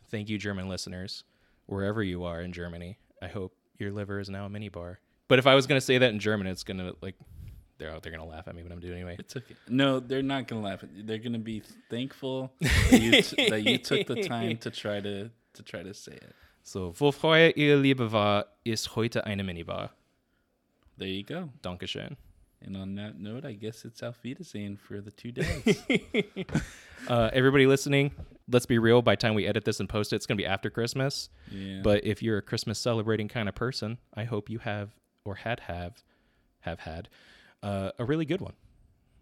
[0.10, 1.24] thank you, German listeners,
[1.66, 2.98] wherever you are in Germany.
[3.22, 5.00] I hope your liver is now a mini bar.
[5.28, 7.16] But if I was gonna say that in German, it's gonna like
[7.78, 8.04] they're out.
[8.04, 9.16] They're gonna laugh at me when I'm doing it anyway.
[9.20, 9.56] It's okay.
[9.68, 11.04] No, they're not gonna laugh at you.
[11.04, 15.30] They're gonna be thankful that you, t- that you took the time to try to
[15.54, 16.36] to try to say it.
[16.64, 19.90] So, wo Feuer ihr Liebe war, ist heute eine Minibar.
[20.98, 21.50] There you go.
[21.62, 22.16] Dankeschön.
[22.66, 25.84] And on that note, I guess it's Wiedersehen for the two days.
[27.06, 28.12] Uh, everybody listening,
[28.50, 29.02] let's be real.
[29.02, 31.28] By the time we edit this and post it, it's gonna be after Christmas.
[31.52, 31.82] yeah.
[31.84, 34.92] But if you're a Christmas celebrating kind of person, I hope you have
[35.26, 36.02] or had have
[36.62, 37.10] have had
[37.62, 38.54] uh, a really good one.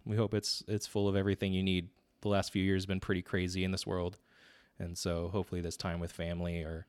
[0.05, 1.89] We hope it's it's full of everything you need.
[2.21, 4.19] The last few years have been pretty crazy in this world,
[4.77, 6.85] and so hopefully this time with family or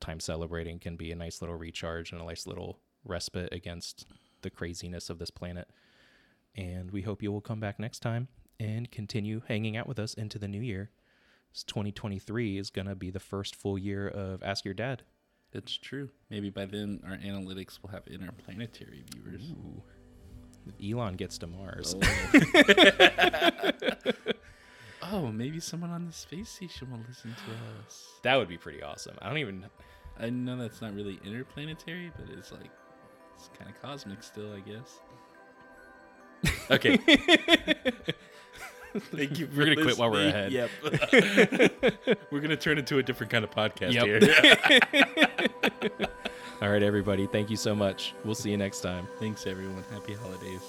[0.00, 4.06] time celebrating can be a nice little recharge and a nice little respite against
[4.40, 5.68] the craziness of this planet.
[6.56, 8.28] And we hope you will come back next time
[8.58, 10.90] and continue hanging out with us into the new year.
[11.66, 15.02] 2023 is going to be the first full year of Ask Your Dad.
[15.52, 16.10] It's true.
[16.28, 19.50] Maybe by then our analytics will have interplanetary viewers.
[19.50, 19.82] Ooh.
[20.82, 21.96] Elon gets to Mars.
[21.96, 22.00] Oh.
[25.02, 28.06] oh, maybe someone on the space station will listen to us.
[28.22, 29.16] That would be pretty awesome.
[29.20, 29.64] I don't even.
[30.18, 32.70] I know that's not really interplanetary, but it's like
[33.34, 35.00] it's kind of cosmic still, I guess.
[36.70, 36.96] Okay.
[38.96, 39.48] Thank you.
[39.54, 40.50] We're gonna quit while we're ahead.
[40.52, 40.70] Yep.
[42.32, 44.04] we're gonna turn into a different kind of podcast Yep.
[44.06, 44.20] here.
[46.62, 47.26] All right, everybody.
[47.26, 48.14] Thank you so much.
[48.24, 49.06] We'll see you next time.
[49.18, 49.84] Thanks, everyone.
[49.92, 50.62] Happy holidays.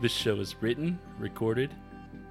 [0.00, 1.74] This show is written, recorded,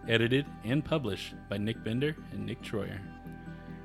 [0.07, 2.99] edited, and published by Nick Bender and Nick Troyer.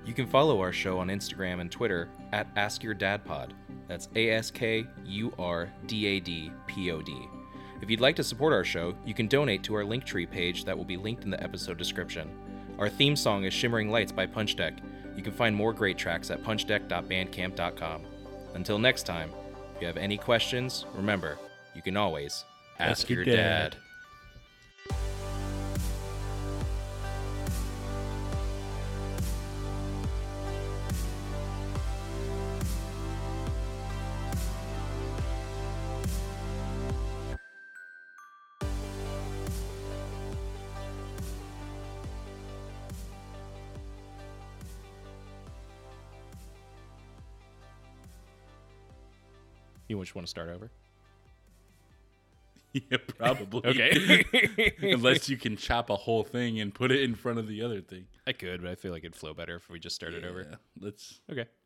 [0.07, 3.55] You can follow our show on Instagram and Twitter at Ask Your Dad Pod.
[3.89, 7.13] That's A S K U R D A D P O D.
[7.81, 10.79] If you'd like to support our show, you can donate to our Linktree page that
[10.79, 12.31] will be linked in the episode description.
[12.79, 14.75] Our theme song is Shimmering Lights by Punch Deck.
[15.17, 18.03] You can find more great tracks at punchdeck.bandcamp.com.
[18.55, 19.31] Until next time,
[19.75, 21.37] if you have any questions, remember,
[21.75, 22.45] you can always
[22.79, 23.71] ask, Ask your your dad.
[23.73, 23.77] dad.
[49.89, 50.71] You just want to start over?
[52.91, 53.63] yeah, probably.
[53.65, 54.25] Okay.
[54.83, 57.81] Unless you can chop a whole thing and put it in front of the other
[57.81, 58.07] thing.
[58.27, 60.59] I could, but I feel like it'd flow better if we just started over.
[60.81, 61.47] Let's Okay.